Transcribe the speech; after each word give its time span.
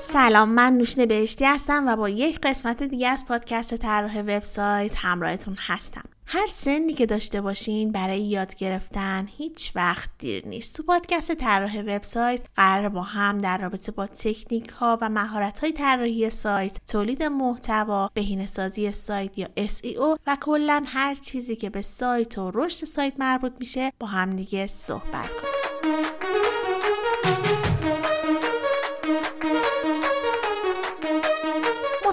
سلام 0.00 0.48
من 0.48 0.72
نوشین 0.72 1.06
بهشتی 1.06 1.44
هستم 1.44 1.84
و 1.86 1.96
با 1.96 2.08
یک 2.08 2.40
قسمت 2.40 2.82
دیگه 2.82 3.08
از 3.08 3.26
پادکست 3.26 3.76
طراح 3.76 4.20
وبسایت 4.20 4.96
همراهتون 4.96 5.56
هستم. 5.58 6.02
هر 6.26 6.46
سنی 6.46 6.94
که 6.94 7.06
داشته 7.06 7.40
باشین 7.40 7.92
برای 7.92 8.20
یاد 8.20 8.54
گرفتن 8.54 9.28
هیچ 9.36 9.72
وقت 9.74 10.10
دیر 10.18 10.48
نیست. 10.48 10.76
تو 10.76 10.82
پادکست 10.82 11.34
طراح 11.34 11.80
وبسایت 11.80 12.40
قرار 12.56 12.88
با 12.88 13.02
هم 13.02 13.38
در 13.38 13.58
رابطه 13.58 13.92
با 13.92 14.06
تکنیک 14.06 14.68
ها 14.68 14.98
و 15.00 15.08
مهارت 15.08 15.58
های 15.58 15.72
طراحی 15.72 16.30
سایت 16.30 16.78
تولید 16.86 17.22
محتوا 17.22 18.10
بهینه 18.14 18.46
سازی 18.46 18.92
سایت 18.92 19.38
یا 19.38 19.48
SEO 19.56 20.18
و 20.26 20.36
کلا 20.40 20.82
هر 20.86 21.14
چیزی 21.14 21.56
که 21.56 21.70
به 21.70 21.82
سایت 21.82 22.38
و 22.38 22.50
رشد 22.54 22.84
سایت 22.84 23.20
مربوط 23.20 23.52
میشه 23.60 23.92
با 24.00 24.06
همدیگه 24.06 24.66
صحبت 24.66 25.30
کنیم. 25.30 25.47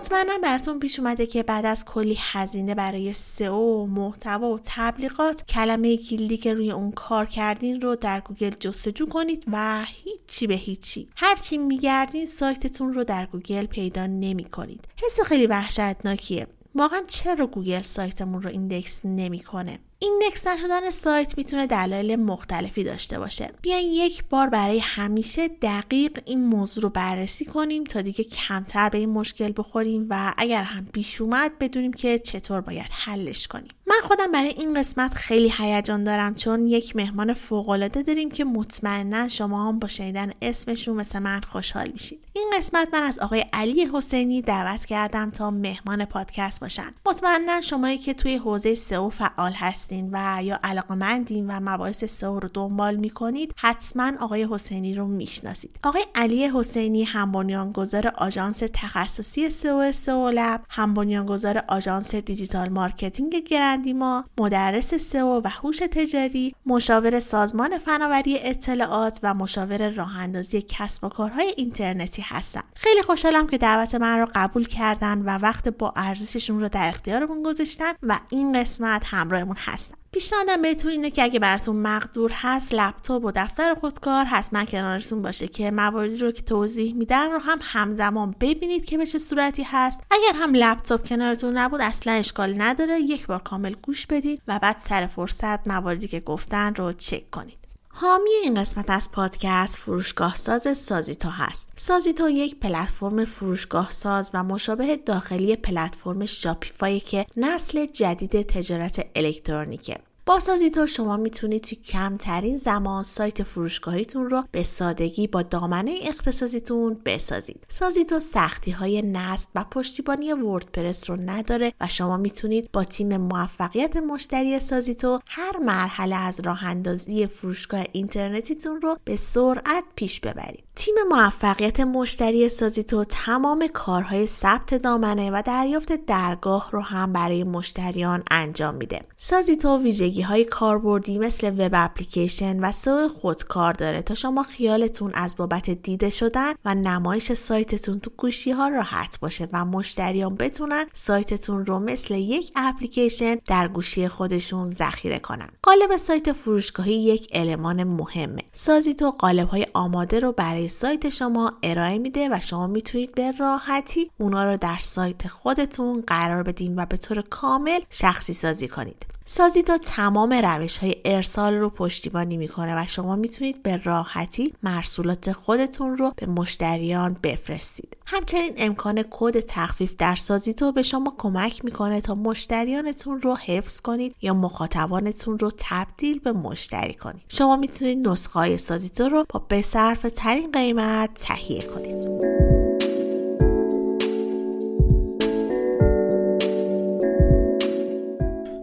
مطمئنا 0.06 0.38
براتون 0.44 0.80
پیش 0.80 1.00
اومده 1.00 1.26
که 1.26 1.44
بعد 1.44 1.66
از 1.66 1.86
کلی 1.86 2.18
هزینه 2.20 2.76
برای 2.76 3.14
سئو 3.14 3.86
محتوا 3.86 4.50
و 4.50 4.60
تبلیغات 4.64 5.46
کلمه 5.46 5.98
کلیدی 5.98 6.38
که 6.38 6.54
روی 6.54 6.72
اون 6.72 6.92
کار 6.92 7.26
کردین 7.26 7.82
رو 7.82 7.96
در 7.96 8.20
گوگل 8.20 8.50
جستجو 8.50 9.06
کنید 9.06 9.44
و 9.52 9.86
هیچی 9.88 10.48
به 10.48 10.54
هیچی. 10.54 11.10
هرچی 11.16 11.58
میگردین 11.58 12.26
سایتتون 12.26 12.94
رو 12.94 13.04
در 13.04 13.26
گوگل 13.26 13.66
پیدا 13.66 14.08
نمی 14.08 14.44
کنید 14.44 14.88
حس 15.06 15.20
خیلی 15.22 15.48
وحشتناکیه. 15.48 16.48
واقعا 16.76 17.02
چرا 17.08 17.48
گوگل 17.48 17.82
سایتمون 17.82 18.42
رو 18.42 18.50
index 18.50 19.02
نمی‌کنه؟ 19.04 19.80
index 20.00 20.48
نشدن 20.48 20.90
سایت 20.90 21.38
می‌تونه 21.38 21.68
دلایل 21.68 22.16
مختلفی 22.16 22.84
داشته 22.84 23.20
باشه. 23.20 23.52
بیاین 23.62 23.94
یک 23.94 24.24
بار 24.30 24.50
برای 24.50 24.80
همیشه 24.80 25.48
دقیق 25.48 26.20
این 26.26 26.46
موضوع 26.46 26.84
رو 26.84 26.90
بررسی 26.90 27.46
کنیم 27.46 27.84
تا 27.84 28.02
دیگه 28.02 28.24
کمتر 28.24 28.90
به 28.90 28.98
این 28.98 29.10
مشکل 29.10 29.54
بخوریم 29.58 30.08
و 30.10 30.34
اگر 30.38 30.64
هم 30.64 30.86
پیش 30.86 31.22
اومد 31.22 31.60
بدونیم 31.60 31.94
که 31.94 32.20
چطور 32.20 32.62
باید 32.62 32.88
حلش 32.92 33.48
کنیم. 33.48 33.72
من 33.88 33.96
خودم 34.04 34.32
برای 34.32 34.50
این 34.50 34.80
قسمت 34.80 35.14
خیلی 35.14 35.54
هیجان 35.58 36.04
دارم 36.04 36.36
چون 36.36 36.68
یک 36.68 36.96
مهمان 36.96 37.34
فوقالعاده 37.34 38.04
داریم 38.04 38.32
که 38.32 38.44
مطمئنا 38.44 39.28
شما 39.28 39.68
هم 39.68 39.80
با 39.80 39.88
شنیدن 39.88 40.32
اسمشون 40.42 40.96
مثل 40.96 41.20
من 41.20 41.42
خوشحال 41.42 41.92
میشید 41.92 42.20
این 42.34 42.54
قسمت 42.58 42.88
من 42.94 43.04
از 43.04 43.20
آقای 43.20 43.46
علی 43.54 43.90
حسینی 43.94 44.42
دعوت 44.42 44.86
کردم 44.86 45.30
تا 45.30 45.52
مهمان 45.52 46.06
پادکست 46.06 46.62
باشن. 46.62 46.92
مطمئنا 47.06 47.62
شمایی 47.62 47.98
که 47.98 48.14
توی 48.14 48.36
حوزه 48.36 48.76
سئو 48.76 49.10
فعال 49.10 49.54
هستین 49.86 50.10
و 50.12 50.44
یا 50.44 50.60
علاقمندین 50.64 51.48
و 51.48 51.60
مباحث 51.62 52.04
سئو 52.04 52.40
رو 52.40 52.50
دنبال 52.54 52.96
می‌کنید 52.96 53.54
حتما 53.58 54.12
آقای 54.20 54.48
حسینی 54.52 54.96
رو 54.96 55.08
می‌شناسید. 55.08 55.80
آقای 55.84 56.06
علی 56.16 56.48
حسینی 56.48 57.04
هم 57.04 57.32
بنیانگذار 57.32 58.08
آژانس 58.08 58.64
تخصصی 58.74 59.50
سئو 59.50 59.92
سئو 59.92 60.30
لب 60.30 60.62
هم 60.70 60.94
بنیانگذار 60.94 61.64
آژانس 61.68 62.16
digital 62.16 62.70
marketing 62.70 63.36
گرندیما 63.36 64.26
مدرس 64.38 64.94
سئو 64.94 65.42
و 65.44 65.48
هوش 65.50 65.78
تجاری 65.78 66.56
مشاور 66.66 67.20
سازمان 67.20 67.78
فناوری 67.78 68.40
اطلاعات 68.42 69.20
و 69.24 69.34
مشاور 69.34 69.90
راه 69.90 70.18
اندازی 70.20 70.62
کسب 70.62 71.04
و 71.04 71.10
کارهای 71.10 71.54
اینترنتی 71.58 72.24
هستن. 72.26 72.64
خیلی 72.76 73.02
خوشحالم 73.02 73.48
که 73.48 73.58
دعوت 73.58 73.96
من 73.96 74.20
رو 74.20 74.28
قبول 74.36 74.68
کردن 74.68 75.18
و 75.18 75.30
وقت 75.30 75.70
با 75.70 75.94
ارزششون 75.96 76.60
رو 76.60 76.70
در 76.70 76.90
اختیارمون 76.90 77.44
گذاشتن 77.44 77.94
و 78.04 78.20
این 78.30 78.62
قسمت 78.62 79.04
همراهمون 79.06 79.56
هستن 79.76 79.96
پیشنهادم 80.12 80.62
بهتون 80.62 80.92
اینه 80.92 81.10
که 81.10 81.24
اگه 81.24 81.40
براتون 81.40 81.76
مقدور 81.76 82.32
هست 82.34 82.74
لپتاپ 82.74 83.26
و 83.26 83.32
دفتر 83.36 83.74
خودکار 83.74 84.26
حتما 84.26 84.66
کنارتون 84.66 85.22
باشه 85.22 85.48
که 85.48 85.72
مواردی 85.72 86.18
رو 86.18 86.32
که 86.32 86.42
توضیح 86.42 86.96
میدن 86.96 87.32
رو 87.32 87.40
هم 87.40 87.60
همزمان 87.62 88.36
ببینید 88.42 88.86
که 88.86 88.98
به 88.98 89.06
چه 89.06 89.20
صورتی 89.20 89.64
هست. 89.64 90.02
اگر 90.12 90.40
هم 90.40 90.56
لپتاپ 90.56 91.08
کنارتون 91.08 91.58
نبود 91.58 91.82
اصلا 91.82 92.14
اشکال 92.14 92.62
نداره. 92.62 93.00
یک 93.00 93.28
بار 93.28 93.40
کامل 93.40 93.76
گوش 93.82 94.06
بدید 94.08 94.42
و 94.48 94.60
بعد 94.60 94.80
سر 94.80 95.08
فرصت 95.08 95.68
مواردی 95.68 96.08
که 96.08 96.20
گفتن 96.20 96.76
رو 96.76 96.92
چک 96.92 97.32
کنید 97.32 97.65
حامی 97.98 98.32
این 98.44 98.62
قسمت 98.62 98.90
از 98.90 99.12
پادکست 99.12 99.78
فروشگاه 99.78 100.36
ساز 100.36 100.78
سازیتو 100.78 101.30
هست. 101.30 101.70
سازیتو 101.76 102.30
یک 102.30 102.60
پلتفرم 102.60 103.26
فروشگاه 103.26 103.92
ساز 103.92 104.30
و 104.34 104.44
مشابه 104.44 104.96
داخلی 104.96 105.56
پلتفرم 105.56 106.26
شاپیفای 106.26 107.00
که 107.00 107.26
نسل 107.38 107.86
جدید 107.86 108.42
تجارت 108.42 109.08
الکترونیکه. 109.16 109.98
با 110.28 110.40
سازیتو 110.40 110.88
شما 110.88 111.18
می‌تونید 111.18 111.62
توی 111.62 111.78
کمترین 111.78 112.58
زمان 112.58 113.04
سایت 113.04 113.44
فروشگاهیتون 113.44 114.30
رو 114.30 114.44
به 114.52 114.64
سادگی 114.64 115.28
با 115.28 115.42
دامنه 115.42 116.00
اختصاصیتون 116.04 117.02
بسازید. 117.06 117.66
سازیتو 117.70 118.20
سختی 118.20 118.72
های 118.72 119.02
نصب 119.02 119.50
و 119.56 119.66
پشتیبانی 119.72 120.34
وردپرس 120.34 121.10
رو 121.10 121.16
نداره 121.16 121.74
و 121.82 121.88
شما 121.88 122.18
می‌تونید 122.18 122.72
با 122.72 122.84
تیم 122.84 123.18
موفقیت 123.18 123.98
مشتری 123.98 124.60
سازیتو 124.60 125.20
هر 125.26 125.58
مرحله 125.58 126.16
از 126.16 126.40
راه 126.40 126.66
اندازی 126.66 127.28
فروشگاه 127.28 127.84
اینترنتیتون 127.92 128.82
رو 128.82 128.98
به 129.04 129.16
سرعت 129.16 129.84
پیش 129.96 130.20
ببرید. 130.20 130.64
تیم 130.76 130.96
موفقیت 131.10 131.80
مشتری 131.80 132.50
سازیتو 132.50 133.04
تمام 133.04 133.68
کارهای 133.74 134.28
ثبت 134.28 134.74
دامنه 134.74 135.32
و 135.32 135.42
دریافت 135.46 136.06
درگاه 136.06 136.70
رو 136.72 136.82
هم 136.82 137.14
برای 137.14 137.44
مشتریان 137.44 138.24
انجام 138.32 138.76
میده. 138.76 139.02
سازیتو 139.18 139.78
ویژگی 139.78 140.15
های 140.22 140.46
کاربردی 140.46 141.20
مثل 141.20 141.48
وب 141.58 141.72
اپلیکیشن 141.74 142.60
و 142.60 142.72
سو 142.72 143.10
خودکار 143.10 143.74
داره 143.74 144.02
تا 144.02 144.16
شما 144.16 144.44
خیالتون 144.44 145.12
از 145.14 145.36
بابت 145.38 145.70
دیده 145.70 146.10
شدن 146.10 146.54
و 146.66 146.76
نمایش 146.76 147.34
سایتتون 147.34 148.00
تو 148.00 148.12
گوشی 148.18 148.52
ها 148.52 148.68
راحت 148.68 149.20
باشه 149.20 149.48
و 149.54 149.66
مشتریان 149.66 150.36
بتونن 150.36 150.86
سایتتون 150.94 151.66
رو 151.66 151.80
مثل 151.80 152.14
یک 152.14 152.52
اپلیکیشن 152.56 153.36
در 153.48 153.68
گوشی 153.68 154.08
خودشون 154.08 154.70
ذخیره 154.70 155.20
کنن. 155.20 155.50
قالب 155.64 155.98
سایت 155.98 156.32
فروشگاهی 156.32 156.94
یک 156.94 157.28
المان 157.34 157.84
مهمه. 157.84 158.42
سازیتو 158.52 159.12
قالب 159.12 159.48
های 159.48 159.68
آماده 159.74 160.20
رو 160.20 160.32
برای 160.32 160.70
سایت 160.70 161.10
شما 161.10 161.54
ارائه 161.64 161.98
میده 161.98 162.30
و 162.32 162.40
شما 162.42 162.68
می‌تونید 162.68 163.16
به 163.16 163.32
راحتی 163.32 164.12
اونا 164.20 164.44
رو 164.44 164.58
در 164.58 164.78
سایت 164.82 165.28
خودتون 165.28 166.04
قرار 166.08 166.44
بدین 166.44 166.80
و 166.80 166.86
به 166.86 166.98
طور 166.98 167.22
کامل 167.22 167.80
شخصی 167.90 168.34
سازی 168.34 168.68
کنید. 168.68 169.15
سازیتو 169.28 169.78
تمام 169.78 170.34
روش 170.34 170.78
های 170.78 170.96
ارسال 171.06 171.54
رو 171.54 171.70
پشتیبانی 171.70 172.38
می‌کنه 172.38 172.82
و 172.82 172.86
شما 172.88 173.16
می‌تونید 173.16 173.64
به 173.64 173.82
راحتی 173.84 174.54
مرسولات 174.64 175.32
خودتون 175.32 175.98
رو 175.98 176.12
به 176.16 176.26
مشتریان 176.26 177.18
بفرستید. 177.24 177.98
همچنین 178.06 178.52
امکان 178.58 179.04
کد 179.10 179.40
تخفیف 179.40 179.96
در 179.96 180.16
سازیتو 180.16 180.72
به 180.72 180.82
شما 180.82 181.14
کمک 181.18 181.66
می‌کنه 181.66 182.02
تا 182.02 182.16
مشتریانتون 182.16 183.22
رو 183.22 183.36
حفظ 183.36 183.82
کنید 183.82 184.16
یا 184.22 184.34
مخاطبانتون 184.34 185.40
رو 185.40 185.52
تبدیل 185.58 186.20
به 186.20 186.32
مشتری 186.32 186.94
کنید. 186.94 187.26
شما 187.30 187.56
می‌تونید 187.56 188.08
نسخه 188.08 188.34
های 188.34 188.58
سازیتو 188.58 189.10
رو 189.10 189.26
با 189.30 189.40
بصرف 189.40 190.06
ترین 190.16 190.52
قیمت 190.52 191.14
تهیه 191.14 191.62
کنید. 191.62 192.55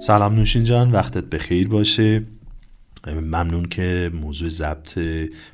سلام 0.02 0.34
نوشین 0.34 0.64
جان 0.64 0.92
وقتت 0.92 1.24
بخیر 1.24 1.68
باشه. 1.68 2.22
ممنون 3.06 3.64
که 3.64 4.10
موضوع 4.14 4.48
ضبط 4.48 4.98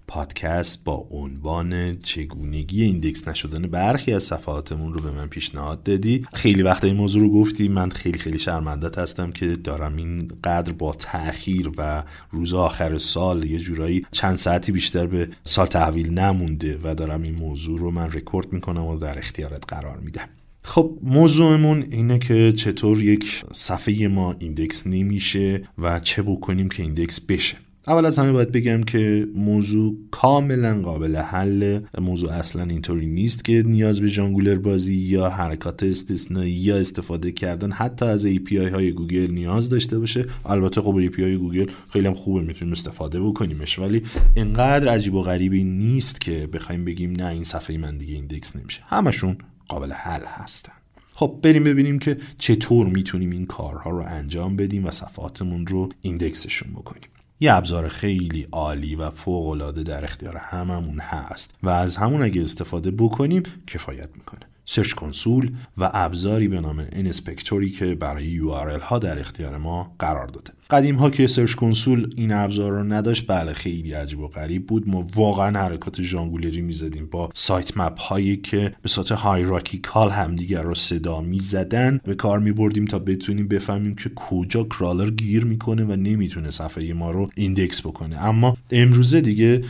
پادکست 0.07 0.85
با 0.85 1.09
عنوان 1.11 1.95
چگونگی 1.95 2.83
ایندکس 2.83 3.29
نشدن 3.29 3.63
برخی 3.63 4.13
از 4.13 4.23
صفحاتمون 4.23 4.93
رو 4.93 5.03
به 5.03 5.11
من 5.11 5.27
پیشنهاد 5.27 5.83
دادی. 5.83 6.27
خیلی 6.35 6.63
وقت 6.63 6.85
این 6.85 6.97
موضوع 6.97 7.23
رو 7.23 7.33
گفتی. 7.33 7.69
من 7.69 7.91
خیلی 7.91 8.19
خیلی 8.19 8.39
شرمندت 8.39 8.99
هستم 8.99 9.31
که 9.31 9.47
دارم 9.47 9.97
این 9.97 10.29
قدر 10.45 10.73
با 10.73 10.93
تاخیر 10.93 11.71
و 11.79 12.03
روز 12.31 12.55
آخر 12.55 12.99
سال 12.99 13.45
یه 13.45 13.59
جورایی 13.59 14.07
چند 14.13 14.37
ساعتی 14.37 14.73
بیشتر 14.73 15.07
به 15.07 15.29
سال 15.45 15.67
تحویل 15.67 16.11
نمونده 16.11 16.79
و 16.83 16.95
دارم 16.95 17.23
این 17.23 17.35
موضوع 17.35 17.79
رو 17.79 17.91
من 17.91 18.13
رکورد 18.13 18.53
می‌کنم 18.53 18.85
و 18.85 18.99
در 18.99 19.19
اختیارت 19.19 19.65
قرار 19.69 19.97
میدم. 19.97 20.29
خب 20.63 20.99
موضوعمون 21.03 21.85
اینه 21.91 22.19
که 22.19 22.53
چطور 22.57 23.03
یک 23.03 23.45
صفحه 23.53 24.09
ما 24.09 24.37
index 24.39 24.87
نمیشه 24.87 25.63
و 25.79 26.01
چه 26.01 26.23
بکنیم 26.23 26.69
که 26.69 26.83
index 26.83 27.21
بشه. 27.21 27.57
اول 27.89 28.07
از 28.07 28.19
همه 28.19 28.33
باید 28.33 28.53
بگم 28.53 28.83
که 28.83 29.27
موضوع 29.35 29.97
کاملا 30.11 30.81
قابل 30.81 31.17
حل. 31.17 31.81
موضوع 32.01 32.33
اصلا 32.33 32.63
اینطوری 32.63 33.07
نیست 33.07 33.45
که 33.45 33.63
نیاز 33.67 34.01
به 34.01 34.11
ژانگولر 34.11 34.55
بازی 34.55 34.97
یا 34.97 35.31
حرکات 35.31 35.83
استثنایی 35.83 36.53
یا 36.53 36.77
استفاده 36.77 37.33
کردن 37.33 37.73
حتی 37.73 38.05
از 38.05 38.27
API 38.27 38.73
های 38.73 38.93
گوگل 38.93 39.31
نیاز 39.31 39.69
داشته 39.69 39.99
باشه. 39.99 40.27
البته 40.47 40.81
خب 40.81 41.09
API 41.09 41.21
گوگل 41.21 41.67
خیلی 41.93 42.07
هم 42.07 42.15
خوبه 42.15 42.41
می‌تونیم 42.41 42.73
استفاده 42.73 43.21
بکنیمش. 43.21 43.79
ولی 43.79 44.03
انقدر 44.37 44.89
عجیب 44.89 45.15
و 45.15 45.23
غریبی 45.23 45.65
نیست 45.65 46.21
که 46.21 46.49
بخوایم 46.53 46.85
بگیم 46.85 47.13
نه 47.13 47.27
این 47.27 47.45
صفحه 47.45 47.79
من 47.79 47.99
دیگه 47.99 48.15
index 48.15 48.57
نمیشه. 48.57 48.81
همشون 48.87 49.37
قابل 49.69 49.93
حل 49.93 50.25
هستن. 50.27 50.73
خب 51.15 51.39
بریم 51.43 51.65
ببینیم 51.65 51.99
که 51.99 52.19
چطور 52.39 52.87
می‌تونیم 52.87 53.31
این 53.31 53.47
کارها 53.47 53.91
رو 53.91 54.05
انجام 54.07 54.57
بدیم 54.57 54.87
و 54.87 54.91
صفحاتمون 54.91 55.67
رو 55.67 55.89
index 56.03 56.42
شون 56.42 56.73
بکنیم. 56.73 57.11
یه 57.41 57.55
ابزار 57.55 57.89
خیلی 57.89 58.49
عالی 58.53 58.95
و 58.95 59.11
فوق 59.11 59.71
در 59.83 60.05
اختیار 60.05 60.37
هممون 60.37 61.01
هست 61.01 61.55
و 61.63 61.69
از 61.69 61.97
همون 61.97 62.23
اگه 62.23 62.43
استفاده 62.43 62.91
بکنیم 62.91 63.43
کفایت 63.67 64.09
می‌کنه. 64.15 64.41
Search 64.71 64.93
Console 64.93 65.51
و 65.79 65.91
ابزاری 65.95 66.49
به 66.49 66.61
نام 66.61 66.87
inspector 66.93 67.63
ی 67.63 67.71
که 67.71 67.95
برای 67.95 68.41
URL 68.41 68.83
ها 68.83 68.99
در 68.99 69.19
اختیار 69.19 69.57
ما 69.57 69.95
قرار 69.99 70.27
داده. 70.27 70.53
قدیم 70.71 70.95
ها 70.97 71.11
که 71.11 71.27
Search 71.27 71.55
Console 71.55 72.13
این 72.17 72.33
ابزار 72.33 72.73
رو 72.73 72.85
نداشت 72.85 73.25
بله 73.29 73.53
خیلی 73.53 73.93
عجیب 73.93 74.21
و 74.21 74.29
غریب 74.29 74.67
بود. 74.67 74.89
ما 74.89 75.07
واقعا 75.15 75.61
حرکات 75.61 76.03
ژانگولری 76.03 76.61
می‌زدیم 76.61 77.07
با 77.11 77.31
sitemap 77.35 77.99
هایی 77.99 78.37
که 78.37 78.75
به 78.83 78.89
صورت 78.89 79.13
hierarchical 79.13 80.11
همدیگر 80.11 80.63
رو 80.63 80.75
صدا 80.75 81.21
می‌زدن 81.21 82.01
به 82.05 82.15
کار 82.15 82.39
میبردیم 82.39 82.85
تا 82.85 82.99
بتونیم 82.99 83.49
بفهمیم 83.49 83.95
که 83.95 84.11
کجا 84.15 84.65
crawler 84.65 85.11
گیر 85.11 85.45
می‌کنه 85.45 85.85
و 85.85 85.97
نمی‌تونه 85.97 86.51
صفحه 86.51 86.93
ما 86.93 87.11
رو 87.11 87.31
index 87.35 87.81
بکنه. 87.81 88.25
اما 88.25 88.57
امروزه 88.71 89.21
دیگه 89.21 89.65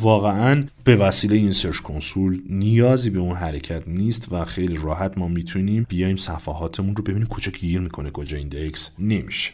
واقعا 0.00 0.64
به 0.84 0.96
وسیله 0.96 1.36
این 1.36 1.52
Search 1.52 1.76
Console 1.76 2.42
نیازی 2.48 3.10
به 3.10 3.18
اون 3.18 3.36
حرکت 3.36 3.88
نیست 3.88 4.32
و 4.32 4.44
خیلی 4.44 4.76
راحت 4.82 5.18
ما 5.18 5.28
می‌تونیم 5.28 5.86
بیایم 5.88 6.16
صفحاتمون 6.16 6.96
رو 6.96 7.02
ببینیم 7.02 7.26
کجا 7.26 7.52
گیر 7.52 7.80
می‌کنه 7.80 8.10
کجا 8.10 8.36
index 8.36 8.90
نمیشه. 8.98 9.52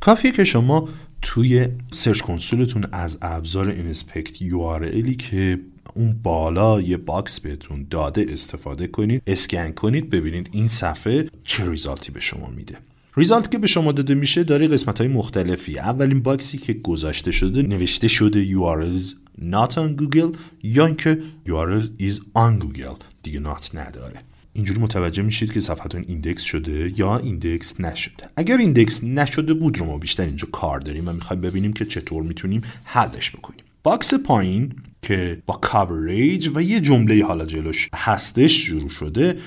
کافیه 0.00 0.32
که 0.32 0.44
شما 0.44 0.88
توی 1.22 1.66
Search 1.90 2.20
Console 2.20 2.66
تون 2.66 2.86
از 2.92 3.18
ابزار 3.22 3.68
Inspect 3.68 4.42
URL 4.42 5.14
که 5.14 5.60
اون 5.94 6.12
بالا 6.22 6.80
یه 6.80 6.96
box 6.96 7.40
بهتون 7.40 7.86
داده 7.90 8.26
استفاده 8.28 8.86
کنید 8.86 9.22
اسکن 9.26 9.72
کنید 9.72 10.10
ببینید 10.10 10.48
این 10.52 10.68
صفحه 10.68 11.28
چه 11.44 11.70
result 11.70 12.06
ی 12.06 12.12
به 12.12 12.20
شما 12.20 12.50
میده. 12.50 12.76
result 13.16 13.50
که 13.50 13.58
به 13.58 13.66
شما 13.66 13.92
داده 13.92 14.14
میشه 14.14 14.44
داره 14.44 14.68
قسمت 14.68 14.98
های 14.98 15.08
مختلفی. 15.08 15.78
اولین 15.78 16.22
box 16.22 16.49
ی 16.49 16.58
که 16.58 16.72
گذاشته 16.72 17.32
شده 17.32 17.62
نوشته 17.62 18.08
شده 18.08 18.46
URLs 18.46 19.02
not 19.40 19.72
on 19.72 20.02
Google 20.02 20.36
یا 20.62 20.86
اینکه 20.86 21.18
URL 21.46 22.02
is 22.02 22.14
on 22.14 22.64
Google. 22.64 23.04
دیگه 23.22 23.40
not 23.40 23.74
نداره. 23.74 24.20
اینجوری 24.52 24.80
متوجه 24.80 25.22
میشید 25.22 25.52
که 25.52 25.60
صفحتون 25.60 26.04
index 26.08 26.42
شده 26.42 26.92
یا 26.96 27.18
index 27.18 27.80
نشده. 27.80 28.24
اگر 28.36 28.56
index 28.56 29.04
نشده 29.04 29.54
بود 29.54 29.78
رو 29.78 29.86
ما 29.86 29.98
بیشتر 29.98 30.22
اینجا 30.22 30.48
کار 30.52 30.80
داریم 30.80 31.08
و 31.08 31.12
می‌خوایم 31.12 31.40
ببینیم 31.40 31.72
که 31.72 31.84
چطور 31.84 32.22
می‌تونیم 32.22 32.60
حلش 32.84 33.30
بکنیم. 33.30 33.60
box 33.82 34.14
پایین 34.14 34.72
که 35.02 35.42
با 35.46 35.54
coverage 35.54 36.50
و 36.54 36.62
یه 36.62 36.80
جمله 36.80 37.24
حالا 37.24 37.46
جلوش 37.46 37.88
هستش 37.94 38.66
شروع 38.66 38.88
شده 38.88 39.38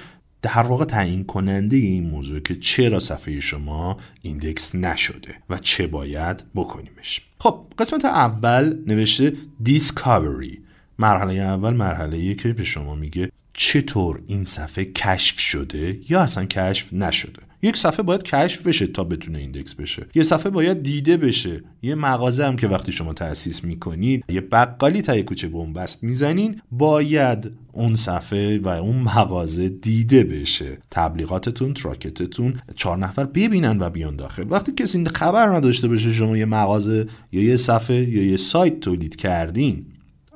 در 0.42 0.62
واقع 0.62 0.86
تعیین 0.86 1.24
کننده 1.24 1.78
این 1.78 2.10
موضوع 2.10 2.40
که 2.40 2.56
چرا 2.56 3.00
صفحه 3.00 3.40
شما 3.40 3.98
index 4.22 4.76
نشده 4.76 5.36
و 5.50 5.58
چه 5.58 5.88
باید 5.88 6.44
بکنیمش. 6.56 7.22
خب 7.40 7.66
قسمت 7.80 8.06
اول 8.06 8.78
نوشته 8.88 9.34
Discovery 9.64 10.62
مرحله 11.00 11.34
اول 11.34 11.74
مرحله 11.74 12.36
که 12.36 12.54
به 12.54 12.64
شما 12.64 12.96
میگه 12.96 13.32
چطور 13.54 14.22
این 14.28 14.46
صفحه 14.46 14.86
کشف 14.86 15.40
شده 15.40 16.00
یا 16.10 16.22
اصلا 16.22 16.46
کشف 16.46 16.94
نشده. 16.94 17.51
یک 17.64 17.78
صفحه 17.78 18.04
باید 18.04 18.24
کشف 18.24 18.68
بشه 18.68 18.88
تا 18.88 19.04
بتونه 19.04 19.38
index 19.40 19.76
بشه. 19.76 20.06
یه 20.16 20.24
صفحه 20.24 20.50
باید 20.50 20.84
دیده 20.84 21.18
بشه. 21.18 21.64
یه 21.82 21.96
مغازه 21.96 22.46
هم 22.46 22.56
که 22.56 22.68
وقتی 22.68 22.92
شما 22.92 23.14
تأسیس 23.14 23.64
می‌کنید 23.64 24.24
یه 24.30 24.42
بقالی 24.42 25.02
تای 25.02 25.24
کوچه 25.24 25.48
بنبست 25.48 26.04
می‌زنین 26.04 26.62
باید 26.72 27.52
اون 27.72 27.96
صفحه 27.96 28.60
و 28.60 28.68
اون 28.68 28.96
مغازه 28.96 29.70
دیده 29.70 30.24
بشه. 30.24 30.78
تبلیغاتتون 30.92 31.74
تراکتتون 31.74 32.60
چهار 32.76 32.98
نفر 32.98 33.24
ببینن 33.24 33.78
و 33.80 33.90
بیان 33.90 34.16
داخل. 34.16 34.46
وقتی 34.50 34.72
کسی 34.72 35.06
خبر 35.06 35.48
نداشته 35.48 35.88
باشه 35.88 36.14
شما 36.14 36.38
یه 36.38 36.46
مغازه 36.46 37.08
یا 37.32 37.44
یه 37.44 37.56
صفحه 37.56 38.10
یا 38.10 38.24
یه 38.24 38.38
سایت 38.38 38.80
تولید 38.80 39.16
کردین 39.16 39.86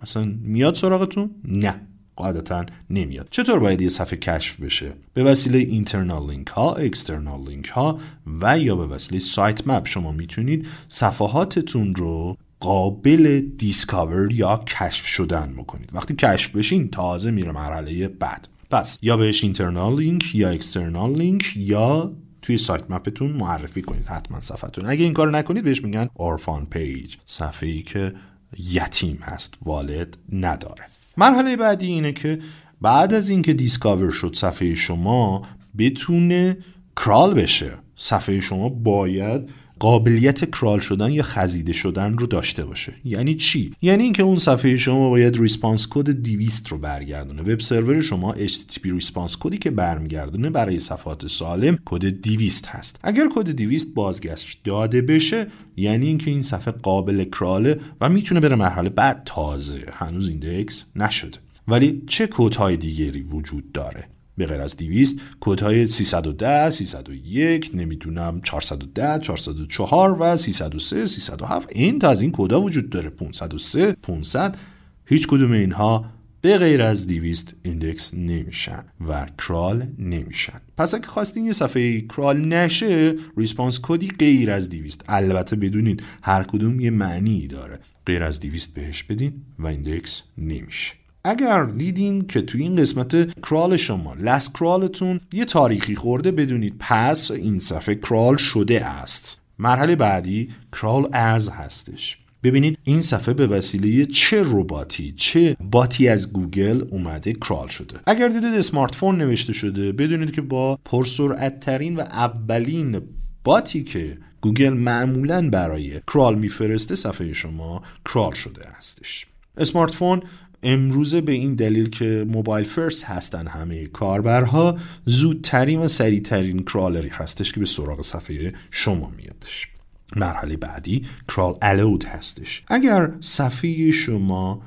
اصلا 0.02 0.34
میاد 0.42 0.76
سراغتون؟ 0.76 1.30
نه. 1.48 1.76
قاعدتا 2.16 2.66
نمیاد. 2.90 3.28
چطور 3.32 3.60
باید 3.60 3.82
یه 3.82 3.90
صفحه 3.90 4.18
کشف 4.18 4.60
بشه؟ 4.60 4.94
به 5.14 5.24
وسیله 5.24 5.60
internal 5.60 6.30
link 6.30 6.48
ها 6.48 6.74
external 6.74 7.50
link 7.50 7.68
ها 7.68 8.00
و 8.42 8.60
یا 8.60 8.76
به 8.76 8.88
وسیله 8.88 9.20
sitemap 9.20 9.88
شما 9.88 10.12
می‌تونید 10.12 10.68
صفحاتتون 10.90 11.96
رو 11.96 12.38
قابل 12.60 13.40
discover 13.58 14.32
یا 14.32 14.58
کشف 14.58 15.06
شدن 15.06 15.54
بکنید. 15.54 15.90
وقتی 15.94 16.16
کشف 16.16 16.56
بشین 16.56 16.90
تازه 16.90 17.32
میره 17.32 17.52
مرحله 17.52 18.08
بعد. 18.08 18.48
پس 18.72 18.98
یا 19.02 19.18
بهش 19.18 19.44
internal 19.44 20.00
link 20.00 20.36
یا 20.36 20.50
external 20.50 21.18
link 21.18 21.58
یا 21.58 22.14
توی 22.42 22.58
sitemap 22.58 22.92
تون 22.92 23.32
معرفی 23.32 23.82
کنید. 23.82 24.08
حتما 24.08 24.40
صفحتون. 24.40 24.86
اگه 24.86 25.04
این 25.04 25.14
کار 25.14 25.32
نکنید 25.32 25.64
بهش 25.64 25.84
میگن 25.84 26.10
orphan 26.14 26.66
page 26.66 27.16
صفحه 27.26 27.70
ای 27.70 27.82
که 27.82 28.14
یتیم 28.60 29.20
هست 29.22 29.58
والد 29.66 30.18
نداره. 30.34 30.84
مرحله 31.18 31.56
بعدی 31.56 31.86
اینه 31.86 32.12
که 32.12 32.40
بعد 32.82 33.14
از 33.14 33.30
اینکه 33.30 33.54
discover 33.54 34.12
شد 34.12 34.36
صفحه 34.36 34.76
شما 34.76 35.48
بتونه 35.78 36.58
crawl 36.96 37.34
بشه. 37.34 37.72
صفحه 37.96 38.40
شما 38.40 38.70
باید 38.70 39.50
قابلیت 39.80 40.52
crawl 40.52 40.80
شدن 40.80 41.12
یا 41.12 41.24
خزیده 41.24 41.74
شدن 41.74 42.18
رو 42.18 42.28
داشته 42.28 42.66
باشه. 42.66 42.94
یعنی 43.06 43.36
چی؟ 43.36 43.74
یعنی 43.82 44.04
اینکه 44.04 44.24
اون 44.24 44.38
صفحه 44.38 44.78
شما 44.78 45.10
باید 45.10 45.38
response 45.38 45.88
code 45.90 46.10
200 46.10 46.68
رو 46.68 46.78
برگردونه. 46.78 47.42
web 47.42 47.60
server 47.60 48.02
شما 48.02 48.36
HTTP 48.36 48.84
response 48.84 49.38
code 49.40 49.54
ی 49.54 49.58
که 49.58 49.72
برمیگردونه 49.72 50.50
برای 50.50 50.80
صفحات 50.80 51.28
سالم 51.28 51.80
کد 51.86 52.06
200 52.06 52.68
هست. 52.68 53.00
اگر 53.04 53.30
کد 53.36 53.50
200 53.50 53.94
بازگشت 53.94 54.60
داده 54.64 55.02
بشه 55.02 55.48
یعنی 55.76 56.08
اینکه 56.08 56.32
این 56.32 56.42
صفحه 56.42 56.72
قابل 56.72 57.24
crawl 57.24 57.70
ه 57.70 57.80
و 58.02 58.10
می‌تونه 58.10 58.40
بره 58.40 58.56
مرحله 58.56 58.90
بعد. 58.90 59.22
تازه. 59.26 59.84
هنوز 59.92 60.30
index 60.30 60.84
نشده. 60.96 61.38
ولی 61.68 62.04
چه 62.08 62.28
کدهای 62.28 62.78
دیگری 62.78 63.22
وجود 63.22 63.72
داره؟ 63.72 64.08
به 64.38 64.46
غیر 64.46 64.62
از 64.62 64.78
200 64.78 65.20
کدهای 65.40 65.88
310 65.88 66.70
301 66.70 67.72
نمی‌دونم 67.74 68.42
410 68.44 69.20
404 69.20 70.18
و 70.20 70.38
303 70.38 71.06
307 71.06 71.70
این 71.72 72.00
تا 72.00 72.10
از 72.10 72.22
این 72.22 72.32
کدا 72.32 72.62
وجود 72.62 72.90
داره. 72.90 73.10
503 73.10 73.92
500 73.92 74.58
هیچ 75.06 75.28
کدوم 75.28 75.52
اینها 75.52 76.06
به 76.42 76.58
غیر 76.58 76.82
از 76.82 77.08
200 77.08 77.56
index 77.64 78.14
نمیشن 78.14 78.84
و 79.08 79.28
crawl 79.38 79.88
نمیشن. 80.00 80.62
پس 80.78 80.94
اگه 80.94 81.08
خواستین 81.08 81.46
یه 81.46 81.54
صفحه 81.54 82.02
crawl 82.02 82.46
نشه 82.46 83.16
response 83.38 83.80
code 83.84 84.03
ی 84.03 84.08
غیر 84.08 84.52
از 84.52 84.70
200 84.70 85.04
البته 85.08 85.56
بدونید 85.56 86.04
هر 86.22 86.44
کدوم 86.44 86.80
یه 86.80 86.90
معنی 86.90 87.48
داره. 87.48 87.80
غیر 88.06 88.24
از 88.24 88.40
200 88.40 88.74
بهش 88.74 89.04
بدین 89.04 89.34
و 89.60 89.68
index 89.68 90.24
نمیشه. 90.38 91.05
اگر 91.28 91.64
دیدین 91.64 92.28
که 92.28 92.42
توی 92.42 92.62
این 92.62 92.76
قسمت 92.76 93.42
crawl 93.42 93.78
شما 93.78 94.14
last 94.14 94.54
crawl 94.54 94.95
تون 94.95 95.20
یه 95.34 95.46
تاریخی 95.46 95.96
خورده 95.96 96.32
بدونید 96.32 96.76
پس 96.80 97.32
این 97.32 97.60
صفحه 97.60 97.96
crawl 97.96 98.38
شده 98.38 98.86
است. 98.86 99.42
مرحله 99.60 99.96
بعدی 99.96 100.50
crawled 100.72 101.10
as 101.12 101.50
هستش. 101.50 102.18
ببینید 102.44 102.78
این 102.84 103.02
صفحه 103.02 103.34
به 103.34 103.48
وسیله 103.48 104.06
چه 104.06 104.44
رباتی 104.46 105.12
چه 105.12 105.58
bot 105.60 105.96
ی 105.96 106.08
از 106.08 106.34
گوگل 106.34 106.84
اومده 106.90 107.34
crawl 107.34 107.68
شده. 107.68 108.00
اگر 108.06 108.28
دیدید 108.28 108.54
smartphone 108.54 109.18
نوشته 109.18 109.54
شده 109.54 109.92
بدونید 109.92 110.32
که 110.32 110.42
با 110.42 110.80
پرسرعت 110.86 111.60
ترین 111.60 111.96
و 111.96 112.00
اولین 112.00 113.02
bot 113.44 113.74
ی 113.74 113.84
که 113.84 114.18
گوگل 114.42 114.74
معمولا 114.74 115.50
برای 115.50 116.02
crawl 116.08 116.36
میفرسته 116.36 116.96
صفحه 116.96 117.34
شما 117.34 117.84
crawl 118.06 118.34
شده 118.34 118.68
هستش. 118.78 119.28
smartphone 119.58 120.24
امروزه 120.66 121.22
به 121.22 121.32
این 121.32 121.56
دلیل 121.56 121.90
که 121.90 122.26
mobile 122.30 122.66
first 122.66 123.04
هستن 123.04 123.48
همه 123.48 123.86
کاربرها 123.86 124.78
زودترین 125.06 125.80
و 125.80 125.88
سریعترین 125.88 126.64
crawler 126.64 127.04
ی 127.04 127.10
هستش 127.10 127.52
که 127.52 127.60
به 127.60 127.66
سراغ 127.66 128.02
صفحه 128.02 128.54
شما 128.72 129.14
میادش. 129.18 129.68
مرحله 130.16 130.58
بعدی 130.58 131.06
crawl 131.28 131.58
allowed 131.62 132.04
هستش. 132.04 132.64
اگر 132.68 133.12
صفحه 133.22 133.92
شما 133.92 134.62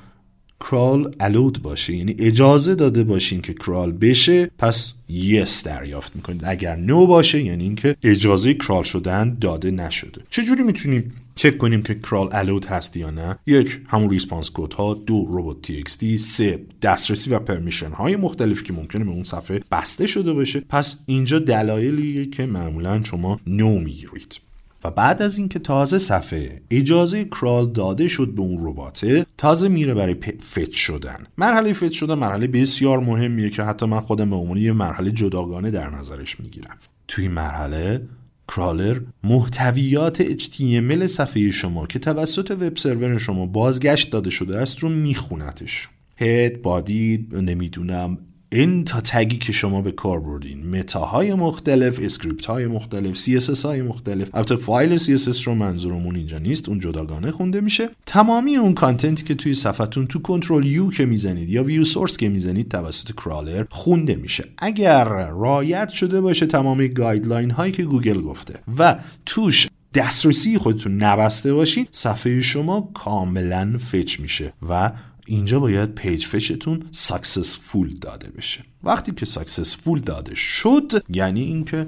crawl 0.61 1.15
allowed 1.21 1.62
باشه 1.62 1.97
یعنی 1.97 2.17
اجازه 2.19 2.75
داده 2.75 3.05
باشین 3.05 3.40
که 3.40 3.55
crawl 3.55 3.93
بشه 3.93 4.50
پس 4.59 4.93
yes 5.09 5.67
دریافت 5.67 6.17
می‌کنید. 6.17 6.43
اگر 6.45 6.76
no 6.77 7.07
باشه 7.07 7.43
یعنی 7.43 7.64
اینکه 7.64 7.97
اجازه 8.02 8.55
crawl 8.55 8.83
شدن 8.83 9.37
داده 9.40 9.71
نشده. 9.71 10.21
چجوری 10.31 10.62
می‌تونیم 10.62 11.12
چک 11.38 11.59
کنیم 11.59 11.83
که 11.83 11.95
crawl 11.95 12.29
allowed 12.33 12.65
هست 12.64 12.97
یا 12.97 13.11
نه. 13.11 13.37
یک 13.47 13.80
همون 13.88 14.11
response 14.11 14.50
code 14.55 14.73
ها 14.73 14.95
دو 14.95 15.26
robots.txt 15.33 16.19
سه 16.18 16.61
دسترسی 16.83 17.30
و 17.30 17.38
permission 17.38 17.91
های 17.90 18.16
مختلفی 18.16 18.64
که 18.64 18.73
ممکنه 18.73 19.04
به 19.04 19.11
اون 19.11 19.25
صفحه 19.25 19.61
بسته 19.73 20.07
شده 20.07 20.33
باشه. 20.33 20.61
پس 20.61 20.99
اینجا 21.07 21.38
دلایلیه 21.38 22.26
که 22.26 22.47
معمولا 22.47 23.02
شما 23.02 23.40
no 23.47 23.79
می‌گیرید. 23.78 24.40
و 24.85 24.90
بعد 24.90 25.23
از 25.23 25.38
اینکه 25.38 25.59
تازه 25.59 25.99
صفحه 25.99 26.61
اجازه 26.71 27.25
crawl 27.25 27.71
داده 27.73 28.09
شد 28.09 28.33
به 28.37 28.40
اون 28.40 28.66
رباته 28.66 29.26
تازه 29.37 29.68
میره 29.68 29.95
برای 29.95 30.14
fetch 30.55 30.75
شدن. 30.75 31.26
مرحله 31.38 31.73
fetch 31.73 31.93
شدن 31.92 32.14
مرحله 32.14 32.47
بسیار 32.47 33.00
مهمیه 33.00 33.50
که 33.50 33.62
حتی 33.62 33.87
من 33.87 34.00
خودم 34.00 34.30
به 34.30 34.37
عنوان 34.37 34.57
یه 34.57 34.73
مرحله 34.73 35.11
جداگانه 35.11 35.71
در 35.71 35.90
نظرش 35.90 36.40
می‌گیرم. 36.40 36.76
توی 37.09 37.28
مرحله 37.28 38.00
crawler 38.49 39.00
محتویات 39.25 40.38
HTML 40.38 41.07
صفحه 41.07 41.50
شما 41.50 41.87
که 41.87 41.99
توسط 41.99 42.50
web 42.50 42.77
server 42.77 43.19
شما 43.19 43.47
بازگشت 43.47 44.12
داده 44.12 44.31
شده 44.31 44.59
است 44.59 44.78
رو 44.78 44.88
میخونتش. 44.88 45.88
head 46.17 46.62
body 46.62 47.29
نمی‌دونم 47.33 48.19
n 48.53 48.85
تا 48.85 49.00
tag 49.00 49.28
ی 49.28 49.37
که 49.37 49.52
شما 49.52 49.83
به 49.83 49.93
کار 49.93 50.21
بردین. 50.21 50.76
meta 50.77 51.15
های 51.15 51.35
مختلف 51.35 51.99
script 52.03 52.47
های 52.47 52.67
مختلف 52.67 53.25
CSS 53.25 53.64
های 53.64 53.83
مختلف. 53.83 54.28
البته 54.35 54.57
فایل 54.57 54.99
CSS 54.99 55.43
رو 55.43 55.55
منظورمون 55.55 56.17
اینجا 56.17 56.38
نیست 56.38 56.69
اون 56.69 56.81
جداگانه 56.81 57.31
خونده 57.31 57.61
میشه. 57.61 57.88
تمامی 58.07 58.57
اون 58.57 58.75
content 58.75 59.18
ی 59.18 59.25
که 59.25 59.35
توی 59.35 59.55
صفحتون 59.55 60.07
تو 60.07 60.19
control 60.19 60.67
U 60.67 60.91
که 60.90 61.07
می‌زنید 61.07 61.49
یا 61.49 61.64
view 61.65 61.85
source 61.85 62.17
که 62.17 62.28
می‌زنید 62.28 62.71
توسط 62.71 63.12
crawler 63.12 63.65
خونده 63.71 64.14
میشه. 64.14 64.45
اگر 64.59 65.28
رعایت 65.29 65.88
شده 65.88 66.21
باشه 66.21 66.47
تمام 66.47 66.87
guideline 66.87 67.50
هایی 67.50 67.73
که 67.73 67.83
گوگل 67.83 68.21
گفته. 68.21 68.55
و 68.78 68.97
توش 69.26 69.69
دسترسی 69.95 70.59
خودتون 70.59 71.02
نبسته 71.02 71.55
باشین 71.55 71.87
صفحه 71.93 72.40
شما 72.40 72.90
کاملا 72.95 73.78
fetch 73.93 74.21
میشه 74.21 74.52
و 74.69 74.93
اینجا 75.29 75.61
باید 75.61 75.95
page 75.95 76.27
fetch 76.27 76.62
تون 76.62 76.83
successful 76.91 77.95
داده 78.01 78.31
بشه. 78.37 78.65
وقتی 78.83 79.13
که 79.13 79.27
successful 79.27 80.00
داده 80.01 80.35
شد 80.35 81.05
یعنی 81.09 81.43
اینکه 81.43 81.87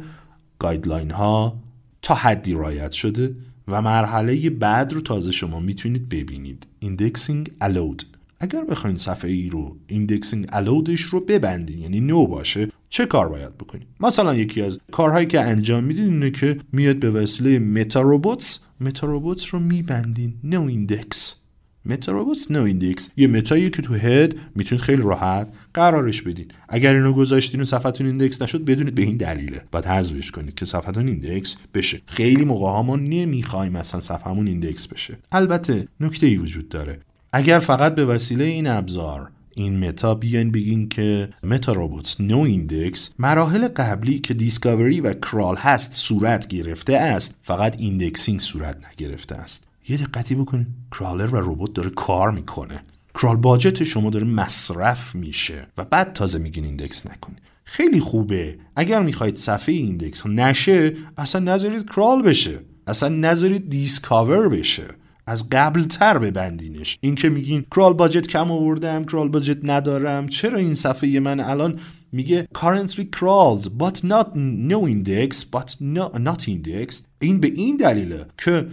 guideline 0.59 1.11
ها 1.11 1.57
تا 2.03 2.15
حدی 2.15 2.53
رعایت 2.53 2.91
شده 2.93 3.35
و 3.69 3.83
مرحله 3.83 4.51
بعد 4.51 4.93
رو 4.93 5.01
تازه 5.01 5.33
شما 5.33 5.61
می‌تونید 5.61 6.09
ببینید. 6.09 6.67
indexing 6.81 7.51
allowed 7.61 8.03
اگر 8.41 8.65
بخواین 8.65 8.97
صفحه 8.97 9.31
ای 9.31 9.49
رو 9.51 9.77
indexing 9.87 10.47
allowed 10.53 10.90
ش 10.90 11.01
رو 11.01 11.21
ببندید 11.21 11.79
یعنی 11.79 12.01
no 12.01 12.27
باشه 12.27 12.69
چه 12.89 13.07
کار 13.07 13.29
باید 13.29 13.59
بکنید 13.59 13.87
مثلا 14.01 14.35
یکی 14.35 14.63
از 14.63 14.81
کارهایی 14.93 15.27
که 15.27 15.41
انجام 15.41 15.85
میدین 15.85 16.05
اینه 16.05 16.31
که 16.31 16.59
میاد 16.73 16.97
به 16.97 17.11
وسیله 17.11 17.59
meta 17.59 18.01
robots 18.01 18.61
meta 18.81 19.07
robots 19.07 19.55
رو 19.55 19.61
میبندین 19.61 20.35
noindex 20.45 21.40
meta 21.85 22.13
robots 22.13 22.51
noindex 22.51 23.11
یه 23.17 23.27
meta 23.27 23.56
یی 23.56 23.71
که 23.71 23.83
تو 23.83 23.95
head 23.95 24.35
می‌تونید 24.55 24.85
خیلی 24.85 25.03
راحت 25.03 25.49
قرارش 25.75 26.23
بدین. 26.23 26.47
اگر 26.69 26.95
اینو 26.95 27.13
گذاشتین 27.13 27.61
و 27.61 27.65
صفحتون 27.65 28.07
index 28.07 28.43
نشد 28.43 28.65
بدونید 28.65 28.95
به 28.95 29.03
این 29.03 29.17
دلیله. 29.17 29.63
باید 29.73 29.85
حذفش 29.85 30.31
کنید 30.31 30.55
که 30.55 30.65
صفحتون 30.65 31.09
index 31.09 31.57
بشه. 31.75 32.01
خیلی 32.07 32.45
موقع 32.45 32.67
ها 32.67 32.83
ما 32.83 32.97
نمی‌خوایم 32.97 33.73
مثلا 33.73 34.01
صفحمون 34.01 34.47
index 34.47 34.89
بشه. 34.89 35.19
البته 35.33 35.89
نکته 36.01 36.27
ای 36.27 36.37
وجود 36.37 36.69
داره. 36.69 37.01
اگر 37.33 37.59
فقط 37.59 37.95
به 37.95 38.05
وسیله 38.05 38.45
این 38.45 38.67
ابزار 38.67 39.29
این 39.55 39.89
meta 39.89 40.15
بیاین 40.15 40.51
بگین 40.51 40.89
که 40.89 41.29
meta 41.43 41.73
robots 41.73 42.21
noindex 42.21 43.15
مراحل 43.19 43.69
قبلی 43.69 44.19
که 44.19 44.35
discovery 44.35 45.01
و 45.01 45.13
crawl 45.13 45.57
هست 45.57 45.93
صورت 45.93 46.49
گرفته 46.49 46.97
است 46.97 47.37
فقط 47.43 47.77
indexing 47.79 48.41
صورت 48.41 48.77
نگرفته 48.93 49.35
است. 49.35 49.70
یه 49.91 49.97
دقتی 49.97 50.35
بکنید 50.35 50.67
crawler 50.93 51.35
و 51.35 51.53
ربات 51.53 51.73
داره 51.73 51.91
کار 51.91 52.31
می‌کنه. 52.31 52.81
crawl 53.15 53.37
budget 53.37 53.85
شما 53.85 54.11
داره 54.11 54.27
مصرف 54.27 55.15
میشه 55.15 55.67
و 55.79 55.85
بعد 55.85 56.13
تازه 56.13 56.39
میگین 56.39 56.65
index 56.65 57.07
نکنید 57.07 57.39
خیلی 57.65 58.01
خوبه. 58.01 58.59
اگر 58.77 59.03
می‌خواید 59.03 59.37
صفحه 59.37 59.75
index 59.75 60.27
نشه 60.27 60.97
اصلا 61.17 61.41
نذارید 61.41 61.91
crawl 61.91 62.23
بشه. 62.23 62.59
اصلا 62.87 63.09
نذارید 63.09 63.69
discover 63.69 64.49
بشه. 64.49 64.85
از 65.27 65.49
قبل 65.51 65.83
تر 65.83 66.19
ببندینش. 66.19 66.99
این 67.01 67.15
که 67.15 67.29
میگین 67.29 67.65
crawl 67.71 67.93
budget 67.93 68.27
کم 68.29 68.51
آوردم 68.51 69.05
crawl 69.05 69.29
budget 69.29 69.59
ندارم. 69.63 70.29
چرا 70.29 70.59
این 70.59 70.75
صفحه 70.75 71.21
من 71.21 71.41
الان 71.41 71.79
میگه 72.13 72.49
currently 72.59 73.05
crawled 73.17 73.65
but 73.79 73.97
not 73.97 74.27
no 74.71 74.87
index 74.87 75.45
but 75.55 75.71
no, 75.81 76.19
not 76.19 76.43
indexed 76.49 77.05
این 77.21 77.41
به 77.41 77.47
این 77.47 77.77
دلیله 77.77 78.27
که 78.39 78.67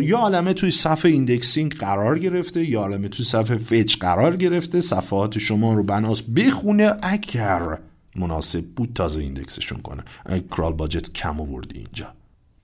یه 0.00 0.18
عالمه 0.18 0.52
توی 0.52 0.70
صفحه 0.70 1.10
indexing 1.12 1.74
قرار 1.74 2.18
گرفته 2.18 2.64
یه 2.64 2.80
عالمه 2.80 3.08
توی 3.08 3.24
صفحه 3.24 3.56
fetch 3.56 3.96
قرار 3.96 4.36
گرفته 4.36 4.80
صفحات 4.80 5.38
شما 5.38 5.74
رو 5.74 5.82
بناس 5.82 6.22
بخونه 6.22 6.94
اگر 7.02 7.78
مناسب 8.16 8.64
بود 8.64 8.92
تازه 8.94 9.22
index 9.22 9.53
شون 9.53 9.78
کنه. 9.78 10.02
crawl 10.50 10.72
budget 10.72 11.12
کم 11.12 11.40
آوردی 11.40 11.78
اینجا. 11.78 12.06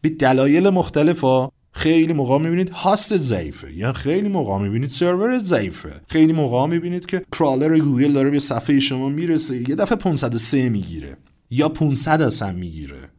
به 0.01 0.09
دلایل 0.09 0.69
مختلف 0.71 1.21
ها 1.21 1.53
خیلی 1.73 2.13
موقع 2.13 2.39
می‌بینید 2.39 2.71
host 2.71 3.17
ضعیفه. 3.17 3.73
یا 3.75 3.93
خیلی 3.93 4.29
موقع 4.29 4.59
می‌بینید 4.59 4.91
سرور 4.91 5.39
ضعیفه. 5.39 6.01
خیلی 6.09 6.33
موقع 6.33 6.67
می‌بینید 6.67 7.07
که 7.07 7.23
crawler 7.39 7.79
گوگل 7.79 8.13
داره 8.13 8.31
به 8.31 8.39
صفحه 8.39 8.79
شما 8.79 9.09
می‌رسه. 9.09 9.69
یه 9.69 9.75
دفعه 9.75 9.97
503 9.99 10.69
می‌گیره. 10.69 11.17
یا 11.51 11.69
500 11.69 12.23
اصلا 12.23 12.53
می‌گیره. 12.53 13.11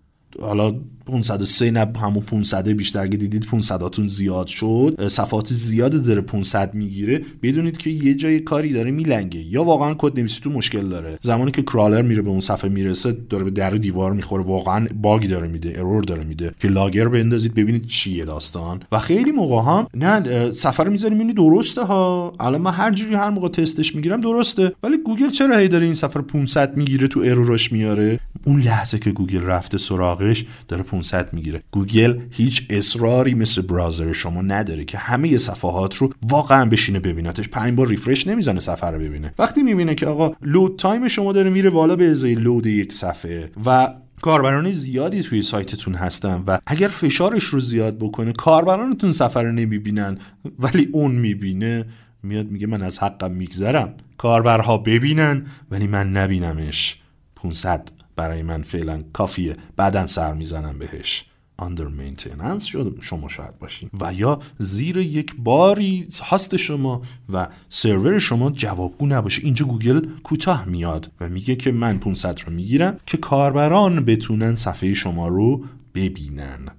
حالا 0.42 0.76
503 1.06 1.72
نه 1.72 1.88
همون 2.02 2.24
500 2.24 2.70
بیشتر 2.70 3.08
که 3.08 3.18
دیدید 3.18 3.46
500 3.46 3.82
هاتون 3.82 4.08
زیاد 4.08 4.48
شد. 4.48 5.08
صفحات 5.08 5.54
زیاد 5.54 6.04
داره 6.04 6.22
500 6.22 6.74
می‌گیره. 6.74 7.22
بدونید 7.44 7.78
که 7.78 7.90
یه 7.90 8.16
جای 8.16 8.40
کاری 8.40 8.74
داره 8.74 8.92
میلنگه 8.92 9.40
یا 9.40 9.64
واقعا 9.64 9.96
کد 9.98 10.20
نویسی 10.20 10.42
تو 10.42 10.50
مشکل 10.50 10.90
داره. 10.90 11.18
زمانی 11.22 11.52
که 11.52 11.62
crawler 11.62 12.02
میره 12.02 12.22
به 12.22 12.30
اون 12.30 12.40
صفحه 12.40 12.70
می‌رسه 12.70 13.18
داره 13.30 13.44
به 13.44 13.50
در 13.52 13.76
و 13.76 13.78
دیوار 13.78 14.14
می‌خوره. 14.14 14.44
واقعا 14.44 14.88
bug 15.02 15.21
ی 15.21 15.28
داره 15.28 15.48
میده 15.48 15.74
error 15.78 16.04
داره 16.04 16.24
میده. 16.24 16.52
که 16.60 16.68
logger 16.68 17.08
بندازید 17.08 17.54
ببینید 17.54 17.86
چیه 17.86 18.26
داستان. 18.26 18.80
و 18.92 19.00
خیلی 19.00 19.32
موقع 19.32 19.72
هم 19.72 19.88
نه 19.94 20.52
صفحه 20.52 20.77
رو 20.77 20.90
می‌ذاریم 20.90 21.18
می‌بینید 21.18 21.36
درسته 21.36 21.84
ها. 21.84 22.34
الان 22.40 22.62
من 22.62 22.72
هر 22.72 22.92
جوری 22.92 23.16
هر 23.16 23.30
موقع 23.30 23.48
تستش 23.48 23.96
می‌گیرم 23.96 24.22
درسته. 24.22 24.72
ولی 24.84 24.98
گوگل 25.06 25.30
چرا 25.30 25.58
هی 25.58 25.68
داره 25.68 25.86
این 25.86 25.94
صفحه 25.94 26.13
رو 26.13 26.22
500 26.22 26.78
می‌گیره 26.78 27.08
تو 27.08 27.20
error 27.26 27.59
اش 27.59 27.72
میاره؟ 27.72 28.20
اون 28.46 28.62
لحظه 28.62 29.00
که 29.00 29.12
گوگل 29.12 29.42
رفته 29.42 29.78
سراغش 29.78 30.46
داره 30.68 30.84
500 30.84 31.34
می‌گیره. 31.34 31.62
گوگل 31.72 32.20
هیچ 32.32 32.68
اصراری 32.70 33.34
مثل 33.34 33.62
browser 33.62 34.14
شما 34.14 34.42
نداره 34.42 34.86
که 34.86 34.98
همه 34.98 35.38
صفحات 35.38 35.96
رو 35.96 36.14
واقعا 36.22 36.66
بشینه 36.66 37.00
ببینتش 37.00 37.48
پنج 37.50 37.76
بار 37.76 37.88
refresh 37.88 38.28
نمی‌زنه 38.28 38.60
صفحه 38.60 38.90
رو 38.90 39.00
ببینه. 39.00 39.34
وقتی 39.40 39.64
می‌بینه 39.64 39.96
که 39.96 40.06
آقا 40.06 40.32
load 40.42 40.76
time 40.80 41.08
شما 41.08 41.34
داره 41.34 41.50
میره 41.50 41.70
بالا 41.70 41.96
به 41.96 42.12
ازای 42.12 42.36
load 42.36 42.66
یک 42.66 42.94
صفحه 42.94 43.52
و 43.66 43.94
کاربران 44.22 44.72
زیادی 44.72 45.24
توی 45.24 45.42
سایتتون 45.42 45.96
هستن 45.96 46.44
و 46.48 46.58
اگر 46.66 46.88
فشارش 46.88 47.44
رو 47.44 47.60
زیاد 47.60 47.98
بکنه 47.98 48.34
کاربرانتون 48.34 49.12
صفحه 49.12 49.44
رو 49.44 49.52
نمی‌بینن 49.52 50.18
ولی 50.60 50.90
اون 50.92 51.12
می‌بینه 51.12 51.86
میاد 52.24 52.52
میگه 52.52 52.68
من 52.68 52.82
از 52.82 53.00
حقم 53.00 53.32
میگذرم. 53.32 53.94
کاربرها 54.18 54.78
ببینن 54.78 55.46
ولی 55.72 55.88
من 55.88 56.12
نبینمش. 56.12 57.02
500 57.36 57.90
برای 58.20 58.42
من 58.42 58.62
فعلا 58.62 59.04
کافیه. 59.14 59.58
بعدا 59.76 60.08
سر 60.08 60.34
می‌زنم 60.34 60.80
بهش. 60.80 61.26
Under 61.62 61.88
maintenance 62.00 62.64
شد. 62.64 62.98
شما 63.02 63.28
شاید 63.28 63.60
باشین. 63.60 63.90
و 64.00 64.14
یا 64.14 64.40
زیر 64.58 64.98
یک 64.98 65.36
باری 65.38 66.08
هاست 66.22 66.58
شما 66.58 67.02
و 67.34 67.48
سرور 67.70 68.20
شما 68.20 68.52
جوابگو 68.52 69.08
نباشه. 69.08 69.42
اینجا 69.44 69.66
گوگل 69.66 70.08
کوتاه 70.24 70.66
میاد 70.66 71.12
و 71.20 71.30
میگه 71.30 71.56
که 71.56 71.72
من 71.72 72.00
500 72.00 72.42
رو 72.46 72.54
می‌گیرم 72.54 72.98
که 73.06 73.18
کاربران 73.18 74.06
بتونن 74.06 74.56
صفحه 74.56 74.94
شما 74.94 75.28
رو 75.28 75.66
ببینن. 75.96 76.70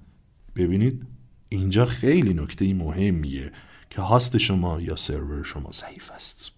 ببینید؟ 0.55 1.07
اینجا 1.49 1.85
خیلی 1.85 2.33
نکته 2.33 2.73
مهمیه 2.73 3.51
که 3.89 4.01
هاست 4.01 4.37
شما 4.37 4.81
یا 4.81 4.95
سرور 4.95 5.43
شما 5.43 5.71
ضعیف 5.71 6.11
است. 6.11 6.51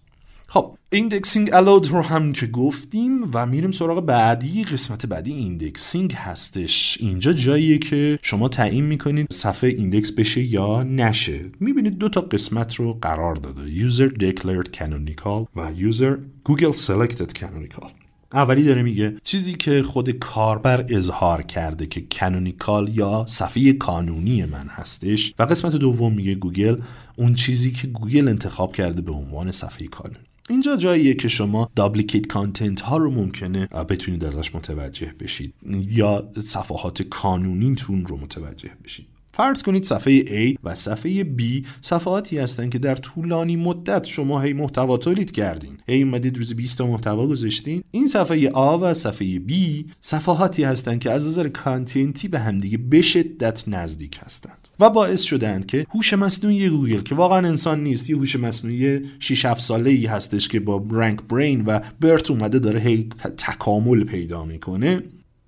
خب 0.54 0.76
indexing 0.92 1.50
allowed 1.52 1.88
رو 1.88 2.02
هم 2.02 2.32
که 2.32 2.46
گفتیم 2.46 3.30
و 3.32 3.46
میریم 3.46 3.70
سراغ 3.70 4.00
بعدی 4.00 4.64
قسمت 4.64 5.06
بعدی 5.06 5.32
indexing 5.32 6.12
هستش. 6.12 6.98
اینجا 7.00 7.32
جاییه 7.32 7.78
که 7.78 8.18
شما 8.22 8.48
تعیین 8.48 8.84
می‌کنید 8.84 9.32
صفحه 9.32 9.70
index 9.70 10.12
بشه 10.12 10.42
یا 10.42 10.82
نشه. 10.82 11.40
می‌بینید 11.60 11.98
دو 11.98 12.08
تا 12.08 12.20
قسمت 12.20 12.74
رو 12.74 12.98
قرار 13.02 13.34
داده. 13.34 13.88
user 13.88 14.10
declared 14.10 14.68
canonical 14.76 15.46
و 15.56 15.74
user 15.74 16.16
google 16.48 16.76
selected 16.86 17.38
canonical. 17.38 17.86
اولی 18.32 18.62
داره 18.62 18.82
میگه 18.82 19.16
چیزی 19.24 19.52
که 19.52 19.82
خود 19.82 20.10
کاربر 20.10 20.86
اظهار 20.88 21.42
کرده 21.42 21.86
که 21.86 22.04
canonical 22.20 22.96
یا 22.96 23.26
صفحه 23.28 23.72
کانونی 23.72 24.44
من 24.44 24.66
هستش. 24.68 25.34
و 25.38 25.42
قسمت 25.42 25.76
دوم 25.76 26.12
میگه 26.12 26.34
گوگل 26.34 26.76
اون 27.16 27.34
چیزی 27.34 27.72
که 27.72 27.86
گوگل 27.86 28.28
انتخاب 28.28 28.76
کرده 28.76 29.02
به 29.02 29.12
عنوان 29.12 29.52
صفحه 29.52 29.86
کانونی 29.86 30.24
اینجا 30.50 30.76
جاییه 30.76 31.14
که 31.14 31.28
شما 31.28 31.70
duplicate 31.76 32.26
content 32.26 32.80
ها 32.80 32.96
رو 32.96 33.10
ممکنه 33.10 33.66
بتونید 33.66 34.24
ازش 34.24 34.54
متوجه 34.54 35.14
بشید. 35.20 35.54
یا 35.90 36.30
صفحات 36.44 37.02
کانونیتون 37.02 38.06
رو 38.06 38.16
متوجه 38.16 38.70
بشید. 38.84 39.06
فرض 39.32 39.62
کنید 39.62 39.84
صفحه 39.84 40.20
A 40.20 40.56
و 40.64 40.74
صفحه 40.74 41.24
B 41.24 41.66
صفحاتی 41.80 42.38
هستند 42.38 42.70
که 42.70 42.78
در 42.78 42.94
طولانی 42.94 43.56
مدت 43.56 44.04
شما 44.04 44.40
هی 44.40 44.52
محتوا 44.52 44.96
تولید 44.96 45.30
کردین. 45.30 45.78
هی 45.88 46.02
اومدید 46.02 46.38
روز 46.38 46.56
20 46.56 46.78
تا 46.78 46.86
محتوا 46.86 47.26
گذاشتین. 47.26 47.82
این 47.90 48.06
صفحه 48.06 48.50
A 48.50 48.56
و 48.56 48.94
صفحه 48.94 49.38
B 49.38 49.52
صفحاتی 50.00 50.64
هستند 50.64 51.00
که 51.00 51.10
از 51.10 51.26
نظر 51.26 51.48
content 51.48 52.18
ی 52.18 52.28
به 52.28 52.38
همدیگه 52.38 52.78
به 52.78 53.02
شدت 53.02 53.68
نزدیک 53.68 54.20
هستند 54.24 54.63
و 54.80 54.90
باعث 54.90 55.20
شدند 55.22 55.66
که 55.66 55.86
هوش 55.94 56.12
مصنوعی 56.12 56.68
گوگل 56.68 57.00
که 57.00 57.14
واقعا 57.14 57.48
انسان 57.48 57.82
نیست 57.82 58.10
یه 58.10 58.16
هوش 58.16 58.36
مصنوعی 58.36 59.00
6 59.18 59.44
7 59.44 59.60
ساله 59.60 59.90
ای 59.90 60.06
هستش 60.06 60.48
که 60.48 60.60
با 60.60 60.86
RankBrain 60.90 61.64
و 61.64 61.80
BERT 62.00 62.30
اومده 62.30 62.58
داره 62.58 62.80
هی 62.80 63.08
تکامل 63.36 64.04
پیدا 64.04 64.44
می‌کنه 64.44 65.02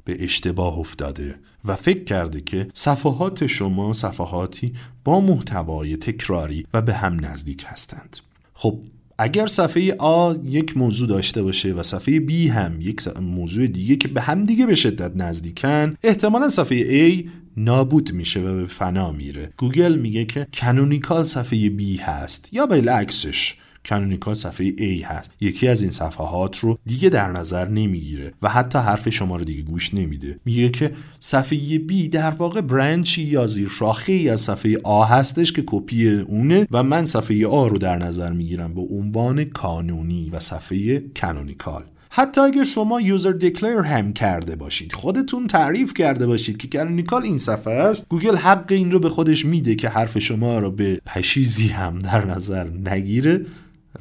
به 0.04 0.25
اشتباه 0.25 0.78
افتاده 0.78 1.35
و 1.64 1.76
فکر 1.76 2.04
کرده 2.04 2.40
که 2.40 2.68
صفحات 2.75 3.47
شما 3.47 3.92
صفحاتی 3.92 4.73
با 5.04 5.21
محتوای 5.21 5.97
تکراری 5.97 6.66
و 6.75 6.83
به 6.83 6.95
هم 6.95 7.25
نزدیک 7.25 7.64
هستند. 7.66 8.16
خب 8.54 8.78
اگر 9.18 9.46
صفحه 9.46 9.94
A 9.99 10.35
یک 10.44 10.76
موضوع 10.76 11.08
داشته 11.08 11.42
باشه 11.42 11.73
و 11.73 11.82
صفحه 11.82 12.26
B 12.26 12.32
هم 12.32 12.80
یک 12.80 13.08
موضوع 13.20 13.66
دیگه 13.66 13.96
که 13.96 14.08
به 14.08 14.20
هم 14.20 14.44
دیگه 14.44 14.66
به 14.66 14.75
شدت 14.75 15.16
نزدیکن 15.16 15.96
احتمالا 16.02 16.49
صفحه 16.49 17.11
A 17.11 17.25
نابود 17.56 18.12
میشه 18.12 18.40
و 18.40 18.56
به 18.56 18.66
فنا 18.66 19.12
میره. 19.12 19.52
گوگل 19.56 19.99
میگه 19.99 20.25
که 20.25 20.46
canonical 20.61 21.25
صفحه 21.25 21.68
B 21.78 22.00
هست 22.00 22.49
یا 22.52 22.66
بالعکسش. 22.66 23.54
canonical 23.88 24.35
صفحه 24.35 24.73
A 24.76 25.05
هست. 25.05 25.31
یکی 25.40 25.69
از 25.69 25.83
این 25.83 25.90
صفحات 25.90 26.59
رو 26.59 26.78
دیگه 26.87 27.09
در 27.09 27.33
نظر 27.33 27.69
نمی‌گیره 27.69 28.33
و 28.43 28.49
حتی 28.49 28.78
حرف 28.78 29.09
شما 29.09 29.37
رو 29.37 29.45
دیگه 29.45 29.62
گوش 29.62 29.95
نمیده. 29.95 30.38
میگه 30.45 30.69
که 30.69 30.93
صفحه 31.21 31.78
B 31.78 32.09
در 32.11 32.31
واقع 32.31 32.61
branch 32.61 33.14
ی 33.14 33.23
یا 33.23 33.47
زیر 33.47 33.69
شاخه 33.69 34.12
ای 34.12 34.37
صفحه 34.37 34.75
A 34.75 35.11
هستش 35.11 35.52
که 35.52 35.62
کپی 35.66 36.09
اونه 36.09 36.66
و 36.71 36.83
من 36.83 37.07
صفحه 37.07 37.40
A 37.40 37.71
رو 37.71 37.78
در 37.78 37.97
نظر 37.97 38.33
می‌گیرم 38.33 38.75
به 38.75 38.81
عنوان 38.81 39.45
کانونی 39.45 40.31
و 40.31 40.40
صفحه 40.40 41.02
canonical. 41.21 41.85
حتی 42.11 42.40
اگر 42.40 42.64
شما 42.64 43.00
user 43.00 43.33
declare 43.33 43.78
هم 43.78 44.12
کرده 44.12 44.57
باشید 44.57 44.93
خودتون 44.93 45.47
تعریف 45.47 45.95
کرده 45.95 46.26
باشید 46.26 46.57
که 46.57 46.78
canonical 46.78 47.23
این 47.23 47.38
صفحه 47.38 47.73
است 47.73 48.07
گوگل 48.09 48.37
حق 48.37 48.64
این 48.69 48.93
رو 48.93 48.99
به 48.99 49.09
خودش 49.09 49.45
میده 49.45 49.75
که 49.75 49.88
حرف 49.88 50.19
شما 50.19 50.59
رو 50.59 50.71
به 50.71 51.00
پشیزی 51.07 51.69
هم 51.69 51.99
در 51.99 52.25
نظر 52.25 52.66
نگیره. 52.85 53.40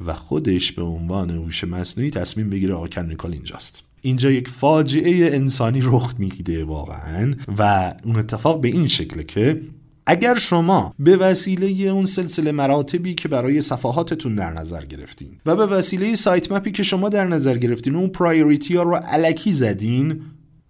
و 0.05 0.13
خودش 0.13 0.71
به 0.71 0.81
عنوان 0.81 1.29
هوش 1.29 1.63
مصنوعی 1.63 2.11
تصمیم 2.11 2.49
بگیره 2.49 2.73
آقا 2.73 2.87
canonical 2.87 3.31
اینجاست. 3.31 3.83
اینجا 4.01 4.31
یک 4.31 4.47
فاجعه 4.47 5.35
انسانی 5.35 5.79
رخ 5.83 6.13
میده 6.17 6.63
واقعا 6.63 7.33
و 7.57 7.93
اون 8.03 8.15
اتفاق 8.15 8.61
به 8.61 8.67
این 8.67 8.87
شکله 8.87 9.23
که 9.23 9.61
اگر 10.05 10.37
شما 10.37 10.93
به 10.99 11.17
وسیله 11.17 11.89
اون 11.89 12.05
سلسله 12.05 12.51
مراتبی 12.51 13.13
که 13.13 13.27
برای 13.27 13.61
صفحاتتون 13.61 14.35
در 14.35 14.53
نظر 14.53 14.85
گرفتین 14.85 15.29
و 15.45 15.55
به 15.55 15.65
وسیله 15.65 16.15
sitemap 16.15 16.51
ی 16.51 16.71
که 16.71 16.83
شما 16.83 17.09
در 17.09 17.27
نظر 17.27 17.57
گرفتین 17.57 17.95
اون 17.95 18.09
priority 18.09 18.75
ها 18.75 18.83
رو 18.83 18.95
الکی 18.95 19.51
زدین 19.51 20.21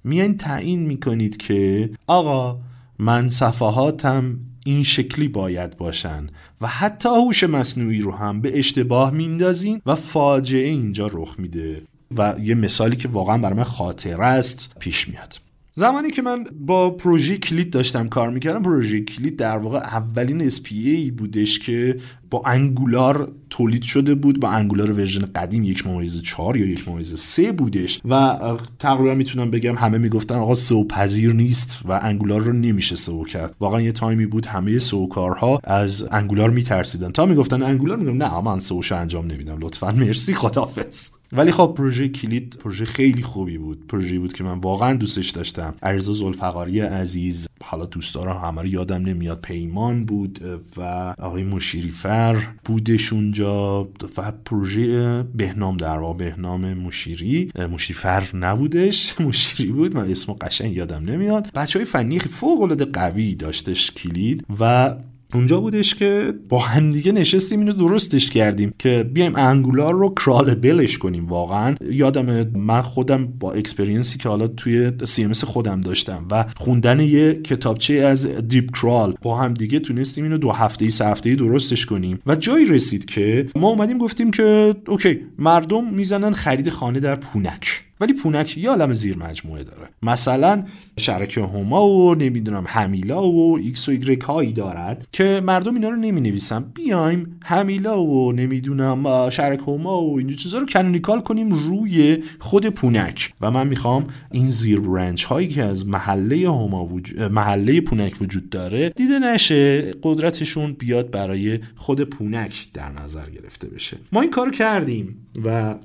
میان 0.04 0.38
تعیین 0.38 0.80
می‌کنید 0.80 1.38
که 1.38 1.90
آقا 2.08 2.60
من 3.00 3.30
صفحاتم 3.30 4.40
این 4.68 4.84
شکلی 4.84 5.28
باید 5.28 5.78
باشن 5.78 6.28
و 6.62 6.68
حتی 6.68 7.10
هوش 7.10 7.44
مصنوعی 7.44 8.02
رو 8.02 8.12
هم 8.12 8.42
به 8.42 8.60
اشتباه 8.60 9.12
میندازین 9.12 9.82
و 9.86 9.96
فاجعه 9.96 10.68
اینجا 10.70 11.10
رخ 11.14 11.36
میده. 11.40 11.82
و 12.18 12.36
یه 12.42 12.56
مثالی 12.56 12.96
که 12.96 13.08
واقعا 13.08 13.38
برای 13.38 13.58
من 13.58 13.64
خاطره 13.64 14.26
است 14.26 14.76
پیش 14.80 15.08
میاد. 15.08 15.40
زمانی 15.78 16.12
که 16.12 16.22
من 16.22 16.46
با 16.60 16.90
پروژه 16.90 17.38
کلید 17.38 17.70
داشتم 17.70 18.08
کار 18.08 18.30
می‌کردم 18.30 18.62
پروژه 18.62 19.02
کلید 19.02 19.38
در 19.38 19.58
واقع 19.58 19.78
اولین 19.78 20.50
SPA 20.50 21.12
بودش 21.18 21.60
که 21.60 21.98
با 22.32 22.44
Angular 22.46 23.32
تولید 23.50 23.82
شده 23.82 24.16
بود 24.16 24.40
با 24.40 24.50
Angular 24.50 24.92
version 24.92 25.26
قدیم 25.36 25.64
یک 25.64 25.88
ممیز 25.88 26.22
چهار 26.22 26.58
یا 26.58 26.66
یک 26.66 26.90
ممیز 26.90 27.20
سه 27.20 27.52
بودش. 27.52 28.02
و 28.10 28.38
تقریبا 28.80 29.14
می‌تونم 29.14 29.52
بگم 29.52 29.76
همه 29.76 29.98
می‌گفتن 29.98 30.36
آقا 30.36 30.54
SEO 30.54 30.88
پذیر 30.88 31.34
نیست 31.34 31.80
و 31.86 32.00
Angular 32.04 32.42
رو 32.42 32.54
نمیشه 32.54 32.96
SEO 32.96 33.24
کرد. 33.26 33.56
واقعا 33.60 33.82
یه 33.82 33.92
تایمی 33.92 34.26
بود 34.26 34.46
همه 34.46 34.80
SEO 34.80 35.08
کارها 35.08 35.60
از 35.64 36.08
Angular 36.12 36.50
میترسیدن. 36.50 37.12
تا 37.12 37.26
می‌گفتن 37.26 37.64
Angular 37.64 37.98
میگم 37.98 38.24
نه 38.24 38.42
من 38.42 38.60
SEO 38.60 38.79
ش 38.79 38.92
انجام 38.92 39.32
نمیدم. 39.32 39.58
لطفا 39.60 39.92
مرسی 39.92 40.34
خدافظ 40.34 41.10
ولی 41.38 41.52
خب 41.52 41.74
پروژه 41.78 42.10
کلید 42.10 42.58
پروژه 42.60 42.86
خیلی 42.86 43.22
خوبی 43.22 43.58
بود. 43.58 43.88
پروژه 43.88 44.20
بود 44.20 44.34
که 44.34 44.44
من 44.44 44.60
واقعا 44.60 44.94
دوستش 44.94 45.30
داشتم. 45.30 45.76
علیرضا 45.84 46.14
ذوالفقاری 46.14 46.80
عزیز 46.80 47.48
حالا 47.64 47.86
دوستارا 47.86 48.40
همه 48.40 48.62
رو 48.62 48.68
یادم 48.68 49.02
نمیاد 49.02 49.42
پیمان 49.42 50.06
بود 50.06 50.40
و 50.78 50.82
آقای 51.20 51.44
مشیری 51.44 51.92
فر 51.92 52.38
بودش 52.66 53.14
اونجا 53.14 53.84
و 54.18 54.32
پروژه 54.46 55.24
بهنام 55.24 55.78
در 55.78 55.98
واقع 55.98 56.18
بهنام 56.18 56.74
مشیری. 56.74 57.52
مشیری 57.72 58.00
فر 58.00 58.36
نبودش 58.36 59.16
مشیری 59.28 59.72
بود. 59.72 59.96
من 59.96 60.12
اسمو 60.12 60.36
قشنگ 60.36 60.76
یادم 60.76 61.04
نمیاد. 61.04 61.48
بچه 61.56 61.80
های 61.80 61.86
فنی 61.86 62.20
فوق 62.20 62.62
العاده 62.62 62.86
قوی 62.86 63.36
داشتش 63.36 63.92
کلید 63.92 64.46
و 64.60 64.96
اونجا 65.34 65.60
بودش 65.60 65.96
که 65.96 66.34
با 66.50 66.60
همدیگه 66.60 67.12
نشستیم 67.12 67.60
اینو 67.60 67.74
درستش 67.74 68.30
کردیم 68.30 68.74
که 68.80 69.10
بیایم 69.14 69.36
Angular 69.36 69.94
رو 69.94 70.14
crawlable 70.14 70.83
ش 70.83 70.98
کنیم 70.98 71.26
واقعا. 71.28 71.76
یادم 71.90 72.48
من 72.58 72.82
خودم 72.82 73.28
با 73.40 73.52
experience 73.52 74.12
ی 74.12 74.18
که 74.18 74.30
حالا 74.30 74.48
توی 74.48 74.92
SEO 75.06 75.27
ی 75.27 75.34
خودم 75.34 75.82
داشتم 75.82 76.26
و 76.32 76.46
خوندن 76.58 77.00
یه 77.00 77.34
کتابچه 77.34 77.94
از 77.94 78.28
DeepCrawl 78.28 79.16
با 79.22 79.38
هم 79.38 79.54
دیگه 79.54 79.80
تونستیم 79.80 80.24
اینو 80.24 80.38
دو 80.38 80.52
هفته 80.52 80.86
ای 80.86 80.92
سه 80.92 81.06
هفته 81.06 81.36
درستش 81.36 81.86
کنیم 81.86 82.20
و 82.26 82.36
جایی 82.36 82.66
رسید 82.66 83.06
که 83.06 83.48
ما 83.56 83.70
اومدیم 83.70 83.98
گفتیم 83.98 84.32
که 84.32 84.76
اوکی 84.88 85.20
مردم 85.40 85.94
می‌زنن 85.94 86.32
خرید 86.32 86.70
خانه 86.70 87.00
در 87.00 87.16
پونک. 87.16 87.86
ولی 88.00 88.14
پونک 88.14 88.58
یه 88.58 88.70
عالم 88.70 88.94
زیر 88.94 89.18
مجموعه 89.18 89.64
داره. 89.64 89.90
مثلا 90.02 90.64
شهرک 90.98 91.42
هما 91.42 91.88
و 91.88 92.16
نمی‌دونم 92.16 92.64
همیلا 92.68 93.24
و 93.24 93.58
ایکس 93.58 93.90
و 93.90 93.92
ایگرک 93.92 94.22
هایی 94.22 94.54
دارد 94.54 95.08
که 95.12 95.42
مردم 95.46 95.74
اینا 95.74 95.90
رو 95.90 95.96
نمی 95.96 96.22
نویسن 96.22 96.66
بیایم 96.74 97.40
همیلا 97.44 98.04
و 98.04 98.32
نمی‌دونم 98.32 99.30
شهرک 99.30 99.60
هما 99.68 100.02
و 100.02 100.18
این 100.18 100.36
چیزا 100.36 100.58
رو 100.58 100.66
canonical 100.66 101.22
کنیم 101.22 101.50
روی 101.50 102.24
خود 102.40 102.70
پونک. 102.70 103.34
و 103.42 103.52
من 103.52 103.68
می‌خوام 103.68 104.08
این 104.32 104.48
زیر 104.48 104.80
branch 104.80 105.24
هایی 105.24 105.48
که 105.48 105.64
از 105.64 105.88
محله 105.88 106.50
هما 106.50 106.90
محله 107.32 107.82
پونک 107.82 108.22
وجود 108.22 108.50
داره 108.50 108.90
دیده 108.90 109.20
نشه 109.20 109.94
قدرتشون 110.04 110.74
بیاد 110.74 111.12
برای 111.12 111.60
خود 111.76 112.02
پونک 112.02 112.68
در 112.74 112.92
نظر 113.04 113.30
گرفته 113.30 113.68
بشه. 113.68 113.98
ما 114.12 114.22
این 114.22 114.32
کار 114.32 114.52
کردیم 114.52 115.16
و 115.46 115.76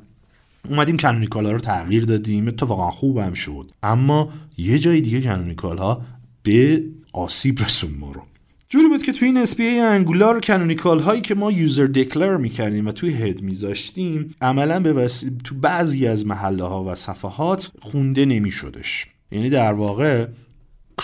اومدیم 0.68 0.96
canonical 0.96 1.46
ها 1.46 1.52
رو 1.52 1.58
تغییر 1.58 2.04
دادیم 2.04 2.48
اتفاقا 2.48 2.90
خوبم 2.90 3.32
شد. 3.32 3.70
اما 3.82 4.32
یه 4.58 4.78
جای 4.78 5.00
دیگه 5.00 5.20
canonical 5.20 5.78
ها 5.78 6.02
به 6.42 6.84
آسیب 7.12 7.60
رسون 7.60 7.90
ما 7.98 8.12
رو. 8.12 8.22
جوری 8.68 8.88
بود 8.88 9.02
که 9.02 9.12
توی 9.12 9.28
این 9.28 9.44
SPA 9.44 9.60
Angular 9.60 10.40
canonical 10.40 10.98
هایی 10.98 11.20
که 11.20 11.34
ما 11.34 11.52
user 11.52 11.86
declare 11.86 12.36
می‌کردیم 12.36 12.86
و 12.86 12.92
توی 12.92 13.10
head 13.10 13.42
میذاشتیم 13.42 14.34
عملا 14.40 14.80
به 14.80 15.10
تو 15.44 15.54
بعضی 15.54 16.06
از 16.06 16.26
محله 16.26 16.64
ها 16.64 16.84
و 16.84 16.94
صفحات 16.94 17.72
خونده 17.80 18.24
نمیشدش. 18.24 19.06
یعنی 19.32 19.50
در 19.50 19.72
واقع 19.72 20.26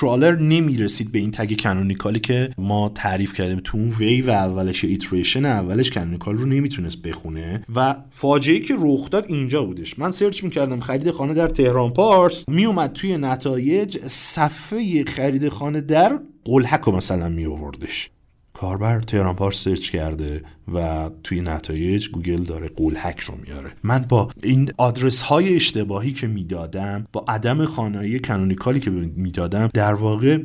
crawler 0.01 0.37
نمی‌رسید 0.37 1.13
به 1.13 1.19
این 1.19 1.31
tag 1.31 1.61
canonical 1.61 2.15
ی 2.15 2.21
که 2.21 2.51
ما 2.59 2.93
تعریف 2.95 3.35
کردیم 3.35 3.61
تو 3.65 3.79
اون 3.79 3.91
ویو 3.91 4.31
اولش 4.31 4.85
iteration 4.85 5.45
اولش 5.45 5.91
canonical 5.91 6.37
رو 6.37 6.47
نمی‌تونست 6.47 7.03
بخونه 7.03 7.63
و 7.75 7.97
فاجعه 8.11 8.61
که 8.61 8.75
رخ 8.79 9.11
داد 9.11 9.25
اینجا 9.29 9.65
بودش. 9.65 9.99
من 9.99 10.11
search 10.11 10.45
می‌کردم 10.45 10.81
خرید 10.81 11.11
خانه 11.11 11.35
در 11.35 11.49
تهران 11.49 11.93
پارس. 11.93 12.49
میومد 12.49 12.93
توی 12.93 13.17
نتایج 13.17 13.99
صفحه 14.07 15.05
خرید 15.05 15.49
خانه 15.49 15.81
در 15.81 16.19
قلهک 16.45 16.81
رو 16.81 16.97
مثلا 16.97 17.29
می 17.29 17.47
آوردش 17.47 18.11
کاربر 18.57 19.01
تهران 19.01 19.35
پارس 19.35 19.65
search 19.65 19.91
کرده 19.91 20.43
و 20.75 21.11
توی 21.25 21.41
نتایج 21.41 22.09
گوگل 22.09 22.43
داره 22.43 22.69
قلهک 22.69 23.21
رو 23.21 23.35
میاره. 23.47 23.71
من 23.83 24.05
با 24.09 24.31
این 24.43 24.73
آدرس 24.77 25.23
های 25.23 25.57
اشتباهی 25.57 26.13
که 26.13 26.27
می‌دادم 26.27 27.07
با 27.13 27.25
عدم 27.29 27.65
خوانایی 27.65 28.19
canonical 28.19 28.75
ی 28.75 28.81
که 28.81 28.91
می‌دادم 28.91 29.69
در 29.75 29.95
واقع 29.95 30.39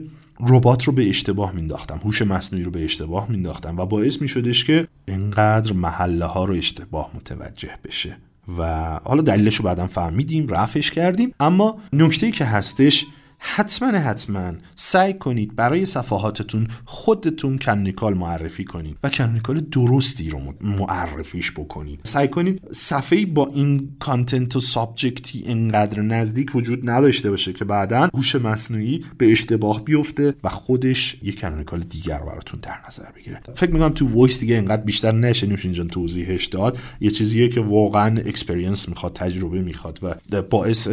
ربات 0.47 0.83
رو 0.83 0.93
به 0.93 1.09
اشتباه 1.09 1.51
مینداختم 1.51 1.99
هوش 2.03 2.21
مصنوعی 2.21 2.65
رو 2.65 2.71
به 2.71 2.83
اشتباه 2.83 3.31
مینداختم 3.31 3.77
و 3.77 3.85
باعث 3.85 4.21
میشدش 4.21 4.65
که 4.65 4.87
اینقدر 5.07 5.73
محله 5.73 6.25
ها 6.25 6.45
رو 6.45 6.53
اشتباه 6.53 7.11
متوجه 7.15 7.69
بشه. 7.85 8.17
و 8.57 8.63
حالا 9.03 9.21
دلیلش 9.21 9.55
رو 9.55 9.65
بعدا 9.65 9.87
فهمیدیم 9.87 10.47
رفعش 10.47 10.91
کردیم. 10.91 11.33
اما 11.39 11.79
نکته 11.93 12.31
که 12.31 12.45
هستش 12.45 13.05
حتما 13.43 13.87
حتما 13.87 14.53
سعی 14.75 15.13
کنید 15.13 15.55
برای 15.55 15.85
صفحاتتون 15.85 16.67
خودتون 16.85 17.57
canonical 17.57 18.13
معرفی 18.13 18.63
کنید 18.63 18.97
و 19.03 19.09
canonical 19.09 19.59
درستی 19.59 20.29
رو 20.29 20.39
معرفیش 20.61 21.51
بکنید. 21.51 21.99
سعی 22.03 22.27
کنید 22.27 22.61
صفحه 22.71 23.25
با 23.25 23.47
این 23.53 23.89
content 23.99 24.55
و 24.55 24.59
subject 24.59 25.33
ی 25.33 25.43
انقدر 25.45 26.01
نزدیک 26.01 26.55
وجود 26.55 26.89
نداشته 26.89 27.29
باشه 27.29 27.53
که 27.53 27.65
بعدا 27.65 28.09
هوش 28.13 28.35
مصنوعی 28.35 29.05
به 29.17 29.31
اشتباه 29.31 29.85
بیفته 29.85 30.33
و 30.43 30.49
خودش 30.49 31.17
یک 31.23 31.39
canonical 31.39 31.79
دیگر 31.79 32.19
براتون 32.19 32.59
در 32.59 32.75
نظر 32.87 33.11
بگیره. 33.15 33.41
فکر 33.55 33.71
می‌کنم 33.71 33.89
تو 33.89 34.07
voice 34.07 34.39
دیگه 34.39 34.57
انقدر 34.57 34.83
بیشتر 34.83 35.11
نشه 35.11 35.47
نوش 35.47 35.65
اینجا 35.65 35.83
توضیحش 35.83 36.45
داد. 36.45 36.77
یه 36.99 37.11
چیزیه 37.11 37.49
که 37.49 37.61
واقعا 37.61 38.19
experience 38.19 38.89
می‌خواد 38.89 39.13
تجربه 39.13 39.61
می‌خواد 39.61 39.99
و 40.31 40.41
باعث 40.41 40.87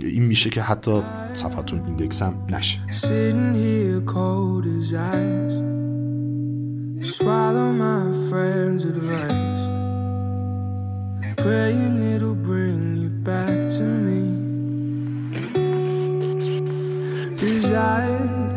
این 0.00 0.22
میشه 0.22 0.50
که 0.50 0.62
حتی 0.62 1.02
صفحتون 1.34 1.93
the 1.96 2.04
exam 2.04 2.44
Nash. 2.48 2.78
Sitting 2.90 3.54
here 3.54 4.00
cold 4.02 4.66
as 4.66 4.94
ice. 4.94 5.54
Swallow 7.16 7.72
my 7.72 8.12
friend's 8.28 8.84
advice. 8.84 9.62
Praying 11.36 12.14
it'll 12.14 12.34
bring 12.34 12.96
you 12.96 13.10
back 13.10 13.68
to 13.76 13.82
me. 13.82 14.22
Designed 17.36 18.52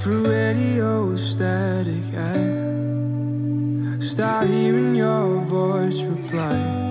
for 0.00 0.28
radio 0.28 1.16
static. 1.16 2.04
I 2.14 3.98
start 3.98 4.46
hearing 4.48 4.94
your 4.94 5.40
voice 5.40 6.02
reply. 6.02 6.84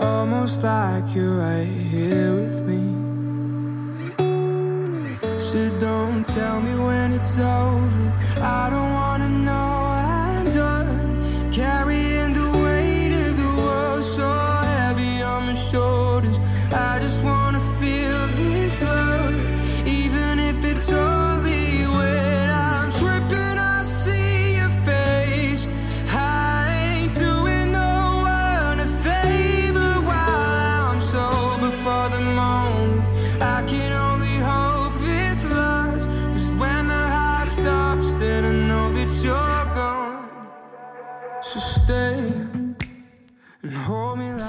Almost 0.00 0.62
like 0.62 1.14
you're 1.14 1.38
right 1.38 1.66
here 1.66 2.34
with 2.34 2.62
me 2.62 3.07
so 5.48 5.70
don't 5.80 6.26
tell 6.26 6.60
me 6.60 6.74
when 6.78 7.10
it's 7.10 7.38
over. 7.38 8.12
I 8.36 8.68
don't 8.68 8.92
wanna 8.92 9.07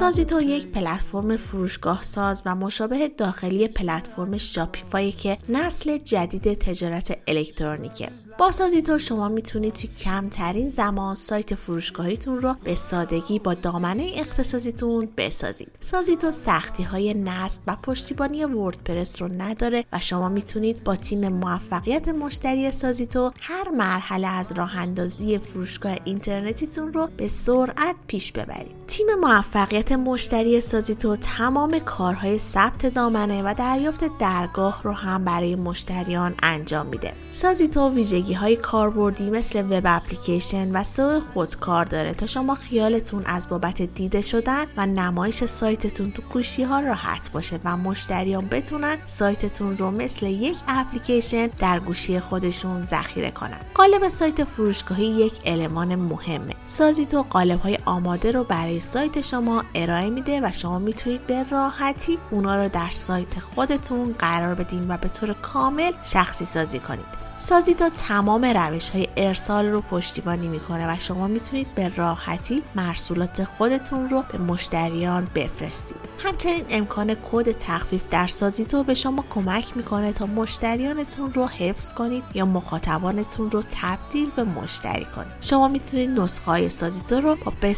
سازیتو 0.09 0.41
یک 0.41 0.67
پلتفرم 0.67 1.37
فروشگاه 1.37 2.03
ساز 2.03 2.41
و 2.45 2.55
مشابه 2.55 3.07
داخلی 3.07 3.67
پلتفرم 3.67 4.37
Shopify 4.37 5.11
که 5.11 5.37
نسل 5.49 5.97
جدید 5.97 6.53
تجارت 6.53 7.17
الکترونیکه. 7.27 8.09
با 8.39 8.51
سازیتو 8.51 8.99
شما 8.99 9.27
می‌تونید 9.29 9.73
توی 9.73 9.89
کمترین 9.89 10.69
زمان 10.69 11.15
سایت 11.15 11.55
فروشگاهیتون 11.55 12.41
رو 12.41 12.55
به 12.63 12.75
سادگی 12.75 13.39
با 13.39 13.53
دامنه 13.53 14.11
اختصاصیتون 14.15 15.09
بسازید. 15.17 15.71
سازیتو 15.79 16.31
سختی 16.31 16.83
های 16.83 17.13
نصب 17.13 17.61
و 17.67 17.75
پشتیبانی 17.83 18.45
WordPress 18.45 19.21
رو 19.21 19.27
نداره 19.37 19.85
و 19.93 19.99
شما 19.99 20.29
می‌تونید 20.29 20.83
با 20.83 20.95
تیم 20.95 21.29
موفقیت 21.29 22.07
مشتری 22.07 22.71
سازیتو 22.71 23.31
هر 23.41 23.69
مرحله 23.69 24.27
از 24.27 24.51
راه 24.51 24.77
اندازی 24.77 25.37
فروشگاه 25.37 25.97
اینترنتیتون 26.03 26.93
رو 26.93 27.09
به 27.17 27.27
سرعت 27.27 27.95
پیش 28.07 28.31
ببرید. 28.31 28.75
تیم 28.87 29.07
موفقیت 29.21 29.91
مشتری 29.99 30.61
سازیتو 30.61 31.15
تمام 31.15 31.79
کارهای 31.79 32.37
ثبت 32.37 32.85
دامنه 32.85 33.41
و 33.43 33.53
دریافت 33.57 34.17
درگاه 34.17 34.81
رو 34.83 34.91
هم 34.91 35.25
برای 35.25 35.55
مشتریان 35.55 36.35
انجام 36.43 36.85
میده. 36.85 37.13
سازیتو 37.29 37.89
ویژگی 37.89 38.33
های 38.33 38.55
کاربردی 38.55 39.29
مثل 39.29 39.65
web 39.69 39.83
application 39.85 40.71
و 40.71 40.83
سو 40.83 41.19
خودکار 41.19 41.85
داره 41.85 42.13
تا 42.13 42.25
شما 42.25 42.55
خیالتون 42.55 43.23
از 43.25 43.49
بابت 43.49 43.81
دیده 43.81 44.21
شدن 44.21 44.65
و 44.77 44.85
نمایش 44.85 45.43
سایتتون 45.45 46.11
تو 46.11 46.21
گوشی 46.33 46.63
ها 46.63 46.79
راحت 46.79 47.31
باشه 47.31 47.59
و 47.65 47.77
مشتریان 47.77 48.45
بتونن 48.45 48.97
سایتتون 49.05 49.77
رو 49.77 49.91
مثل 49.91 50.25
یک 50.25 50.57
اپلیکیشن 50.67 51.47
در 51.47 51.79
گوشی 51.79 52.19
خودشون 52.19 52.81
ذخیره 52.81 53.31
کنن. 53.31 53.59
قالب 53.73 54.07
سایت 54.09 54.43
فروشگاهی 54.43 55.05
یک 55.05 55.33
المان 55.45 55.95
مهمه. 55.95 56.53
سازیتو 56.65 57.23
قالب 57.23 57.59
های 57.59 57.77
آماده 57.85 58.31
رو 58.31 58.43
برای 58.43 58.79
سایت 58.79 59.21
شما 59.21 59.63
ارائه 59.75 59.88
میده 60.09 60.41
و 60.43 60.51
شما 60.51 60.79
می‌تونید 60.79 61.27
به 61.27 61.45
راحتی 61.51 62.17
اونا 62.31 62.63
رو 62.63 62.69
در 62.69 62.89
سایت 62.91 63.39
خودتون 63.39 64.15
قرار 64.19 64.55
بدین 64.55 64.91
و 64.91 64.97
به 64.97 65.09
طور 65.09 65.33
کامل 65.33 65.91
شخصی 66.03 66.45
سازی 66.45 66.79
کنید. 66.79 67.28
سازیتو 67.41 67.89
تمام 67.89 68.45
روش 68.45 68.89
های 68.89 69.07
ارسال 69.17 69.65
رو 69.65 69.81
پشتیبانی 69.81 70.47
می‌کنه 70.47 70.93
و 70.93 70.99
شما 70.99 71.27
می‌تونید 71.27 71.67
به 71.75 71.91
راحتی 71.95 72.63
مرسولات 72.75 73.43
خودتون 73.43 74.09
رو 74.09 74.23
به 74.31 74.37
مشتریان 74.37 75.27
بفرستید. 75.35 75.97
همچنین 76.23 76.63
امکان 76.69 77.15
کد 77.31 77.51
تخفیف 77.51 78.07
در 78.09 78.27
سازیتو 78.27 78.83
به 78.83 78.93
شما 78.93 79.25
کمک 79.29 79.77
می‌کنه 79.77 80.13
تا 80.13 80.25
مشتریانتون 80.25 81.33
رو 81.33 81.47
حفظ 81.47 81.93
کنید 81.93 82.23
یا 82.33 82.45
مخاطبانتون 82.45 83.51
رو 83.51 83.63
تبدیل 83.81 84.29
به 84.35 84.43
مشتری 84.43 85.05
کنید. 85.05 85.31
شما 85.41 85.67
می‌تونید 85.67 86.19
نسخه 86.19 86.45
های 86.45 86.69
سازیتو 86.69 87.21
رو 87.21 87.35
با 87.45 87.53
به 87.61 87.73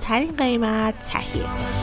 ترین 0.00 0.36
قیمت 0.36 0.94
تهیه 0.98 1.42
کنید. 1.42 1.82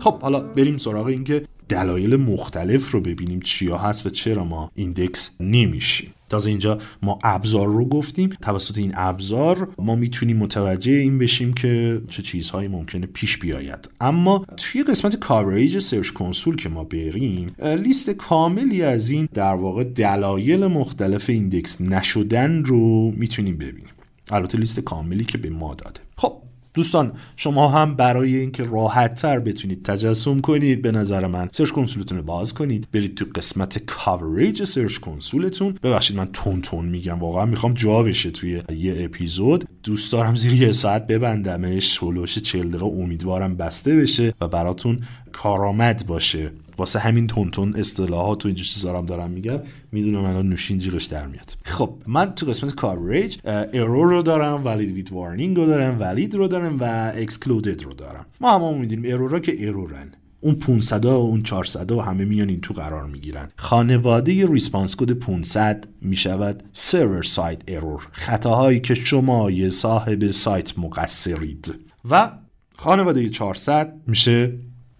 خب 0.00 0.20
حالا 0.20 0.40
بریم 0.40 0.78
سراغ 0.78 1.06
اینکه 1.06 1.44
دلایل 1.68 2.16
مختلف 2.16 2.90
رو 2.90 3.00
ببینیم 3.00 3.40
چیا 3.40 3.78
هست 3.78 4.06
و 4.06 4.10
چرا 4.10 4.44
ما 4.44 4.70
index 4.74 5.36
نمیشیم. 5.40 6.12
تازه 6.28 6.50
اینجا 6.50 6.78
ما 7.02 7.18
ابزار 7.24 7.66
رو 7.66 7.84
گفتیم. 7.84 8.30
توسط 8.42 8.78
این 8.78 8.92
ابزار 8.94 9.68
ما 9.78 9.94
می‌تونیم 9.94 10.36
متوجه 10.36 10.92
این 10.92 11.18
بشیم 11.18 11.52
که 11.52 12.00
چه 12.08 12.22
چیزهایی 12.22 12.68
ممکنه 12.68 13.06
پیش 13.06 13.38
بیاید. 13.38 13.88
اما 14.00 14.46
توی 14.56 14.82
قسمت 14.82 15.16
coverage 15.16 15.78
Search 15.78 16.10
Console 16.10 16.56
که 16.56 16.68
ما 16.68 16.84
بریم 16.84 17.54
لیست 17.62 18.10
کاملی 18.10 18.82
از 18.82 19.10
این 19.10 19.28
در 19.34 19.54
واقع 19.54 19.84
دلایل 19.84 20.66
مختلف 20.66 21.30
index 21.30 21.80
نشدن 21.80 22.64
رو 22.64 23.10
می‌تونیم 23.10 23.56
ببینیم. 23.56 23.92
البته 24.30 24.58
لیست 24.58 24.80
کاملی 24.80 25.24
که 25.24 25.38
به 25.38 25.50
ما 25.50 25.74
داده. 25.74 26.00
خب 26.16 26.32
دوستان 26.76 27.12
شما 27.36 27.68
هم 27.68 27.94
برای 27.94 28.36
اینکه 28.36 28.64
راحت 28.64 29.14
تر 29.14 29.38
بتونید 29.38 29.82
تجسم 29.82 30.40
کنید 30.40 30.82
به 30.82 30.92
نظر 30.92 31.26
من 31.26 31.48
Search 31.52 31.70
Console 31.70 32.04
تون 32.04 32.18
رو 32.18 32.24
باز 32.24 32.54
کنید. 32.54 32.88
برید 32.92 33.14
تو 33.14 33.24
قسمت 33.34 33.78
coverage 33.78 34.64
Search 34.64 34.98
Console 34.98 35.49
تون. 35.49 35.78
ببخشید 35.82 36.16
من 36.16 36.28
تون 36.32 36.60
تون 36.60 36.84
میگم 36.84 37.18
واقعا 37.18 37.44
می‌خوام 37.44 37.74
جا 37.74 38.02
بشه 38.02 38.30
توی 38.30 38.62
یه 38.76 38.94
اپیزود. 38.98 39.64
دوست 39.82 40.12
دارم 40.12 40.34
زیر 40.34 40.54
یه 40.54 40.72
ساعت 40.72 41.06
ببندمش. 41.06 42.02
هلوش 42.02 42.38
40 42.38 42.68
دقیقه 42.68 42.86
امیدوارم 42.86 43.56
بسته 43.56 43.96
بشه 43.96 44.34
و 44.40 44.48
براتون 44.48 45.00
کارآمد 45.32 46.06
باشه. 46.06 46.50
واسه 46.76 46.98
همین 46.98 47.26
تونتون 47.26 47.74
اصطلاحات 47.76 48.44
و 48.44 48.48
اینجور 48.48 48.66
چیزا 48.66 48.98
هم 48.98 49.06
دارم 49.06 49.30
میگم 49.30 49.60
می‌دونم 49.92 50.24
الان 50.24 50.48
نوشین 50.48 50.78
جیغش 50.78 51.04
در 51.04 51.26
میاد. 51.26 51.56
خب 51.64 51.94
من 52.06 52.34
تو 52.34 52.46
قسمت 52.46 52.74
coverage 52.74 53.36
error 53.44 54.10
رو 54.10 54.22
دارم 54.22 54.64
valid 54.64 54.92
with 54.92 55.12
warning 55.12 55.56
رو 55.56 55.66
دارم 55.66 56.00
valid 56.00 56.34
رو 56.34 56.48
دارم 56.48 56.76
و 56.80 57.12
excluded 57.16 57.82
رو 57.82 57.92
دارم. 57.92 58.26
ما 58.40 58.54
همه 58.54 58.78
می‌دونیم 58.78 59.12
error 59.12 59.35
ا 59.35 59.40
که 59.40 59.68
error 59.68 60.05
ن 60.05 60.12
اون 60.40 60.54
500 60.54 61.04
و 61.04 61.08
اون 61.08 61.42
400 61.42 61.92
و 61.92 62.00
همه 62.00 62.24
میان 62.24 62.48
این 62.48 62.60
تو 62.60 62.74
قرار 62.74 63.06
می‌گیرن. 63.06 63.48
خانواده 63.56 64.46
response 64.46 64.96
code 64.96 65.12
500 65.12 65.88
می‌شود. 66.00 66.62
server 66.72 67.22
side 67.22 67.58
error 67.68 68.08
خطاهایی 68.12 68.80
که 68.80 68.94
شما 68.94 69.50
یه 69.50 69.68
صاحب 69.68 70.26
سایت 70.30 70.78
مقصرید. 70.78 71.74
و 72.10 72.30
خانواده 72.76 73.28
400 73.28 73.92
میشه 74.06 74.52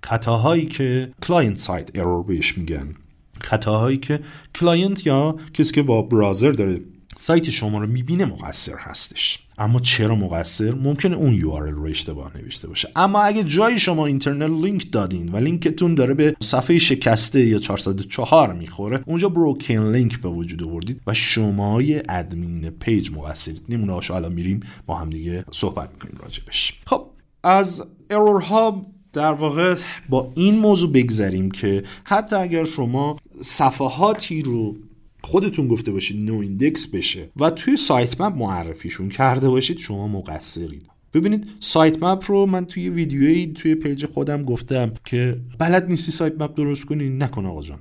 خطاهایی 0.06 0.66
که 0.66 1.10
client 1.22 1.58
side 1.58 1.98
error 1.98 2.22
بهش 2.22 2.58
میگن. 2.58 2.94
خطاهایی 3.40 3.98
که 3.98 4.20
client 4.54 5.06
یا 5.06 5.36
کسی 5.54 5.72
که 5.72 5.82
با 5.82 6.02
browser 6.02 6.50
داره 6.50 6.80
سایت 7.18 7.50
شما 7.50 7.78
رو 7.78 7.86
می‌بینه 7.86 8.24
مقصر 8.24 8.76
هستش. 8.78 9.38
اما 9.58 9.80
چرا 9.80 10.14
مقصر؟ 10.14 10.74
ممکنه 10.74 11.16
اون 11.16 11.40
URL 11.40 11.70
رو 11.70 11.84
اشتباه 11.84 12.36
نوشته 12.36 12.68
باشه. 12.68 12.88
اما 12.96 13.22
اگه 13.22 13.44
جایی 13.44 13.78
شما 13.78 14.06
internal 14.06 14.64
link 14.64 14.92
دادین 14.92 15.32
و 15.32 15.36
لینکتون 15.36 15.94
داره 15.94 16.14
به 16.14 16.36
صفحه 16.42 16.78
شکسته 16.78 17.46
یا 17.46 17.58
404 17.58 18.52
می‌خوره 18.52 19.00
اونجا 19.06 19.28
broken 19.28 19.92
link 19.92 20.20
به 20.20 20.28
وجود 20.28 20.62
آوردید 20.62 21.00
و 21.06 21.14
شما 21.14 21.82
یه 21.82 22.02
ادمین 22.08 22.70
پیج 22.70 23.10
مقصرید. 23.10 23.62
نمونه 23.68 23.92
هاشو 23.92 24.14
الان 24.14 24.32
میریم 24.32 24.60
با 24.86 24.94
هم 24.94 25.10
دیگه 25.10 25.44
صحبت 25.52 25.90
می‌کنیم 25.92 26.18
راجبش. 26.22 26.80
خب 26.86 27.06
از 27.44 27.82
error 28.10 28.42
ها 28.42 28.86
در 29.16 29.32
واقع 29.32 29.76
با 30.08 30.32
این 30.34 30.58
موضوع 30.58 30.92
بگذریم 30.92 31.50
که 31.50 31.82
حتی 32.04 32.36
اگر 32.36 32.64
شما 32.64 33.16
صفحاتی 33.40 34.42
رو 34.42 34.76
خودتون 35.22 35.68
گفته 35.68 35.92
باشید 35.92 36.30
no 36.30 36.38
index 36.38 36.86
بشه 36.86 37.28
و 37.36 37.50
توی 37.50 37.76
sitemap 37.76 38.36
معرفیشون 38.36 39.08
کرده 39.08 39.48
باشید 39.48 39.78
شما 39.78 40.08
مقصرید. 40.08 40.86
ببینید 41.14 41.46
sitemap 41.60 42.24
رو 42.26 42.46
من 42.46 42.64
توی 42.64 42.88
ویدیویی 42.88 43.52
توی 43.52 43.74
پیج 43.74 44.06
خودم 44.06 44.42
گفتم 44.42 44.92
که 45.04 45.36
بلد 45.58 45.88
نیستی 45.88 46.12
sitemap 46.12 46.54
درست 46.54 46.84
کنی؟ 46.84 47.08
نکن 47.08 47.46
آقا 47.46 47.62
جان. 47.62 47.78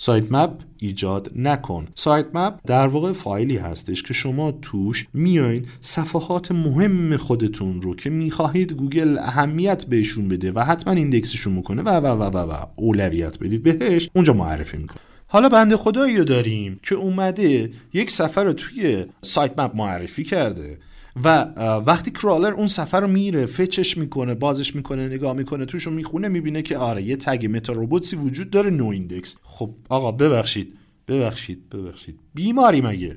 sitemap 0.00 0.50
ایجاد 0.78 1.30
نکن. 1.36 1.88
sitemap 1.94 2.60
در 2.66 2.86
واقع 2.86 3.12
فایلی 3.12 3.56
هستش 3.56 4.02
که 4.02 4.14
شما 4.14 4.52
توش 4.52 5.06
میاین 5.14 5.66
صفحات 5.80 6.52
مهم 6.52 7.16
خودتون 7.16 7.82
رو 7.82 7.96
که 7.96 8.10
می‌خواهید 8.10 8.72
گوگل 8.72 9.18
اهمیت 9.18 9.84
بهشون 9.84 10.28
بده 10.28 10.52
و 10.52 10.60
حتما 10.60 10.92
index 10.92 11.25
شون 11.25 11.52
می‌کنه 11.52 11.82
و 11.82 11.88
و 11.88 12.06
و 12.06 12.22
و 12.22 12.52
و 12.52 12.64
اولویت 12.76 13.38
بدید 13.38 13.62
بهش 13.62 14.10
اونجا 14.14 14.32
معرفی 14.32 14.76
می‌کنه 14.76 14.98
حالا 15.26 15.48
بنده 15.48 15.76
خدایی 15.76 16.16
رو 16.16 16.24
داریم 16.24 16.80
که 16.82 16.94
اومده 16.94 17.70
یک 17.92 18.10
صفحه 18.10 18.44
رو 18.44 18.52
توی 18.52 19.04
sitemap 19.22 19.76
معرفی 19.76 20.24
کرده. 20.24 20.78
و 21.24 21.38
وقتی 21.86 22.10
crawler 22.10 22.52
اون 22.52 22.68
صفحه 22.68 23.00
رو 23.00 23.08
میره 23.08 23.46
fetch 23.46 23.83
ش 23.83 23.98
می‌کنه 23.98 24.34
بازش 24.34 24.74
می‌کنه 24.74 25.08
نگاه 25.08 25.32
می‌کنه 25.32 25.64
توش 25.64 25.82
رو 25.82 25.92
می‌خونه 25.92 26.28
می‌بینه 26.28 26.62
که 26.62 26.76
آره 26.76 27.02
یه 27.02 27.16
تگ 27.16 27.46
meta 27.50 27.72
robots 27.72 28.10
ی 28.10 28.16
وجود 28.16 28.50
داره 28.50 28.70
no 28.70 28.86
index. 28.86 29.36
خب 29.42 29.74
آقا 29.88 30.12
ببخشید 30.12 30.74
ببخشید 31.08 31.70
ببخشید. 31.70 32.20
بیماری 32.34 32.80
مگه؟ 32.80 33.16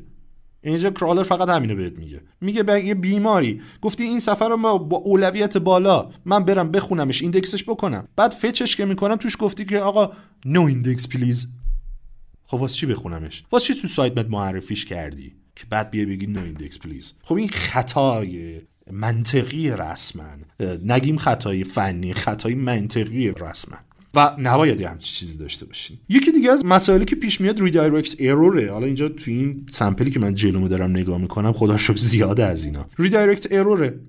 اینجا 0.64 0.90
crawler 0.90 1.24
فقط 1.24 1.50
همینو 1.50 1.76
بهت 1.76 1.94
میگه. 1.98 2.22
میگه 2.42 2.64
به 2.64 2.94
بیماری. 2.94 3.62
گفتی 3.82 4.04
این 4.04 4.20
صفحه 4.20 4.50
رو 4.50 4.58
ما 4.58 4.78
با 4.78 4.98
اولویت 4.98 5.58
بالا. 5.58 6.10
من 6.26 6.46
برم 6.46 6.72
بخونمش 6.72 7.22
index 7.22 7.52
ش 7.52 7.64
بکنم. 7.64 8.08
بعد 8.16 8.32
fetch 8.32 8.63
ش 8.63 8.76
که 8.76 8.86
می‌کنم 8.86 9.16
توش 9.16 9.38
گفتی 9.40 9.66
که 9.66 9.80
آقا 9.80 10.12
no 10.46 10.66
index 10.66 11.08
please. 11.08 11.48
خب 12.46 12.58
واسه 12.58 12.76
چی 12.76 12.86
بخونمش؟ 12.86 13.44
واسه 13.52 13.74
چی 13.74 13.82
تو 13.82 13.88
سایت 13.88 14.18
معرفیش 14.18 14.86
کردی؟ 14.86 15.41
که 15.62 15.68
بعد 15.70 15.92
بیا 15.92 16.06
بگی 16.06 16.28
no 16.28 16.42
index 16.44 16.80
please 16.80 17.14
خب 17.24 17.36
این 17.36 17.50
خطای 17.50 18.62
منطقی 18.92 19.70
رسما 19.70 20.24
نگیم 20.86 21.18
خطای 21.18 21.64
فنی 21.64 22.14
خطای 22.14 22.56
منطقی 22.56 23.32
رسما 23.32 23.78
و 24.14 24.36
نباید 24.40 24.82
یه 24.82 24.90
همچین 24.90 25.14
چیزی 25.14 25.38
داشته 25.38 25.66
باشین. 25.66 25.98
یکی 26.10 26.32
دیگه 26.32 26.52
از 26.52 26.66
مسائلی 26.66 27.06
که 27.06 27.16
پیش 27.16 27.42
میاد 27.42 27.62
redirect 27.62 28.16
error 28.20 28.63
ه 28.63 28.72
حالا 28.72 28.86
اینجا 28.86 29.10
تو 29.10 29.32
این 29.32 29.66
sample 29.70 30.06
ی 30.06 30.12
که 30.12 30.20
من 30.20 30.36
جلومو 30.36 30.68
دارم 30.68 30.92
نگاه 30.92 31.18
می‌کنم 31.18 31.54
خدا 31.54 31.78
شکر 31.78 31.98
زیاده 31.98 32.46
از 32.46 32.66
اینا. 32.66 32.86
redirect 32.98 33.52
error 33.52 33.92
ه 33.92 34.00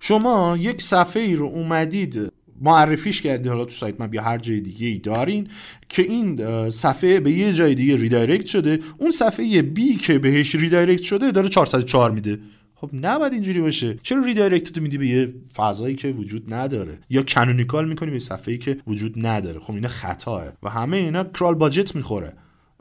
شما 0.00 0.56
یک 0.60 0.82
صفحه 0.82 1.22
ای 1.22 1.36
رو 1.36 1.46
اومدید 1.46 2.29
معرفیش 2.60 3.22
کردی. 3.22 3.48
حالا 3.48 3.64
تو 3.64 3.70
sitemap 3.70 4.14
یا 4.14 4.22
هر 4.22 4.38
جای 4.38 4.60
دیگه 4.60 4.86
ای 4.86 4.98
دارین 4.98 5.48
که 5.88 6.02
این 6.02 6.40
صفحه 6.70 7.20
به 7.20 7.32
یه 7.32 7.52
جای 7.52 7.74
دیگه 7.74 7.96
redirect 7.96 8.46
شده. 8.46 8.78
اون 8.98 9.10
صفحه 9.10 9.62
B 9.62 9.96
که 9.96 10.18
بهش 10.18 10.54
redirect 10.54 11.02
شده 11.02 11.30
داره 11.30 11.48
404 11.48 12.10
میده. 12.10 12.38
خب 12.74 12.90
نباید 12.92 13.32
اینجوری 13.32 13.60
باشه. 13.60 13.98
چرا 14.02 14.24
redirect 14.24 14.72
تو 14.72 14.80
میدی 14.80 14.98
به 14.98 15.06
یه 15.06 15.34
فضایی 15.54 15.94
که 15.94 16.08
وجود 16.08 16.54
نداره؟ 16.54 16.98
یا 17.10 17.22
canonical 17.34 17.88
می‌کنی 17.88 18.10
به 18.10 18.18
صفحه‌ای 18.18 18.58
که 18.58 18.76
وجود 18.86 19.26
نداره. 19.26 19.60
خب 19.60 19.74
اینا 19.74 19.88
خطائه 19.88 20.44
و 20.62 20.68
همه 20.68 20.96
اینا 20.96 21.24
crawl 21.24 21.54
budget 21.54 21.96
می‌خوره. 21.96 22.32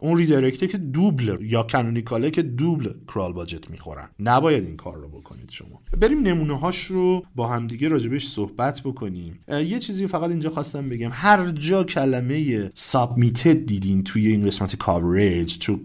اون 0.02 0.18
redirect 0.18 0.62
ه 0.62 0.68
که 0.68 0.78
دوبل 0.78 1.38
یا 1.42 1.64
canonical 1.63 2.25
ه 2.25 2.32
که 2.32 2.42
دوبل 2.42 2.90
crawl 3.08 3.34
budget 3.34 3.70
می‌خورن. 3.70 4.10
نباید 4.20 4.66
این 4.66 4.76
کار 4.76 4.98
رو 4.98 5.08
بکنید 5.08 5.50
شما. 5.52 5.82
بریم 6.02 6.20
نمونه 6.20 6.60
هاش 6.60 6.84
رو 6.84 7.24
با 7.36 7.48
همدیگه 7.48 7.88
راجبش 7.88 8.28
صحبت 8.28 8.82
بکنیم. 8.82 9.40
یه 9.48 9.80
چیزی 9.80 10.08
فقط 10.08 10.30
اینجا 10.30 10.50
خواستم 10.50 10.90
بگم. 10.90 11.10
هر 11.12 11.52
جا 11.52 11.84
کلمه 11.84 12.70
submitted 12.74 13.65
دیدین 13.66 14.04
توی 14.04 14.28
این 14.28 14.42
قسمت 14.42 14.76
coverage 14.76 15.58
تو 15.58 15.80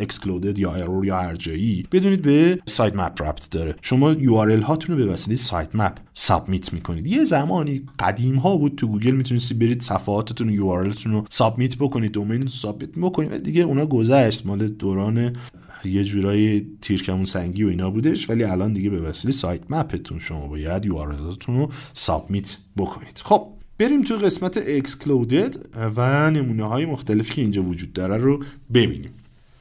excluded 0.00 0.58
یا 0.58 0.74
error 0.74 1.06
یا 1.06 1.20
هر 1.20 1.36
جایی 1.36 1.86
بدونید 1.92 2.22
به 2.22 2.58
sitemap 2.66 3.22
ربط 3.22 3.50
داره. 3.50 3.74
شما 3.82 4.12
URL 4.12 4.60
هاتون 4.60 4.96
رو 4.96 5.06
به 5.06 5.12
وسیله 5.12 5.36
sitemap 5.36 5.98
submit 6.14 6.72
می‌کنید. 6.72 7.06
یه 7.06 7.24
زمانی 7.24 7.82
قدیم 7.98 8.34
ها 8.34 8.56
بود 8.56 8.74
تو 8.76 8.86
گوگل 8.86 9.10
می‌تونستی 9.10 9.54
برید 9.54 9.82
صفحاتتون 9.82 10.50
URL 10.50 10.94
رو 11.04 11.24
submit 11.30 11.78
بکنید 11.78 12.12
domain 12.12 12.36
تون 12.36 12.48
submit 12.48 12.90
بکنید. 12.90 13.53
دیگه 13.54 13.66
اونا 13.66 13.86
گذشت. 13.86 14.46
مال 14.46 14.68
دوران 14.68 15.36
یه 15.84 16.04
جورایی 16.04 16.66
تیرکمون 16.82 17.24
سنگی 17.24 17.64
و 17.64 17.68
اینا 17.68 17.90
بودش 17.90 18.30
ولی 18.30 18.44
الان 18.44 18.72
دیگه 18.72 18.90
به 18.90 19.00
وسیله 19.00 19.32
sitemap 19.32 19.60
تون 19.70 20.18
شما 20.18 20.46
باید 20.46 20.84
URL 20.84 21.04
رو 21.04 21.70
submit 21.92 22.56
بکنید. 22.76 23.20
خب 23.24 23.46
بریم 23.78 24.02
تو 24.02 24.16
قسمت 24.16 24.56
excluded 24.56 25.56
و 25.96 26.30
نمونه 26.30 26.68
های 26.68 26.84
مختلفی 26.84 27.34
که 27.34 27.42
اینجا 27.42 27.62
وجود 27.62 27.92
داره 27.92 28.16
رو 28.16 28.44
ببینیم. 28.74 29.10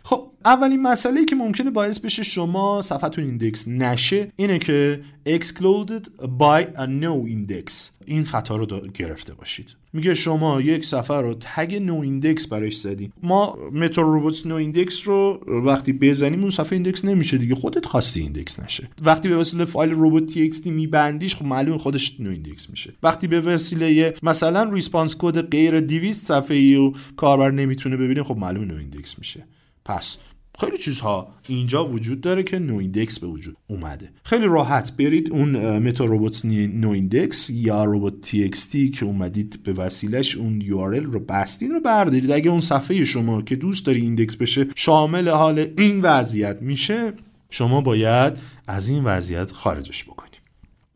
خب 0.03 0.27
اولین 0.45 0.81
مسئله 0.81 1.25
که 1.25 1.35
ممکنه 1.35 1.71
باعث 1.71 1.99
بشه 1.99 2.23
شما 2.23 2.81
صفحتون 2.81 3.23
index 3.23 3.67
نشه 3.67 4.31
اینه 4.35 4.59
که 4.59 5.01
excluded 5.29 6.07
by 6.39 6.63
a 6.77 6.87
no 6.87 7.27
index 7.27 7.71
این 8.05 8.23
خطا 8.23 8.55
رو 8.55 8.65
گرفته 8.93 9.33
باشید. 9.33 9.82
میگه 9.93 10.13
شما 10.13 10.61
یک 10.61 10.85
صفحه 10.85 11.17
رو 11.17 11.35
تگ 11.39 11.75
no 11.75 11.99
index 11.99 12.47
براش 12.47 12.77
زدین 12.77 13.11
ما 13.23 13.57
meta 13.71 14.13
robots 14.13 14.45
no 14.45 14.55
index 14.55 15.07
رو 15.07 15.41
وقتی 15.65 15.93
بزنیم 15.93 16.41
اون 16.41 16.51
صفحه 16.51 16.73
index 16.73 17.05
نمیشه 17.05 17.37
دیگه 17.37 17.55
خودت 17.55 17.85
خواستی 17.85 18.21
index 18.21 18.59
نشه. 18.59 18.89
وقتی 19.05 19.29
به 19.29 19.37
وسیله 19.37 19.65
فایل 19.65 19.91
robots.txt 19.91 20.65
میبندیش 20.65 21.35
خب 21.35 21.45
معلومه 21.45 21.77
خودش 21.77 22.19
no 22.19 22.29
index 22.29 22.69
میشه. 22.69 22.93
وقتی 23.03 23.27
به 23.27 23.41
وسیله 23.41 24.13
مثلا 24.23 24.63
response 24.63 25.15
code 25.19 25.41
غیر 25.41 25.79
200 25.79 26.25
صفحه 26.25 26.57
ای 26.57 26.75
و 26.75 26.93
کاربر 27.15 27.51
نمی‌تونه 27.51 27.97
ببینه 27.97 28.23
خب 28.23 28.37
معلومه 28.37 28.65
no 28.65 28.77
index 28.77 29.19
میشه. 29.19 29.45
پس 29.85 30.17
خیلی 30.59 30.77
چیزها 30.77 31.33
اینجا 31.47 31.85
وجود 31.85 32.21
داره 32.21 32.43
که 32.43 32.59
no 32.59 32.77
index 32.77 33.19
به 33.19 33.27
وجود 33.27 33.57
اومده. 33.67 34.09
خیلی 34.23 34.45
راحت 34.45 34.97
برید 34.97 35.31
اون 35.31 35.77
meta 35.77 36.05
robot 36.05 36.45
no 36.45 36.89
index 36.89 37.49
یا 37.49 37.83
robots.txt 37.83 38.89
که 38.89 39.05
اومدید 39.05 39.63
به 39.63 39.73
وسیلش 39.73 40.37
اون 40.37 40.61
URL 40.61 40.87
رو 40.87 41.19
بستین 41.19 41.71
رو 41.71 41.79
بردارید. 41.79 42.31
اگه 42.31 42.51
اون 42.51 42.61
صفحه 42.61 43.03
شما 43.03 43.41
که 43.41 43.55
دوست 43.55 43.85
داری 43.85 44.01
index 44.01 44.35
بشه 44.35 44.67
شامل 44.75 45.29
حال 45.29 45.67
این 45.77 46.01
وضعیت 46.01 46.61
میشه 46.61 47.13
شما 47.49 47.81
باید 47.81 48.33
از 48.67 48.89
این 48.89 49.03
وضعیت 49.03 49.51
خارجش 49.51 50.03
بکنید 50.03 50.23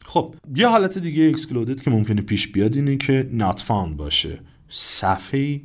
خب 0.06 0.36
یه 0.56 0.68
حالت 0.68 0.98
دیگه 0.98 1.28
excluded 1.28 1.82
که 1.82 1.92
ممکنه 1.92 2.22
پیش 2.22 2.48
بیاد 2.48 2.76
اینه 2.76 2.98
که 2.98 3.30
not 3.32 3.60
found 3.62 3.98
باشه. 3.98 4.40
صفحه 4.70 5.62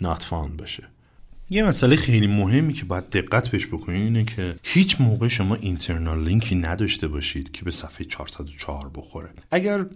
not 0.00 0.22
found 0.22 0.56
باشه. 0.56 0.89
یه 1.52 1.62
مسئله 1.62 1.96
خیلی 1.96 2.26
مهمی 2.26 2.72
که 2.72 2.84
باید 2.84 3.10
دقت 3.10 3.48
بهش 3.48 3.66
بکنید 3.66 4.02
اینه 4.02 4.24
که 4.24 4.54
هیچ 4.62 5.00
موقع 5.00 5.28
شما 5.28 5.54
internal 5.54 6.24
link 6.24 6.48
ی 6.48 6.54
نداشته 6.54 7.08
باشید 7.08 7.52
که 7.52 7.64
به 7.64 7.70
صفحه 7.70 8.04
404 8.04 8.90
بخوره. 8.94 9.30
اگر 9.50 9.86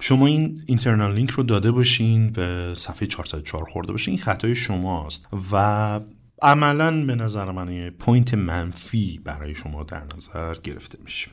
شما 0.00 0.26
این 0.26 0.62
internal 0.66 1.14
link 1.14 1.30
رو 1.30 1.42
داده 1.42 1.70
باشین 1.70 2.30
به 2.30 2.74
صفحه 2.76 3.08
404 3.08 3.64
خورده 3.64 3.92
باشین 3.92 4.12
این 4.12 4.22
خطای 4.22 4.54
شماست 4.54 5.28
و 5.52 6.00
عملا 6.42 7.06
به 7.06 7.14
نظر 7.14 7.50
من 7.50 7.90
point 7.90 8.34
منفی 8.34 9.20
برای 9.24 9.54
شما 9.54 9.82
در 9.82 10.02
نظر 10.16 10.54
گرفته 10.54 10.98
میشه. 11.04 11.30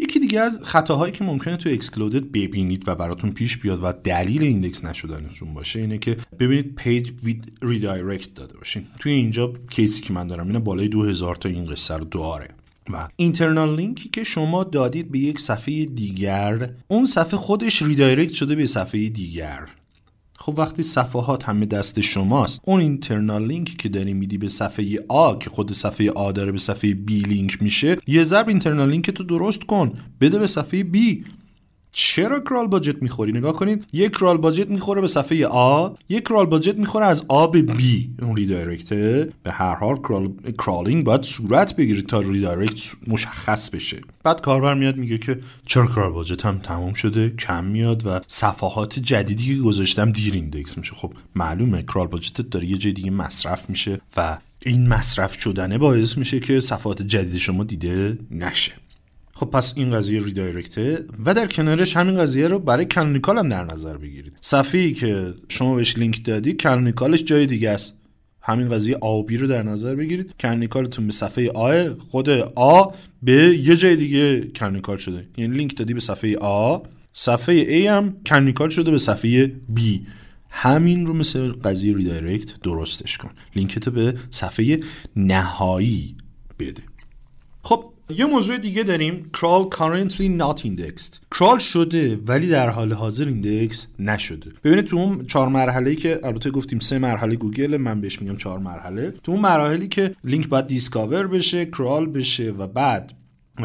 یکی 0.00 0.20
دیگه 0.20 0.40
از 0.40 0.60
خطاهایی 0.62 1.12
که 1.12 1.24
ممکنه 1.24 1.56
تو 1.56 1.68
excluded 1.68 2.24
ببینید 2.32 2.88
و 2.88 2.94
براتون 2.94 3.32
پیش 3.32 3.56
بیاد 3.56 3.80
و 3.82 3.92
دلیل 3.92 4.42
index 4.42 4.84
نشدنتون 4.84 5.54
باشه 5.54 5.80
اینه 5.80 5.98
که 5.98 6.16
ببینید 6.38 6.74
page 6.74 7.10
with 7.24 7.52
redirect 7.62 8.34
داده 8.34 8.56
باشین. 8.56 8.84
توی 8.98 9.12
اینجا 9.12 9.52
case 9.70 9.96
ی 9.96 10.02
که 10.02 10.12
من 10.12 10.26
دارم 10.26 10.46
اینه 10.46 10.58
بالای 10.58 10.88
2000 10.88 11.36
تا 11.36 11.48
این 11.48 11.66
قصه 11.66 11.96
رو 11.96 12.04
داره. 12.04 12.48
و 12.92 13.08
internal 13.16 13.76
link 13.76 14.02
ی 14.02 14.08
که 14.08 14.24
شما 14.24 14.64
دادید 14.64 15.10
به 15.10 15.18
یک 15.18 15.40
صفحه 15.40 15.84
دیگر 15.84 16.70
اون 16.88 17.06
صفحه 17.06 17.36
خودش 17.36 17.82
redirect 17.82 18.32
شده 18.32 18.54
به 18.54 18.66
صفحه 18.66 19.08
دیگر. 19.08 19.68
خب 20.42 20.54
وقتی 20.58 20.82
صفحات 20.82 21.48
همه 21.48 21.66
دست 21.66 22.00
شماست 22.00 22.60
اون 22.64 22.80
internal 22.80 23.46
link 23.46 23.76
که 23.76 23.88
داری 23.88 24.14
میدی 24.14 24.38
به 24.38 24.48
صفحه 24.48 24.98
آ 25.08 25.34
که 25.34 25.50
خود 25.50 25.72
صفحه 25.72 26.10
آ 26.10 26.32
داره 26.32 26.52
به 26.52 26.58
صفحه 26.58 26.94
B 26.94 27.18
لینک 27.18 27.62
میشه 27.62 27.96
یه 28.06 28.24
ضرب 28.24 28.48
internal 28.48 28.90
link 28.90 29.10
تو 29.10 29.24
درست 29.24 29.64
کن 29.64 29.92
بده 30.20 30.38
به 30.38 30.46
صفحه 30.46 30.82
B. 30.82 31.24
چرا 31.92 32.40
crawl 32.40 32.66
budget 32.66 33.02
می‌خوری؟ 33.02 33.32
نگاه 33.32 33.52
کنید 33.52 33.84
یک 33.92 34.12
crawl 34.12 34.36
budget 34.36 34.68
می‌خوره 34.70 35.00
به 35.00 35.06
صفحه 35.06 35.46
آ 35.46 35.88
یک 36.08 36.22
crawl 36.28 36.46
budget 36.46 36.78
می‌خوره 36.78 37.06
از 37.06 37.24
آ 37.28 37.46
به 37.46 37.62
B. 37.62 38.10
اون 38.22 38.36
redirect 38.36 39.18
ه 39.18 39.28
به 39.42 39.50
هر 39.50 39.74
حال 39.74 39.96
crawl... 39.96 40.32
crawling 40.58 41.04
باید 41.04 41.22
صورت 41.22 41.76
بگیره 41.76 42.02
تا 42.02 42.20
redirect 42.20 42.80
مشخص 43.06 43.70
بشه. 43.70 44.00
بعد 44.24 44.40
کاربر 44.40 44.74
میاد 44.74 44.96
میگه 44.96 45.18
که 45.18 45.38
چرا 45.66 45.86
crawl 45.86 46.12
budget 46.12 46.46
هم 46.46 46.58
تمام 46.58 46.92
شده؟ 46.92 47.30
کم 47.30 47.64
میاد 47.64 48.06
و 48.06 48.20
صفحات 48.26 48.98
جدیدی 48.98 49.56
که 49.56 49.62
گذاشتم 49.62 50.12
دیر 50.12 50.34
index 50.34 50.78
میشه. 50.78 50.94
خب 50.94 51.12
معلومه 51.34 51.82
crawl 51.82 52.06
budget 52.06 52.44
ت 52.44 52.50
داره 52.50 52.66
یه 52.66 52.78
جای 52.78 52.92
دیگه 52.92 53.10
مصرف 53.10 53.70
میشه 53.70 54.00
و 54.16 54.38
این 54.66 54.88
مصرف 54.88 55.40
شدنه 55.40 55.78
باعث 55.78 56.18
میشه 56.18 56.40
که 56.40 56.60
صفحات 56.60 57.02
جدید 57.02 57.38
شما 57.38 57.64
دیده 57.64 58.18
نشه. 58.30 58.72
خب 59.40 59.46
پس 59.46 59.72
این 59.76 59.90
قضیه 59.90 60.24
redirect 60.24 60.95
ه 60.95 61.04
و 61.24 61.34
در 61.34 61.46
کنارش 61.46 61.96
همین 61.96 62.18
قضیه 62.18 62.48
رو 62.48 62.58
برای 62.58 62.84
canonical 62.84 63.38
هم 63.38 63.48
در 63.48 63.64
نظر 63.64 63.96
بگیرید. 63.96 64.32
صفحه‌ای 64.40 64.92
که 64.92 65.34
شما 65.48 65.74
بهش 65.74 65.98
لینک 65.98 66.24
دادی 66.24 66.52
canonical 66.52 67.11
ش 67.11 67.24
جای 67.24 67.46
دیگه 67.46 67.70
است. 67.70 67.98
همین 68.42 68.68
قضیه 68.68 68.96
آ 68.96 69.16
B 69.16 69.36
رو 69.36 69.46
در 69.46 69.62
نظر 69.62 69.94
بگیرید. 69.94 70.34
canonical 70.42 70.90
تون 70.90 71.06
به 71.06 71.12
صفحه 71.12 71.50
آ 71.50 71.94
خود 71.98 72.30
آ 72.54 72.84
به 73.22 73.58
یه 73.58 73.76
جای 73.76 73.96
دیگه 73.96 74.40
canonical 74.40 74.96
شده. 74.96 75.26
یعنی 75.36 75.56
لینک 75.56 75.76
دادی 75.76 75.94
به 75.94 76.00
صفحه 76.00 76.36
آ 76.36 76.78
صفحه 77.12 77.84
A 77.84 77.86
هم 77.86 78.16
canonical 78.28 78.68
شده 78.68 78.90
به 78.90 78.98
صفحه 78.98 79.46
B. 79.76 79.80
همین 80.50 81.06
رو 81.06 81.14
مثل 81.14 81.52
قضیه 81.52 81.96
redirect 81.96 82.60
درستش 82.62 83.18
کن. 83.18 83.30
لینکت 83.56 83.88
به 83.88 84.14
صفحه 84.30 84.80
نهایی 85.16 86.16
بده. 86.58 86.82
خب 87.62 87.84
یه 88.16 88.26
موضوع 88.26 88.58
دیگه 88.58 88.82
داریم. 88.82 89.30
Crawl 89.36 89.76
currently 89.76 90.40
not 90.40 90.64
indexed. 90.64 91.18
crawl 91.38 91.58
شده 91.58 92.16
ولی 92.26 92.48
در 92.48 92.70
حال 92.70 92.92
حاضر 92.92 93.24
index 93.24 93.86
نشده. 93.98 94.50
ببینید 94.64 94.84
تو 94.84 94.96
اون 94.96 95.26
چهار 95.26 95.48
مرحله 95.48 95.94
که 95.94 96.20
البته 96.22 96.50
گفتیم 96.50 96.78
سه 96.78 96.98
مرحله 96.98 97.36
گوگل 97.36 97.76
من 97.76 98.00
بهش 98.00 98.22
میگم 98.22 98.36
چهار 98.36 98.58
مرحله. 98.58 99.10
تو 99.10 99.32
اون 99.32 99.40
مراحلی 99.40 99.88
که 99.88 100.14
لینک 100.24 100.48
باید 100.48 100.66
discover 100.66 101.26
بشه 101.26 101.66
crawl 101.66 102.06
بشه 102.06 102.50
و 102.50 102.66
بعد 102.66 103.12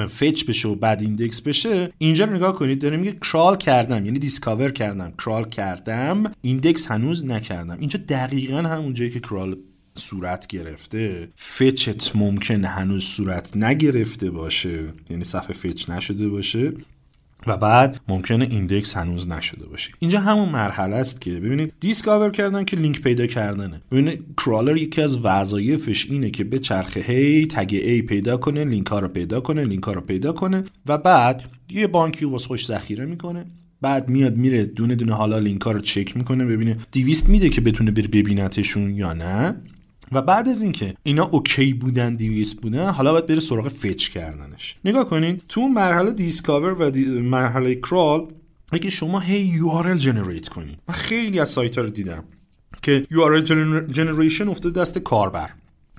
fetch 0.07 0.45
بشه 0.45 0.67
و 0.67 0.75
بعد 0.75 1.01
index 1.01 1.41
بشه 1.41 1.91
اینجا 1.97 2.25
رو 2.25 2.33
نگاه 2.33 2.55
کنید 2.55 2.81
داره 2.81 2.97
میگه 2.97 3.11
crawl 3.11 3.57
کردم 3.57 4.05
یعنی 4.05 4.19
discover 4.19 4.71
کردم. 4.71 5.13
crawl 5.25 5.43
کردم 5.43 6.31
index 6.41 6.85
هنوز 6.91 7.25
نکردم. 7.25 7.77
اینجا 7.79 7.99
دقیقا 8.09 8.57
همون 8.57 8.93
جایی 8.93 9.09
که 9.09 9.19
crawl 9.19 9.57
صورت 9.95 10.47
گرفته 10.47 11.29
fetch 11.37 12.02
ت 12.02 12.15
ممکنه 12.15 12.67
هنوز 12.67 13.03
صورت 13.03 13.57
نگرفته 13.57 14.31
باشه 14.31 14.83
یعنی 15.09 15.23
صفحه 15.23 15.53
fetch 15.53 15.89
نشده 15.89 16.29
باشه 16.29 16.73
و 17.47 17.57
بعد 17.57 17.99
ممکنه 18.07 18.45
index 18.45 18.97
هنوز 18.97 19.27
نشده 19.29 19.65
باشه. 19.65 19.91
اینجا 19.99 20.19
همون 20.19 20.49
مرحله 20.49 20.95
است 20.95 21.21
که 21.21 21.31
ببینید 21.31 21.73
discover 21.79 22.31
کردن 22.31 22.65
که 22.65 22.77
لینک 22.77 23.01
پیدا 23.01 23.27
کردنه. 23.27 23.81
ببینید 23.91 24.25
crawler 24.37 24.77
یکی 24.77 25.01
از 25.01 25.25
وظایفش 25.25 26.11
اینه 26.11 26.29
که 26.29 26.43
بچرخه 26.43 26.99
هی 26.99 27.45
tag 27.45 27.79
a 27.83 28.01
پیدا 28.01 28.37
کنه 28.37 28.65
لینک 28.65 28.87
ها 28.87 28.99
رو 28.99 29.07
پیدا 29.07 29.41
کنه 29.41 29.63
لینک 29.63 29.83
ها 29.83 29.93
رو 29.93 30.01
پیدا 30.01 30.31
کنه 30.33 30.63
و 30.85 30.97
بعد 30.97 31.43
یه 31.69 31.87
بانکی 31.87 32.25
واسه 32.25 32.47
خودش 32.47 32.65
ذخیره 32.65 33.05
می‌کنه. 33.05 33.45
بعد 33.81 34.09
میاد 34.09 34.37
میره 34.37 34.65
دونه 34.65 34.95
دونه 34.95 35.13
حالا 35.13 35.39
لینک 35.39 35.61
ها 35.61 35.71
رو 35.71 35.79
چک 35.79 36.17
می‌کنه 36.17 36.45
ببینه 36.45 36.77
200 36.91 37.29
میده 37.29 37.49
که 37.49 37.61
بتونه 37.61 37.91
بره 37.91 38.07
ببینتشون 38.07 38.95
یا 38.95 39.13
نه. 39.13 39.55
و 40.11 40.21
بعد 40.21 40.49
از 40.49 40.61
اینکه 40.61 40.95
اینا 41.03 41.25
okay 41.25 41.73
بودن 41.73 42.15
دیویس 42.15 42.53
بودن 42.53 42.89
حالا 42.89 43.11
باید 43.11 43.25
بره 43.25 43.39
سراغ 43.39 43.67
fetch 43.67 44.09
کردنش. 44.09 44.75
نگاه 44.85 45.05
کنید 45.09 45.41
تو 45.49 45.67
مرحله 45.67 46.11
discover 46.11 46.81
و 46.81 46.89
دی... 46.89 47.05
مرحله 47.05 47.75
crawl 47.75 48.27
اگه 48.71 48.89
شما 48.89 49.19
هی 49.19 49.59
URL 49.59 49.97
generate 49.97 50.47
کنید 50.47 50.77
من 50.87 50.95
خیلی 50.95 51.39
از 51.39 51.49
سایت 51.49 51.77
ها 51.77 51.83
رو 51.83 51.89
دیدم 51.89 52.23
که 52.81 53.05
URL 53.11 53.41
generation 53.91 54.47
افتاده 54.47 54.81
دست 54.81 54.99
کاربر. 54.99 55.49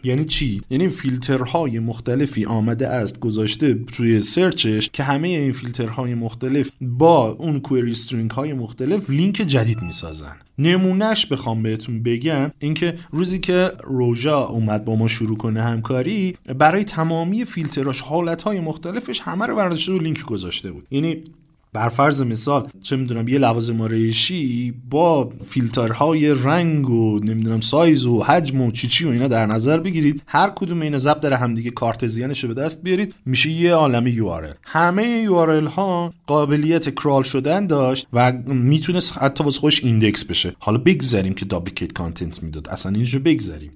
یعنی 0.05 0.25
چی؟ 0.25 0.63
یعنی 0.71 0.89
فیلترهای 0.89 1.79
مختلفی 1.79 2.45
آمده 2.45 2.89
است 2.89 3.21
گذاشته 3.21 3.75
توی 3.75 4.21
search 4.21 4.73
ش 4.73 4.91
که 4.93 5.03
همه 5.03 5.29
این 5.29 5.53
فیلترهای 5.53 6.15
مختلف 6.15 6.71
با 6.81 7.29
اون 7.29 7.61
query 7.61 7.91
string 7.91 8.31
های 8.31 8.53
مختلف 8.53 9.11
لینک 9.11 9.35
جدید 9.35 9.83
می‌سازن. 9.83 10.37
نمونهش 10.59 11.27
بخوام 11.27 11.63
بهتون 11.63 12.03
بگم 12.03 12.51
اینکه 12.59 12.95
روزی 13.11 13.39
که 13.39 13.73
روژا 13.85 14.45
اومد 14.45 14.85
با 14.85 14.97
ما 14.97 15.09
شروع 15.09 15.37
کنه 15.37 15.63
همکاری 15.63 16.37
برای 16.59 16.85
تمامی 16.85 17.45
فیلتراش 17.45 18.01
حالتهای 18.01 18.61
مختلفش 18.61 19.21
همه 19.21 19.47
رو 19.47 19.57
برداشته 19.57 19.93
و 19.93 19.99
لینک 19.99 20.23
گذاشته 20.23 20.71
بود. 20.71 20.87
یعنی 20.91 21.25
بر 21.73 21.89
فرض 21.89 22.23
مثال 22.23 22.69
چه 22.83 22.97
می‌دونم 22.97 23.29
یه 23.29 23.39
لوازم 23.39 23.81
آرایشی 23.81 24.75
با 24.91 25.31
فیلترهای 25.49 26.35
رنگ 26.35 26.91
و 26.91 27.19
نمی‌دونم 27.19 27.61
سایز 27.61 28.07
و 28.07 28.23
حجم 28.23 28.61
و 28.61 28.71
چیچی 28.71 29.05
و 29.05 29.09
اینا 29.09 29.29
در 29.29 29.47
نظر 29.47 29.81
بگیرید. 29.81 30.23
هر 30.27 30.51
کدوم 30.51 30.81
اینا 30.81 30.99
ضرب 30.99 31.21
در 31.21 31.37
همدیگه 31.37 31.71
Cartesian 31.71 32.31
ش 32.31 32.45
رو 32.45 32.55
به 32.55 32.63
دست 32.63 32.83
بیارید. 32.83 33.15
میشه 33.27 33.51
یه 33.51 33.75
عالمه 33.75 34.11
یو 34.11 34.41
همه 34.63 35.07
یو 35.07 35.69
ها 35.69 36.15
قابلیت 36.27 36.95
crawl 36.95 37.23
شدن 37.23 37.67
داشت 37.67 38.07
و 38.13 38.33
می‌تونست 38.47 39.19
حتی 39.19 39.45
واسه 39.45 39.61
خودش 39.61 39.85
index 39.85 40.25
بشه. 40.25 40.55
حالا 40.59 40.79
بگذاریم 40.79 41.35
که 41.35 41.45
duplicate 41.45 41.93
content 41.93 42.43
می‌داد. 42.43 42.69
اصلا 42.69 42.93
اینجا 42.93 43.19
بگذاریم. 43.19 43.73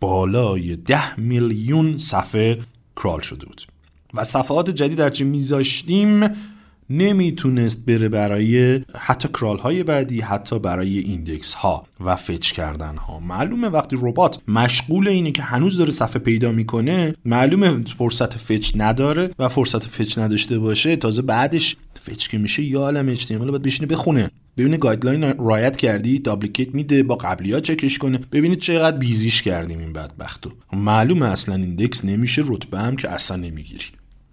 بالای 0.00 0.76
ده 0.76 1.20
میلیون 1.20 1.98
صفحه 1.98 2.58
crawl 2.96 3.20
شده 3.20 3.46
بود. 3.46 3.62
و 4.14 4.24
صفحات 4.24 4.70
جدید 4.70 5.00
هرچی 5.00 5.24
میذاشتیم؟ 5.24 6.28
نمی‌تونست 6.90 7.86
بره 7.86 8.08
برای 8.08 8.80
حتی 8.98 9.28
crawl 9.28 9.58
های 9.58 9.82
بعدی 9.82 10.20
حتی 10.20 10.58
برای 10.58 10.98
index 10.98 11.52
ها 11.52 11.86
و 12.00 12.16
fetch 12.16 12.52
کردن 12.52 12.96
ها 12.96 13.20
معلومه 13.20 13.68
وقتی 13.68 13.96
ربات 14.00 14.38
مشغول 14.48 15.08
اینه 15.08 15.32
که 15.32 15.42
هنوز 15.42 15.76
داره 15.76 15.90
صفحه 15.90 16.18
پیدا 16.18 16.52
می‌کنه 16.52 17.14
معلومه 17.24 17.84
فرصت 17.98 18.38
fetch 18.38 18.72
نداره 18.76 19.30
و 19.38 19.48
فرصت 19.48 19.84
fetch 19.84 20.18
نداشته 20.18 20.58
باشه 20.58 20.96
تازه 20.96 21.22
بعدش 21.22 21.76
fetch 22.06 22.28
که 22.28 22.38
میشه 22.38 22.62
یه 22.62 22.80
عالم 22.80 23.14
HTML 23.14 23.32
باید 23.32 23.62
بشینه 23.62 23.86
بخونه. 23.86 24.30
ببینه 24.56 24.76
guideline 24.76 25.38
رعایت 25.38 25.76
کردی 25.76 26.18
duplicate 26.18 26.74
میده 26.74 27.02
با 27.02 27.14
قبلی 27.14 27.52
ها 27.52 27.60
چکش 27.60 27.98
کنه 27.98 28.18
ببینید 28.32 28.58
چقدر 28.58 28.96
busy 28.96 29.27
ش 29.27 29.42
کردیم 29.42 29.78
این 29.78 29.92
بدبختو. 29.92 30.50
معلومه 30.72 31.26
اصلا 31.26 31.54
index 31.54 32.04
نمیشه 32.04 32.44
رتبه 32.46 32.78
هم 32.78 32.96
که 32.96 33.10
اصلا 33.10 33.36
نمی‌گیری. 33.36 33.84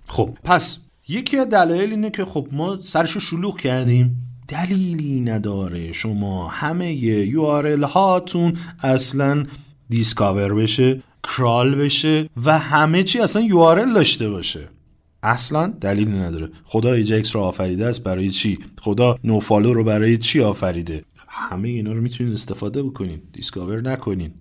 خب 0.06 0.38
پس 0.44 0.78
یکی 1.08 1.38
از 1.38 1.50
دلایل 1.50 1.90
اینه 1.90 2.10
که 2.10 2.26
خب 2.26 2.48
ما 2.52 2.82
سرشو 2.82 3.20
شلوغ 3.20 3.60
کردیم. 3.60 4.16
دلیلی 4.48 5.20
نداره 5.20 5.94
شما 5.94 6.48
همه 6.48 6.94
URL 6.94 7.46
هاتون 7.88 8.54
اصلا 8.80 9.46
discover 9.90 10.54
بشه 10.54 11.02
crawl 11.24 11.76
بشه 11.76 12.30
و 12.46 12.60
همه 12.60 13.04
چی 13.04 13.20
اصلا 13.20 13.42
URL 13.42 13.94
داشته 13.94 14.30
باشه. 14.30 14.70
اصلا 15.24 15.68
دلیلی 15.68 16.12
نداره. 16.12 16.50
خدا 16.64 16.94
ایجکس 16.94 17.36
رو 17.36 17.42
آفریده 17.42 17.86
است 17.86 18.04
برای 18.04 18.30
چی؟ 18.30 18.60
خدا 18.82 19.20
nofollow 19.24 19.74
رو 19.74 19.84
برای 19.84 20.18
چی 20.18 20.42
آفریده؟ 20.42 21.04
همه 21.28 21.70
اینا 21.70 21.92
رو 21.92 22.02
می‌تونید 22.02 22.34
استفاده 22.34 22.84
بکنید 22.84 23.22
discover 23.34 23.82
نکنید 23.82 24.34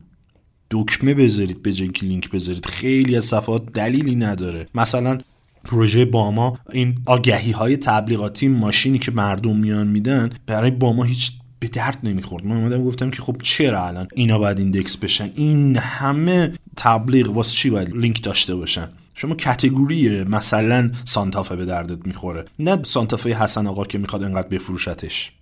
دکمه 0.71 1.15
بذارید 1.15 1.63
به 1.63 1.67
جای 1.67 1.71
اینکه 1.71 2.07
لینک 2.07 2.31
بذارید. 2.31 2.67
خیلی 2.67 3.17
از 3.17 3.25
صفحات 3.25 3.73
دلیلی 3.73 4.15
نداره. 4.15 4.69
مثلا 4.75 5.19
پروژه 5.65 6.05
باما 6.05 6.59
این 6.73 6.99
آگهی 7.07 7.53
های 7.53 7.77
تبلیغاتی 7.77 8.49
ماشینی 8.49 8.99
که 8.99 9.11
مردم 9.11 9.57
میان 9.57 9.87
میدن 9.87 10.31
برای 10.47 10.71
باما 10.71 11.05
هیچ 11.05 11.33
به 11.59 11.69
درد 11.69 11.99
نمی‌خورد. 12.03 12.47
من 12.47 12.57
اومدم 12.57 12.85
گفتم 12.85 13.11
که 13.11 13.23
خب 13.23 13.37
چرا 13.43 13.87
الان 13.87 14.09
اینا 14.15 14.39
باید 14.39 14.59
index 14.59 14.97
بشن؟ 14.97 15.31
این 15.35 15.77
همه 15.77 16.53
تبلیغ 16.77 17.37
واسه 17.37 17.55
چی 17.55 17.71
باید 17.71 17.97
لینک 17.97 18.23
داشته 18.23 18.55
باشن؟ 18.55 18.89
شما 19.15 19.35
category 19.35 20.25
مثلا 20.25 20.91
سانتافه 21.05 21.57
به 21.57 21.65
دردت 21.65 22.07
می‌خوره. 22.07 22.45
نه 22.59 22.83
سانتافه 22.83 23.31
حسن 23.31 23.67
آقا 23.67 23.85
که 23.85 23.99
می‌خواد 23.99 24.25
انقدر 24.25 24.49
بفروشتش. 24.49 25.33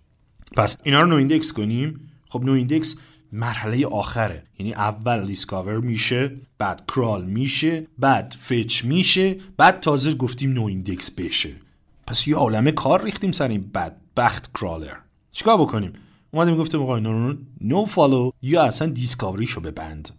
پس 0.57 0.77
اینا 0.83 1.01
رو 1.01 1.09
noindex 1.09 1.53
کنیم. 1.53 2.01
خب 2.29 2.45
noindex 2.45 2.97
مرحله 3.33 3.87
آخره. 3.87 4.43
یعنی 4.59 4.73
اول 4.73 5.27
discover 5.27 5.81
میشه 5.81 6.37
بعد 6.59 6.83
crawl 6.89 7.25
میشه 7.25 7.87
بعد 7.99 8.37
fetch 8.49 8.85
میشه 8.85 9.37
بعد 9.57 9.81
تازه 9.81 10.15
گفتیم 10.15 10.53
noindex 10.53 11.11
بشه. 11.11 11.53
پس 12.07 12.29
یه 12.29 12.37
عالمه 12.37 12.73
کار 12.73 13.03
ریختیم 13.05 13.33
سر 13.33 13.49
این 13.49 13.71
بدبخت 13.75 14.51
crawler 14.55 14.97
چیکار 15.33 15.59
بکنیم؟ 15.59 15.93
اومدیم 16.31 16.57
گفتیم 16.57 16.83
آقا 16.83 16.99
رو 16.99 17.37
nofollow 17.61 18.31
یا 18.43 18.63
اصلا 18.63 18.89
discovery 18.89 19.43
شو 19.43 19.61
ببند. 19.61 20.11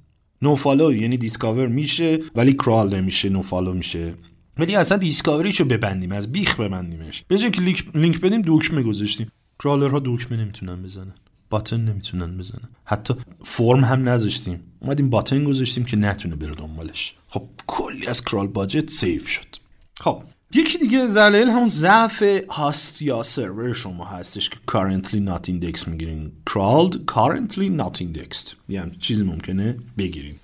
nofollow 0.41 0.93
یعنی 0.93 1.17
discover 1.17 1.67
میشه 1.67 2.19
ولی 2.35 2.53
crawl 2.53 2.95
نمیشه 2.95 3.29
nofollow 3.29 3.73
میشه. 3.73 4.13
ولی 4.57 4.75
اصلا 4.75 4.97
discovery 4.97 5.48
شو 5.48 5.65
ببندیم 5.65 6.11
از 6.11 6.31
بیخ 6.31 6.59
ببندیمش. 6.59 7.23
به 7.27 7.37
جای 7.37 7.51
که 7.51 7.61
لینک, 7.61 7.85
لینک 7.95 8.21
بدیم 8.21 8.41
دکمه 8.45 8.83
گذاشتیم. 8.83 9.31
crawler 9.63 9.96
ها 9.96 10.01
دکمه 10.05 10.37
نمی‌تونن 10.37 10.83
بزنن. 10.83 11.13
button 11.51 11.79
نمی‌تونن 11.79 12.37
بزنن. 12.37 12.69
حتی 12.85 13.13
فرم 13.43 13.83
هم 13.83 14.09
نذاشتیم. 14.09 14.63
اومدیم 14.79 15.09
button 15.09 15.43
گذاشتیم 15.43 15.85
که 15.85 15.97
نتونه 15.97 16.35
بره 16.35 16.55
دنبالش. 16.55 17.15
خب 17.27 17.43
کلی 17.67 18.07
از 18.07 18.23
crawl 18.23 18.47
budget 18.47 18.89
save 18.89 19.27
شد. 19.27 19.55
خب 19.99 20.23
یکی 20.53 20.77
دیگه 20.77 20.97
از 20.97 21.13
دلایل 21.13 21.49
همون 21.49 21.67
ضعف 21.67 22.23
هاست 22.49 23.01
یا 23.01 23.23
سرور 23.23 23.73
شما 23.73 24.05
هستش 24.05 24.49
که 24.49 24.57
currently 24.71 25.27
not 25.29 25.49
indexed 25.49 25.87
می‌گیرین. 25.87 26.31
Crawled 26.49 26.95
currently 27.11 27.81
not 27.81 27.97
indexed. 28.01 28.55
یعنی 28.69 28.91
چیزی 28.99 29.23
ممکنه 29.23 29.77
بگیرین. 29.97 30.35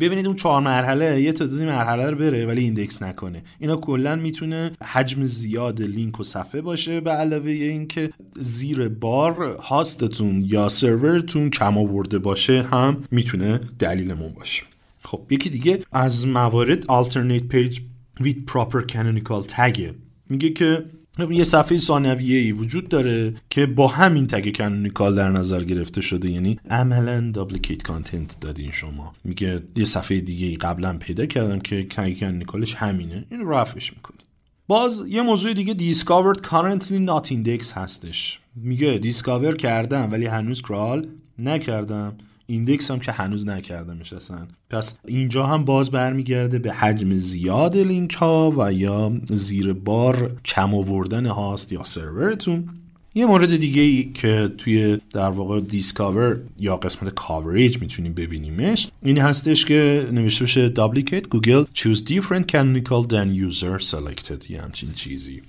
ببینید 0.00 0.26
اون 0.26 0.36
چهار 0.36 0.62
مرحله 0.62 1.22
یه 1.22 1.32
تعدادی 1.32 1.64
مرحله 1.64 2.10
رو 2.10 2.16
بره 2.16 2.46
ولی 2.46 2.62
index 2.62 3.02
نکنه. 3.02 3.42
اینا 3.58 3.76
کلا 3.76 4.16
می‌تونه 4.16 4.72
حجم 4.82 5.24
زیاد 5.24 5.82
لینک 5.82 6.20
و 6.20 6.22
صفحه 6.22 6.60
باشه 6.60 7.00
به 7.00 7.10
علاوه 7.10 7.50
اینکه 7.50 8.10
زیر 8.40 8.88
بار 8.88 9.56
هاستتون 9.56 10.44
یا 10.46 10.68
سرورتون 10.68 11.50
کم 11.50 11.78
آورده 11.78 12.18
باشه 12.18 12.62
هم 12.62 13.04
می‌تونه 13.10 13.60
دلیلمون 13.78 14.32
باشه. 14.32 14.62
خب 15.02 15.20
یکی 15.30 15.50
دیگه 15.50 15.80
از 15.92 16.26
موارد 16.26 16.84
alternate 16.84 17.44
page 17.52 17.80
with 18.20 18.52
proper 18.52 18.92
canonical 18.92 19.48
tag. 19.48 19.80
میگه 20.28 20.50
که 20.50 20.84
یه 21.18 21.44
صفحه 21.44 21.78
ثانویه 21.78 22.38
ای 22.38 22.52
وجود 22.52 22.88
داره 22.88 23.34
که 23.50 23.66
با 23.66 23.88
همین 23.88 24.26
تگ 24.26 24.56
canonical 24.56 25.14
در 25.14 25.30
نظر 25.30 25.64
گرفته 25.64 26.00
شده. 26.00 26.30
یعنی 26.30 26.60
عملا 26.70 27.30
duplicate 27.34 27.82
content 27.82 28.40
دادین 28.40 28.70
شما. 28.70 29.14
میگه 29.24 29.62
یه 29.76 29.84
صفحه 29.84 30.20
دیگه 30.20 30.46
ای 30.46 30.56
قبلا 30.56 30.98
پیدا 30.98 31.26
کردم 31.26 31.58
که 31.58 31.86
تگ 31.90 32.20
canonical 32.20 32.64
ش 32.64 32.74
همینه. 32.74 33.24
این 33.30 33.48
رفعش 33.48 33.92
می‌کنید. 33.92 34.24
باز 34.66 35.04
یه 35.08 35.22
موضوع 35.22 35.52
دیگه 35.52 35.94
discovered 35.94 36.38
currently 36.38 37.08
not 37.08 37.28
index 37.30 37.72
هستش. 37.72 38.40
میگه 38.56 38.98
discover 38.98 39.56
کردم 39.56 40.12
ولی 40.12 40.26
هنوز 40.26 40.62
crawl 40.62 41.06
نکردم. 41.38 42.16
index 42.46 42.90
هم 42.90 43.00
که 43.00 43.12
هنوز 43.12 43.48
نکردمش 43.48 44.12
اصلا 44.12 44.46
پس 44.70 44.98
اینجا 45.04 45.46
هم 45.46 45.64
باز 45.64 45.90
برمیگرده 45.90 46.58
به 46.58 46.72
حجم 46.72 47.16
زیاد 47.16 47.76
لینک 47.76 48.14
ها 48.14 48.54
و 48.58 48.72
یا 48.72 49.12
زیر 49.30 49.72
بار 49.72 50.36
کم 50.44 50.74
آوردن 50.74 51.26
هاست 51.26 51.72
یا 51.72 51.84
سرورتون. 51.84 52.68
یه 53.16 53.26
مورد 53.26 53.56
دیگه 53.56 53.82
ای 53.82 54.12
که 54.14 54.50
توی 54.58 54.98
در 55.12 55.28
واقع 55.28 55.60
discover 55.60 56.40
یا 56.58 56.76
قسمت 56.76 57.14
coverage 57.14 57.80
می‌تونیم 57.80 58.14
ببینیمش 58.14 58.88
این 59.02 59.18
هستش 59.18 59.64
که 59.64 60.08
نوشته 60.12 60.44
بشه 60.44 60.72
duplicate 60.74 61.28
Google 61.28 61.64
choose 61.74 61.98
different 61.98 62.44
canonical 62.52 63.08
than 63.08 63.52
user 63.52 63.82
selected. 63.90 64.50
یه 64.50 64.62
همچین 64.62 64.92
چیزی. 64.94 65.42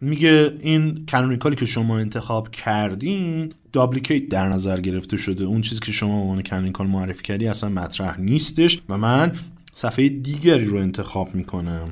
میگه 0.00 0.52
این 0.60 1.06
canonical 1.10 1.51
ی 1.51 1.56
که 1.56 1.66
شما 1.66 1.98
انتخاب 1.98 2.50
کردین 2.50 3.52
duplicate 3.72 4.28
در 4.28 4.48
نظر 4.48 4.80
گرفته 4.80 5.16
شده. 5.16 5.44
اون 5.44 5.60
چیزی 5.60 5.80
که 5.80 5.92
شما 5.92 6.20
عنوان 6.20 6.42
canonical 6.42 6.86
معرفی 6.86 7.22
کردی 7.22 7.48
اصلا 7.48 7.70
مطرح 7.70 8.20
نیستش 8.20 8.80
و 8.88 8.98
من 8.98 9.32
صفحه 9.74 10.08
دیگری 10.08 10.64
رو 10.64 10.78
انتخاب 10.78 11.34
می‌کنم. 11.34 11.88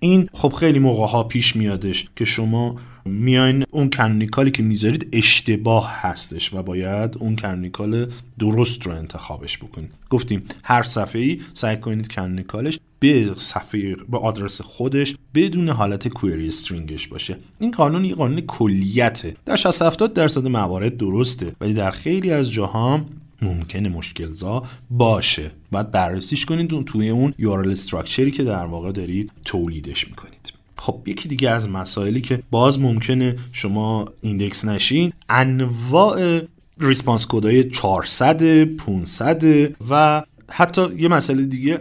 این 0.00 0.28
خب 0.32 0.52
خیلی 0.52 0.78
موقع 0.78 1.06
ها 1.06 1.22
پیش 1.22 1.56
میادش 1.56 2.08
که 2.16 2.24
شما 2.24 2.76
میاین 3.04 3.64
اون 3.70 3.90
canonical 3.90 4.44
ی 4.44 4.50
که 4.50 4.62
می‌ذارید 4.62 5.08
اشتباه 5.12 5.92
هستش 6.00 6.54
و 6.54 6.62
باید 6.62 7.16
اون 7.18 7.36
canonical 7.36 8.06
درست 8.38 8.86
رو 8.86 8.92
انتخابش 8.92 9.58
بکنید. 9.58 9.90
گفتیم 10.10 10.42
هر 10.64 10.82
صفحه 10.82 11.22
ای 11.22 11.40
سعی 11.54 11.76
کنید 11.76 12.14
canonical 12.14 12.66
ش 12.66 12.78
به 13.06 13.34
صفحه 13.36 13.96
به 14.08 14.18
آدرس 14.18 14.60
خودش 14.60 15.16
بدون 15.34 15.68
حالت 15.68 16.08
query 16.08 16.48
string 16.48 16.93
ش 16.93 17.08
باشه. 17.08 17.36
این 17.58 17.70
قانون 17.70 18.04
یه 18.04 18.14
قانون 18.14 18.40
کلیته. 18.40 19.36
در 19.44 19.56
60 19.56 19.82
70 19.82 20.12
درصد 20.12 20.46
موارد 20.46 20.96
درسته 20.96 21.52
ولی 21.60 21.74
در 21.74 21.90
خیلی 21.90 22.30
از 22.30 22.52
جاها 22.52 23.00
ممکنه 23.42 23.88
مشکلزا 23.88 24.62
باشه. 24.90 25.50
باید 25.72 25.90
بررسیش 25.90 26.46
کنید 26.46 26.84
توی 26.84 27.08
اون 27.08 27.34
URL 27.40 27.68
structure 27.68 28.24
ی 28.24 28.30
که 28.30 28.44
در 28.44 28.66
واقع 28.66 28.92
دارید 28.92 29.32
تولیدش 29.44 30.08
می‌کنید. 30.08 30.52
خب 30.78 31.02
یکی 31.06 31.28
دیگه 31.28 31.50
از 31.50 31.68
مسائلی 31.68 32.20
که 32.20 32.42
باز 32.50 32.80
ممکنه 32.80 33.36
شما 33.52 34.04
index 34.20 34.64
نشین 34.64 35.12
انواع 35.28 36.40
response 36.80 37.26
code 37.26 37.55
های 37.55 37.70
400 37.70 38.64
500 38.64 39.44
و 39.90 40.22
حتی 40.50 40.94
یه 40.98 41.08
مسئله 41.08 41.42
دیگه 41.42 41.80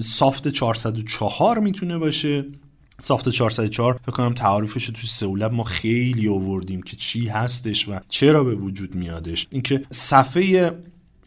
سافت 0.00 0.48
404 0.48 1.58
می‌تونه 1.58 1.98
باشه. 1.98 2.44
سافت 3.00 3.28
404 3.28 4.00
فکر 4.02 4.12
کنم 4.12 4.32
تعاریفش 4.32 4.84
رو 4.84 4.94
توی 4.94 5.08
سئولب 5.08 5.52
ما 5.52 5.64
خیلی 5.64 6.28
آوردیم 6.28 6.82
که 6.82 6.96
چی 6.96 7.28
هستش 7.28 7.88
و 7.88 7.98
چرا 8.08 8.44
به 8.44 8.54
وجود 8.54 8.94
میادش. 8.94 9.46
اینکه 9.50 9.82
صفحه 9.90 10.78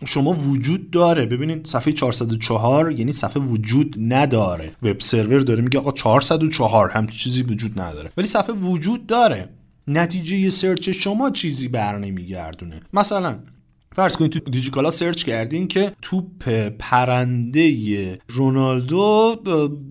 شما 0.05 0.33
وجود 0.33 0.91
داره. 0.91 1.25
ببینید 1.25 1.67
صفحه 1.67 1.93
404 1.93 2.91
یعنی 2.91 3.11
صفحه 3.11 3.43
وجود 3.43 3.95
نداره. 3.99 4.71
وب 4.83 4.99
سرور 4.99 5.39
داره 5.39 5.61
میگه 5.61 5.79
آقا 5.79 5.91
404 5.91 6.89
هم 6.89 7.07
چیزی 7.07 7.43
وجود 7.43 7.81
نداره. 7.81 8.11
ولی 8.17 8.27
صفحه 8.27 8.55
وجود 8.55 9.07
داره. 9.07 9.49
نتیجه 9.87 10.49
سرچ 10.49 10.89
شما 10.89 11.29
چیزی 11.29 11.67
بر 11.67 11.97
نمیگردونه. 11.97 12.81
مثلا 12.93 13.39
فرض 13.95 14.15
کنید 14.15 14.31
تو 14.31 14.39
دیجیکالا 14.39 14.91
سرچ 14.91 15.23
کردین 15.23 15.67
که 15.67 15.91
توپ 16.01 16.49
پرنده 16.79 18.19
رونالدو 18.27 19.35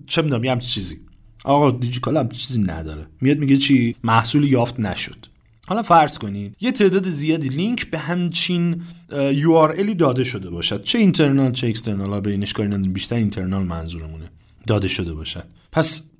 چه 0.07 0.21
می‌دونم 0.21 0.43
یه 0.43 0.59
چیزی. 0.59 0.97
آقا 1.43 1.71
دیجیکالا 1.71 2.19
هم 2.19 2.29
چیزی 2.29 2.61
نداره. 2.61 3.07
میاد 3.21 3.37
میگه 3.37 3.57
چی؟ 3.57 3.95
محصول 4.03 4.43
یافت 4.43 4.79
نشد. 4.79 5.25
حالا 5.67 5.83
فرض 5.83 6.17
کنید 6.17 6.55
یه 6.61 6.71
تعداد 6.71 7.09
زیادی 7.09 7.49
لینک 7.49 7.89
به 7.89 7.97
همچین 7.97 8.81
URL 9.11 9.74
ی 9.74 9.95
داده 9.97 10.23
شده 10.23 10.49
باشد. 10.49 10.83
چه 10.83 10.99
internal 10.99 11.51
چه 11.51 11.67
external 11.67 12.09
ها 12.09 12.21
بینش 12.21 12.53
کاری 12.53 12.77
بیشتر 12.77 13.15
internal 13.15 13.63
منظورمونه. 13.63 14.25
داده 14.67 14.87
شده 14.87 15.13
باشد. 15.13 15.43
پس 15.71 16.10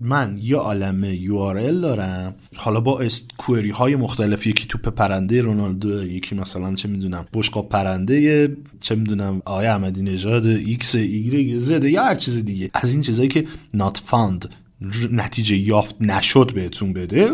من 0.00 0.38
یه 0.42 0.56
عالمه 0.56 1.18
URL 1.18 1.82
دارم. 1.82 2.34
حالا 2.56 2.80
با 2.80 3.02
query 3.38 3.70
های 3.70 3.96
مختلف 3.96 4.46
یکی 4.46 4.66
توپ 4.66 4.88
پرنده 4.88 5.40
رونالدو 5.40 6.04
یکی 6.04 6.34
مثلا 6.34 6.74
چه 6.74 6.88
می‌دونم 6.88 7.26
بشقاب 7.32 7.68
پرنده 7.68 8.56
چه 8.80 8.94
می‌دونم 8.94 9.42
آقای 9.44 9.66
احمدی 9.66 10.02
نژاد 10.02 10.46
ایکس 10.46 10.94
ایگرگ 10.94 11.56
زد 11.56 11.84
یا 11.84 12.04
هر 12.04 12.14
چیز 12.14 12.44
دیگه. 12.44 12.70
از 12.74 12.92
این 12.92 13.02
چیزایی 13.02 13.28
که 13.28 13.46
not 13.76 14.10
found 14.10 14.48
نتیجه 15.10 15.56
یافت 15.56 15.96
نشد 16.00 16.52
بهتون 16.54 16.92
بده 16.92 17.32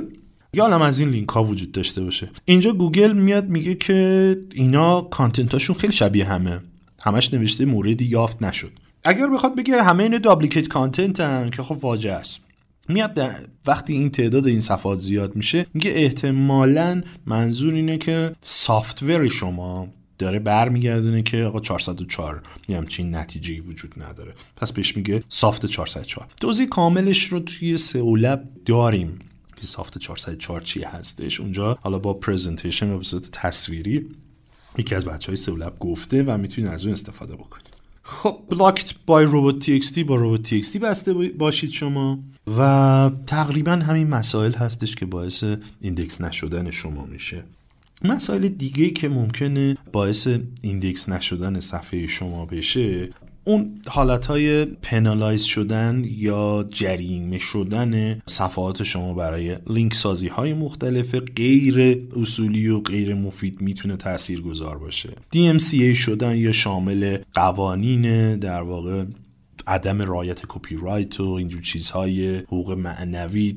یه 0.54 0.64
عالم 0.64 0.82
از 0.82 1.00
این 1.00 1.08
لینک 1.08 1.28
ها 1.28 1.44
وجود 1.44 1.72
داشته 1.72 2.00
باشه. 2.02 2.28
اینجا 2.44 2.72
گوگل 2.72 3.12
میاد 3.12 3.48
میگه 3.48 3.74
که 3.74 4.38
اینا 4.54 5.00
content 5.00 5.49
اشون 5.49 5.76
خیلی 5.76 5.92
شبیه 5.92 6.24
همه. 6.24 6.60
همش 7.02 7.34
نوشته 7.34 7.64
موردی 7.64 8.04
یافت 8.04 8.42
نشد. 8.42 8.70
اگر 9.04 9.26
بخواد 9.26 9.56
بگه 9.56 9.82
همه 9.82 10.02
اینا 10.02 10.18
duplicate 10.18 10.68
content 10.68 11.20
هن 11.20 11.50
که 11.50 11.62
خب 11.62 11.84
فاجعه 11.84 12.12
است. 12.12 12.40
میاد 12.88 13.20
وقتی 13.66 13.92
این 13.92 14.10
تعداد 14.10 14.46
این 14.46 14.60
صفحات 14.60 14.98
زیاد 15.00 15.36
میشه 15.36 15.66
میگه 15.74 15.90
احتمالا 15.90 17.02
منظور 17.26 17.74
اینه 17.74 17.98
که 17.98 18.32
software 18.42 19.28
شما 19.28 19.88
داره 20.18 20.38
برمیگردونه 20.38 21.22
که 21.22 21.44
آقا 21.44 21.60
404 21.60 22.42
یه 22.68 22.76
همچین 22.76 23.14
نتیجه 23.14 23.60
وجود 23.60 24.04
نداره. 24.04 24.34
پس 24.56 24.72
بهش 24.72 24.96
میگه 24.96 25.22
soft 25.28 25.66
404 25.66 26.26
توضیح 26.40 26.66
کاملش 26.66 27.24
رو 27.24 27.40
توی 27.40 27.76
سئولب 27.76 28.48
داریم 28.66 29.18
که 29.56 29.66
soft 29.66 29.98
404 29.98 30.60
چی 30.60 30.82
هستش. 30.82 31.40
اونجا 31.40 31.78
حالا 31.80 31.98
با 31.98 32.14
presentation 32.14 32.90
و 32.90 32.98
به 32.98 33.04
تصویری 33.32 34.06
یکی 34.78 34.94
از 34.94 35.04
بچه 35.04 35.26
های 35.26 35.36
سئولب 35.36 35.78
گفته 35.78 36.22
و 36.22 36.38
می‌تونید 36.38 36.70
از 36.70 36.84
اون 36.84 36.92
استفاده 36.92 37.34
بکنید. 37.36 37.65
خب 38.08 38.38
blocked 38.50 38.94
by 39.06 39.24
robots.txt 39.24 40.04
با 40.04 40.14
robots.txt 40.14 40.78
بسته 40.78 41.12
باشید 41.14 41.70
شما. 41.70 42.18
و 42.58 43.10
تقریبا 43.26 43.72
همین 43.72 44.08
مسائل 44.08 44.52
هستش 44.52 44.94
که 44.94 45.06
باعث 45.06 45.44
index 45.80 46.20
نشدن 46.20 46.70
شما 46.70 47.04
میشه. 47.06 47.44
مسائل 48.04 48.48
دیگه 48.48 48.90
که 48.90 49.08
ممکنه 49.08 49.76
باعث 49.92 50.28
index 50.62 51.08
نشدن 51.08 51.60
صفحه 51.60 52.06
شما 52.06 52.46
بشه 52.46 53.08
اون 53.48 53.80
حالت 53.88 54.26
های 54.26 54.64
penalize 54.64 55.42
شدن 55.42 56.02
یا 56.04 56.66
جریمه 56.70 57.38
شدن 57.38 58.20
صفحات 58.26 58.82
شما 58.82 59.14
برای 59.14 59.56
لینک 59.66 59.94
سازی 59.94 60.28
های 60.28 60.54
مختلف 60.54 61.14
غیر 61.14 62.06
اصولی 62.16 62.68
و 62.68 62.80
غیر 62.80 63.14
مفید 63.14 63.60
می‌تونه 63.60 63.96
تأثیر 63.96 64.40
گذار 64.40 64.78
باشه 64.78 65.08
DMCA 65.34 65.94
شدن 65.94 66.36
یا 66.36 66.52
شامل 66.52 67.18
قوانین 67.34 68.36
در 68.36 68.62
واقع 68.62 69.04
عدم 69.66 70.02
رعایت 70.02 70.40
کپی 70.48 70.76
رایت 70.76 71.20
و 71.20 71.30
اینجور 71.30 71.62
چیزهای 71.62 72.36
حقوق 72.38 72.72
معنوی 72.72 73.56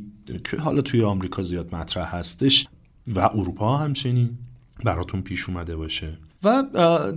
که 0.51 0.57
حالا 0.57 0.81
توی 0.81 1.03
آمریکا 1.03 1.41
زیاد 1.41 1.75
مطرح 1.75 2.15
هستش 2.15 2.67
و 3.07 3.19
اروپا 3.19 3.77
همچنین 3.77 4.29
براتون 4.83 5.21
پیش 5.21 5.49
اومده 5.49 5.75
باشه. 5.75 6.17
و 6.43 6.63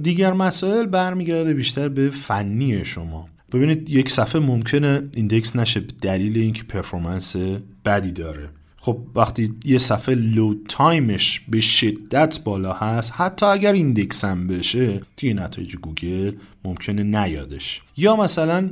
دیگر 0.02 0.32
مسائل 0.32 0.86
برمیگرده 0.86 1.54
بیشتر 1.54 1.88
به 1.88 2.10
فنی 2.10 2.84
شما. 2.84 3.28
ببینید 3.52 3.90
یک 3.90 4.10
صفحه 4.10 4.40
ممکنه 4.40 5.02
index 5.14 5.56
نشه 5.56 5.80
به 5.80 5.92
دلیل 6.00 6.38
اینکه 6.38 6.62
performance 6.62 7.36
بدی 7.84 8.12
داره. 8.12 8.48
خب 8.76 8.98
وقتی 9.14 9.54
یه 9.64 9.78
صفحه 9.78 10.14
load 10.14 10.66
time 10.68 11.16
ش 11.16 11.40
به 11.48 11.60
شدت 11.60 12.40
بالا 12.44 12.72
هست 12.72 13.12
حتی 13.16 13.46
اگر 13.46 13.72
index 13.72 14.24
هم 14.24 14.46
بشه 14.46 15.00
توی 15.16 15.34
نتایج 15.34 15.76
گوگل 15.76 16.32
ممکنه 16.64 17.02
نیادش. 17.02 17.80
یا 17.96 18.16
مثلا 18.16 18.70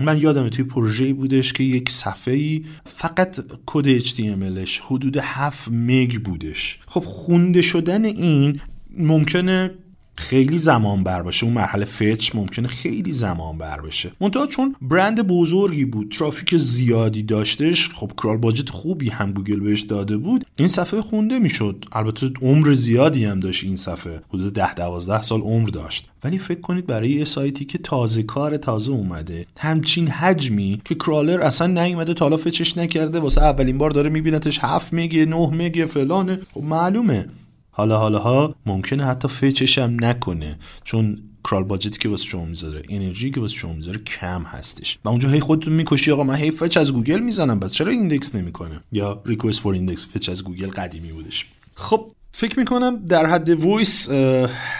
من 0.00 0.20
یادم 0.20 0.48
توی 0.48 0.64
پروژه‌ای 0.64 1.12
بودش 1.12 1.52
که 1.52 1.64
یک 1.64 1.90
صفحه‌ای 1.90 2.64
فقط 2.86 3.40
کد 3.66 3.98
HTMLش 3.98 4.80
حدود 4.86 5.16
7 5.16 5.68
مگ 5.68 6.18
بودش. 6.18 6.78
خب 6.86 7.00
خونده 7.00 7.60
شدن 7.60 8.04
این 8.04 8.60
ممکنه 8.98 9.70
خیلی 10.16 10.58
زمان 10.58 11.04
بر 11.04 11.22
باشه. 11.22 11.44
اون 11.44 11.54
مرحله 11.54 11.84
fetch 11.84 12.34
ممکنه 12.34 12.68
خیلی 12.68 13.12
زمان 13.12 13.58
بر 13.58 13.80
بشه 13.80 14.12
منتها 14.20 14.46
چون 14.46 14.76
برند 14.82 15.26
بزرگی 15.26 15.84
بود 15.84 16.12
ترافیک 16.18 16.56
زیادی 16.56 17.22
داشتش 17.22 17.90
خب 17.90 18.12
crawl 18.22 18.36
budget 18.36 18.70
خوبی 18.70 19.08
هم 19.08 19.32
گوگل 19.32 19.60
بهش 19.60 19.80
داده 19.80 20.16
بود. 20.16 20.46
این 20.56 20.68
صفحه 20.68 21.00
خونده 21.00 21.38
می‌شد. 21.38 21.84
البته 21.92 22.30
عمر 22.42 22.74
زیادی 22.74 23.24
هم 23.24 23.40
داشت 23.40 23.64
این 23.64 23.76
صفحه. 23.76 24.20
حدود 24.28 24.52
10 24.52 24.74
12 24.74 25.22
سال 25.22 25.40
عمر 25.40 25.68
داشت. 25.68 26.08
ولی 26.24 26.38
فکر 26.38 26.60
کنید 26.60 26.86
برای 26.86 27.10
یه 27.10 27.24
سایتی 27.24 27.64
که 27.64 27.78
تازه 27.78 28.22
کار 28.22 28.56
تازه 28.56 28.92
اومده 28.92 29.46
همچین 29.58 30.08
حجمی 30.08 30.80
که 30.84 30.94
crawler 30.94 31.40
اصلا 31.40 31.66
نیومده 31.66 32.14
تا 32.14 32.24
حالا 32.24 32.36
fetch 32.36 32.66
ش 32.66 32.78
نکرده 32.78 33.20
واسه 33.20 33.42
اولین 33.42 33.78
بار 33.78 33.90
داره 33.90 34.10
میبینتش 34.10 34.58
7 34.58 34.94
مگ 34.94 35.18
9 35.18 35.36
مگ 35.36 35.86
فلانه. 35.90 36.40
خب 36.54 36.62
معلومه. 36.62 37.28
حالا 37.74 37.98
حالا 37.98 38.18
ها 38.18 38.54
ممکنه 38.66 39.04
حتی 39.06 39.28
fetch 39.28 39.64
ش 39.64 39.78
هم 39.78 40.04
نکنه 40.04 40.58
چون 40.84 41.18
crawl 41.44 41.64
budget 41.64 41.93
ی 41.93 41.98
که 41.98 42.08
واسه 42.08 42.24
شما 42.24 42.44
می‌ذاره 42.44 42.82
انرژی 42.88 43.30
که 43.30 43.40
واسه 43.40 43.54
شما 43.54 43.72
می‌ذاره 43.72 43.98
کم 43.98 44.42
هستش. 44.42 44.98
و 45.04 45.08
اونجا 45.08 45.28
هی 45.28 45.40
خودتونو 45.40 45.72
می‌کشی 45.72 46.10
آقا 46.10 46.22
من 46.22 46.34
هی 46.34 46.50
fetch 46.50 46.76
as 46.76 46.92
گوگل 46.92 47.20
می‌زنم 47.20 47.58
پس 47.60 47.72
چرا 47.72 47.92
index 47.92 48.34
نمی‌کنه؟ 48.34 48.80
یا 48.92 49.22
request 49.26 49.60
for 49.60 49.74
index 49.74 50.06
fetch 50.06 50.28
as 50.28 50.44
گوگل 50.44 50.70
قدیمی 50.70 51.12
بودش. 51.12 51.46
خب 51.74 52.12
فکر 52.34 52.58
می‌کنم 52.58 53.06
در 53.06 53.26
حد 53.26 53.50
voice 53.50 54.10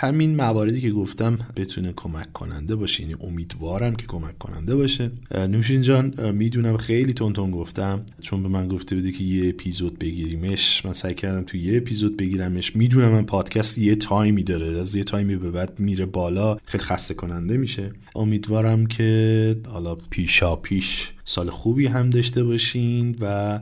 همین 0.00 0.36
مواردی 0.36 0.80
که 0.80 0.90
گفتم 0.90 1.38
بتونه 1.56 1.92
کمک 1.96 2.32
کننده 2.32 2.76
باشه. 2.76 3.02
یعنی 3.02 3.14
امیدوارم 3.20 3.94
که 3.94 4.06
کمک 4.06 4.38
کننده 4.38 4.76
باشه. 4.76 5.10
نوشین 5.38 5.82
جان 5.82 6.32
می‌دونم 6.32 6.76
خیلی 6.76 7.12
تند 7.12 7.32
تند 7.32 7.50
گفتم. 7.50 8.00
چون 8.20 8.42
به 8.42 8.48
من 8.48 8.68
گفته 8.68 8.96
بودی 8.96 9.12
که 9.12 9.24
یه 9.24 9.48
اپیزود 9.48 9.98
بگیریمش. 9.98 10.86
من 10.86 10.92
سعی 10.92 11.14
کردم 11.14 11.42
تو 11.42 11.56
یه 11.56 11.76
اپیزود 11.76 12.16
بگیرمش. 12.16 12.76
می‌دونم 12.76 13.08
من 13.08 13.24
پادکست 13.24 13.78
یه 13.78 13.94
تایمی 13.94 14.42
داره. 14.42 14.80
از 14.80 14.96
یه 14.96 15.04
تایمی 15.04 15.36
به 15.36 15.50
بعد 15.50 15.78
میره 15.78 16.06
بالا. 16.06 16.56
خیلی 16.64 16.84
خسته 16.84 17.14
کننده 17.14 17.56
میشه. 17.56 17.92
امیدوارم 18.14 18.86
که 18.86 19.56
حالا 19.66 19.94
پیشا 19.94 20.56
پیش 20.56 21.12
سال 21.24 21.50
خوبی 21.50 21.86
هم 21.86 22.10
داشته 22.10 22.44
باشین 22.44 23.16
و 23.20 23.60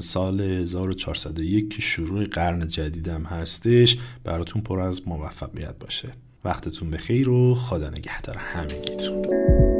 سال 0.00 0.40
1401 0.40 1.70
که 1.70 1.82
شروع 1.82 2.24
قرن 2.24 2.68
جدیدم 2.68 3.22
هستش. 3.22 3.96
براتون 4.24 4.62
پر 4.62 4.80
از 4.80 5.08
موفقیت 5.08 5.78
باشه. 5.78 6.08
وقتتون 6.44 6.90
بخیر 6.90 7.28
و 7.28 7.54
خدا 7.54 7.90
نگهدار 7.90 8.36
همگیتون. 8.36 9.79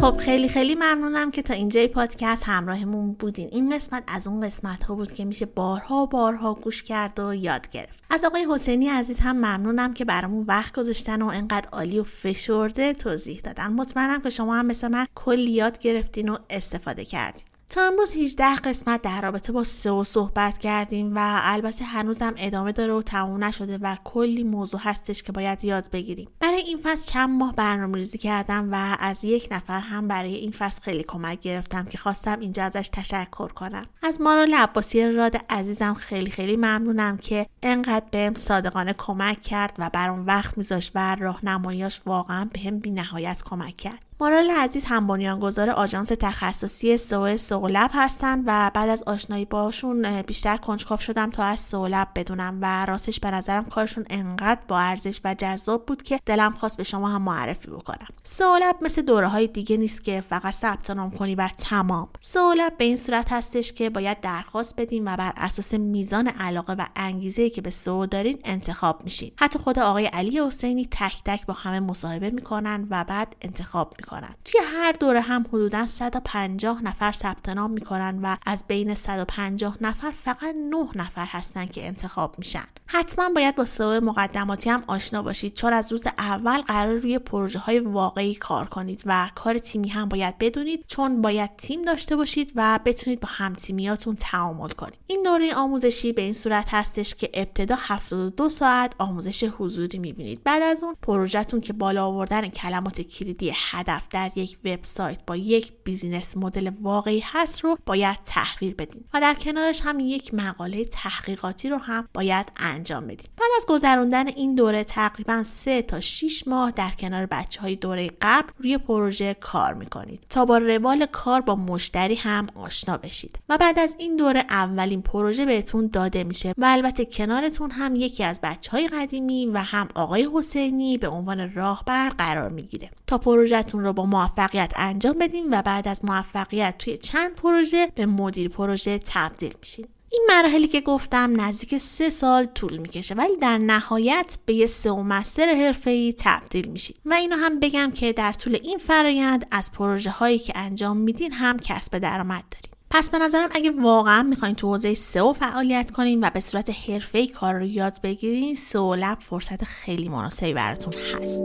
خب 0.00 0.16
خیلی 0.16 0.48
خیلی 0.48 0.74
ممنونم 0.74 1.30
که 1.30 1.42
تا 1.42 1.54
اینجای 1.54 1.88
پادکست 1.88 2.44
همراهمون 2.46 3.12
بودین. 3.12 3.48
این 3.52 3.74
قسمت 3.74 4.02
از 4.06 4.26
اون 4.26 4.46
قسمت 4.46 4.84
ها 4.84 4.94
بود 4.94 5.12
که 5.12 5.24
میشه 5.24 5.46
بارها 5.46 5.96
و 5.96 6.06
بارها 6.06 6.54
گوش 6.54 6.82
کرد 6.82 7.20
و 7.20 7.34
یاد 7.34 7.68
گرفت. 7.68 8.04
از 8.10 8.24
آقای 8.24 8.46
حسینی 8.50 8.88
عزیز 8.88 9.18
هم 9.18 9.36
ممنونم 9.36 9.94
که 9.94 10.04
برامون 10.04 10.44
وقت 10.48 10.74
گذاشتن 10.74 11.22
و 11.22 11.26
انقدر 11.26 11.68
عالی 11.72 11.98
و 11.98 12.04
فشرده 12.04 12.94
توضیح 12.94 13.40
دادن. 13.40 13.66
مطمئنم 13.66 14.22
که 14.22 14.30
شما 14.30 14.54
هم 14.54 14.66
مثل 14.66 14.88
من 14.88 15.06
کلی 15.14 15.50
یاد 15.50 15.78
گرفتین 15.78 16.28
و 16.28 16.36
استفاده 16.50 17.04
کردین. 17.04 17.49
تا 17.70 17.80
امروز 17.80 18.16
18 18.16 18.56
قسمت 18.56 19.02
در 19.02 19.20
رابطه 19.20 19.52
با 19.52 19.64
سئو 19.64 20.04
صحبت 20.04 20.58
کردیم 20.58 21.16
و 21.16 21.40
البته 21.42 21.84
هنوزم 21.84 22.34
ادامه 22.38 22.72
داره 22.72 22.92
و 22.92 23.02
تموم 23.02 23.44
نشده 23.44 23.78
و 23.82 23.96
کلی 24.04 24.42
موضوع 24.42 24.80
هستش 24.82 25.22
که 25.22 25.32
باید 25.32 25.64
یاد 25.64 25.90
بگیریم. 25.90 26.28
برای 26.40 26.60
این 26.60 26.78
فصل 26.82 27.12
چند 27.12 27.38
ماه 27.38 27.54
برنامه 27.54 27.98
ریزی 27.98 28.18
کردم 28.18 28.68
و 28.72 28.96
از 29.00 29.24
یک 29.24 29.48
نفر 29.50 29.80
هم 29.80 30.08
برای 30.08 30.34
این 30.34 30.50
فصل 30.50 30.82
خیلی 30.82 31.02
کمک 31.02 31.40
گرفتم 31.40 31.84
که 31.84 31.98
خواستم 31.98 32.40
اینجا 32.40 32.64
ازش 32.64 32.88
تشکر 32.92 33.48
کنم. 33.48 33.86
از 34.02 34.20
مارال 34.20 34.54
عباسی 34.54 35.12
راد 35.12 35.36
عزیزم 35.50 35.94
خیلی 35.94 36.30
خیلی 36.30 36.56
ممنونم 36.56 37.16
که 37.16 37.46
انقدر 37.62 38.06
بهم 38.10 38.34
صادقانه 38.34 38.92
کمک 38.92 39.40
کرد 39.40 39.76
و 39.78 39.90
برام 39.92 40.26
وقت 40.26 40.58
میذاشت 40.58 40.92
و 40.94 41.16
راهنماییاش 41.20 42.00
واقعا 42.06 42.48
بهم 42.52 42.78
بی 42.78 42.90
نهایت 42.90 43.42
کمک 43.44 43.76
کرد. 43.76 44.09
مارال 44.20 44.50
عزیز 44.50 44.84
هم 44.84 45.06
بنیانگذار 45.06 45.70
آژانس 45.70 46.08
تخصصی 46.08 46.96
سو 46.96 47.36
سولب 47.36 47.90
هستن 47.94 48.42
و 48.46 48.70
بعد 48.74 48.88
از 48.88 49.02
آشنایی 49.02 49.44
باشون 49.44 50.22
بیشتر 50.22 50.56
کنجکاو 50.56 50.98
شدم 50.98 51.30
تا 51.30 51.44
از 51.44 51.60
سولب 51.60 52.08
بدونم 52.14 52.58
و 52.62 52.86
راستش 52.86 53.20
به 53.20 53.30
نظرم 53.30 53.64
کارشون 53.64 54.04
انقدر 54.10 54.60
با 54.68 54.78
ارزش 54.78 55.20
و 55.24 55.34
جذاب 55.34 55.86
بود 55.86 56.02
که 56.02 56.20
دلم 56.26 56.52
خواست 56.52 56.76
به 56.76 56.84
شما 56.84 57.08
هم 57.08 57.22
معرفی 57.22 57.70
بکنم. 57.70 58.06
سولب 58.24 58.76
مثل 58.82 59.02
دوره 59.02 59.28
های 59.28 59.46
دیگه 59.46 59.76
نیست 59.76 60.04
که 60.04 60.20
فقط 60.20 60.54
ثبت 60.54 60.90
نام 60.90 61.10
کنی 61.10 61.34
و 61.34 61.48
تمام. 61.58 62.08
سولب 62.20 62.76
به 62.76 62.84
این 62.84 62.96
صورت 62.96 63.32
هستش 63.32 63.72
که 63.72 63.90
باید 63.90 64.20
درخواست 64.20 64.76
بدین 64.76 65.08
و 65.08 65.16
بر 65.16 65.32
اساس 65.36 65.74
میزان 65.74 66.28
علاقه 66.28 66.72
و 66.72 66.86
انگیزه 66.96 67.50
که 67.50 67.60
به 67.62 67.70
سو 67.70 68.06
دارین 68.06 68.38
انتخاب 68.44 69.04
میشین. 69.04 69.30
حتی 69.36 69.58
خود 69.58 69.78
آقای 69.78 70.06
علی 70.06 70.38
حسینی 70.38 70.88
تک 70.90 71.22
تک 71.24 71.46
با 71.46 71.54
همه 71.54 71.80
مصاحبه 71.80 72.30
می‌کنن 72.30 72.86
و 72.90 73.04
بعد 73.04 73.36
انتخاب 73.42 73.94
می‌کنن. 73.98 74.09
می‌کنن. 74.10 74.34
توی 74.44 74.60
هر 74.64 74.92
دوره 74.92 75.20
هم 75.20 75.44
حدودا 75.48 75.86
150 75.86 76.84
نفر 76.84 77.12
ثبت 77.12 77.48
نام 77.48 77.70
می‌کنن 77.70 78.20
و 78.22 78.36
از 78.46 78.64
بین 78.68 78.94
150 78.94 79.76
نفر 79.80 80.10
فقط 80.10 80.54
9 80.70 80.76
نفر 80.94 81.26
هستن 81.26 81.66
که 81.66 81.86
انتخاب 81.86 82.34
میشن. 82.38 82.64
حتما 82.86 83.28
باید 83.34 83.56
با 83.56 83.64
سئو 83.64 84.04
مقدماتی 84.04 84.70
هم 84.70 84.84
آشنا 84.86 85.22
باشید. 85.22 85.54
چون 85.54 85.72
از 85.72 85.92
روز 85.92 86.02
اول 86.18 86.60
قرار 86.60 86.94
روی 86.94 87.18
پروژه 87.18 87.58
های 87.58 87.80
واقعی 87.80 88.34
کار 88.34 88.66
کنید 88.66 89.02
و 89.06 89.30
کار 89.34 89.58
تیمی 89.58 89.88
هم 89.88 90.08
باید 90.08 90.38
بدونید. 90.38 90.84
چون 90.86 91.22
باید 91.22 91.56
تیم 91.56 91.82
داشته 91.82 92.16
باشید 92.16 92.52
و 92.54 92.80
بتونید 92.84 93.20
با 93.20 93.28
همتیمیاتون 93.32 94.16
تعامل 94.20 94.68
کنید. 94.68 94.98
این 95.06 95.22
دوره 95.22 95.54
آموزشی 95.54 96.12
به 96.12 96.22
این 96.22 96.34
صورت 96.34 96.74
هستش 96.74 97.14
که 97.14 97.30
ابتدا 97.34 97.76
72 97.78 98.48
ساعت 98.48 98.94
آموزش 98.98 99.44
حضوری 99.58 99.98
می‌بینید. 99.98 100.44
بعد 100.44 100.62
از 100.62 100.82
اون 100.82 100.96
پروژهتون 101.02 101.60
که 101.60 101.72
بالا 101.72 102.06
آوردن 102.06 102.48
کلمات 102.48 103.00
کلیدی 103.00 103.52
هدف 103.54 103.99
در 104.10 104.30
یک 104.36 104.58
وبسایت 104.64 105.18
با 105.26 105.36
یک 105.36 105.72
بیزینس 105.84 106.36
مدل 106.36 106.70
واقعی 106.82 107.22
هست 107.24 107.60
رو 107.60 107.78
باید 107.86 108.18
تحویل 108.24 108.74
بدین 108.74 109.04
و 109.14 109.20
در 109.20 109.34
کنارش 109.34 109.82
هم 109.84 110.00
یک 110.00 110.34
مقاله 110.34 110.84
تحقیقاتی 110.84 111.68
رو 111.68 111.78
هم 111.78 112.08
باید 112.14 112.52
انجام 112.56 113.04
بدیم 113.04 113.30
بعد 113.36 113.50
از 113.56 113.66
گذراندن 113.68 114.26
این 114.28 114.54
دوره 114.54 114.84
تقریبا 114.84 115.42
3 115.44 115.82
تا 115.82 116.00
6 116.00 116.48
ماه 116.48 116.70
در 116.70 116.90
کنار 116.90 117.26
بچه 117.26 117.60
های 117.60 117.76
دوره 117.76 118.10
قبل 118.20 118.48
روی 118.58 118.78
پروژه 118.78 119.34
کار 119.34 119.74
می‌کنید 119.74 120.26
تا 120.30 120.44
با 120.44 120.58
روال 120.58 121.06
کار 121.06 121.40
با 121.40 121.54
مشتری 121.56 122.14
هم 122.14 122.46
آشنا 122.54 122.96
بشید 122.96 123.38
و 123.48 123.58
بعد 123.58 123.78
از 123.78 123.96
این 123.98 124.16
دوره 124.16 124.44
اولین 124.50 125.02
پروژه 125.02 125.46
بهتون 125.46 125.86
داده 125.86 126.24
میشه 126.24 126.54
و 126.58 126.64
البته 126.64 127.04
کنارتون 127.04 127.70
هم 127.70 127.96
یکی 127.96 128.24
از 128.24 128.40
بچه 128.42 128.70
های 128.70 128.88
قدیمی 128.88 129.46
و 129.46 129.58
هم 129.58 129.88
آقای 129.94 130.28
حسینی 130.34 130.98
به 130.98 131.08
عنوان 131.08 131.54
راهبر 131.54 132.10
قرار 132.10 132.50
می‌گیره 132.50 132.90
تا 133.06 133.18
پروژهتون 133.18 133.84
رو 133.84 133.89
با 133.92 134.06
موفقیت 134.06 134.72
انجام 134.76 135.18
بدیم 135.20 135.44
و 135.50 135.62
بعد 135.62 135.88
از 135.88 136.04
موفقیت 136.04 136.78
توی 136.78 136.98
چند 136.98 137.34
پروژه 137.34 137.92
به 137.94 138.06
مدیر 138.06 138.48
پروژه 138.48 138.98
تبدیل 138.98 139.54
میشین 139.60 139.86
این 140.12 140.26
مراحلی 140.28 140.68
که 140.68 140.80
گفتم 140.80 141.40
نزدیک 141.40 141.78
سه 141.78 142.10
سال 142.10 142.46
طول 142.46 142.76
می‌کشه 142.76 143.14
ولی 143.14 143.36
در 143.36 143.58
نهایت 143.58 144.38
به 144.46 144.54
یه 144.54 144.66
سئو 144.66 145.02
مستر 145.02 145.54
حرفه‌ای 145.54 146.14
تبدیل 146.18 146.68
میشید 146.68 146.96
و 147.04 147.14
اینو 147.14 147.36
هم 147.36 147.60
بگم 147.60 147.90
که 147.94 148.12
در 148.12 148.32
طول 148.32 148.58
این 148.62 148.78
فرایند 148.78 149.46
از 149.50 149.72
پروژه 149.72 150.10
هایی 150.10 150.38
که 150.38 150.52
انجام 150.56 150.96
میدین 150.96 151.32
هم 151.32 151.58
کسب 151.58 151.98
درآمد 151.98 152.44
دارید 152.50 152.70
پس 152.90 153.10
به 153.10 153.18
نظرم 153.18 153.48
اگه 153.52 153.70
واقعا 153.70 154.22
می‌خواین 154.22 154.54
تو 154.54 154.68
حوزه 154.68 154.94
سئو 154.94 155.32
فعالیت 155.32 155.90
کنین 155.90 156.24
و 156.24 156.30
به 156.30 156.40
صورت 156.40 156.70
حرفه‌ای 156.88 157.26
کار 157.26 157.54
رو 157.54 157.66
یاد 157.66 158.00
بگیرین 158.02 158.54
سئو 158.54 158.94
لب 158.94 159.18
فرصت 159.20 159.64
خیلی 159.64 160.08
مناسبی 160.08 160.54
براتون 160.54 160.94
هست. 161.14 161.42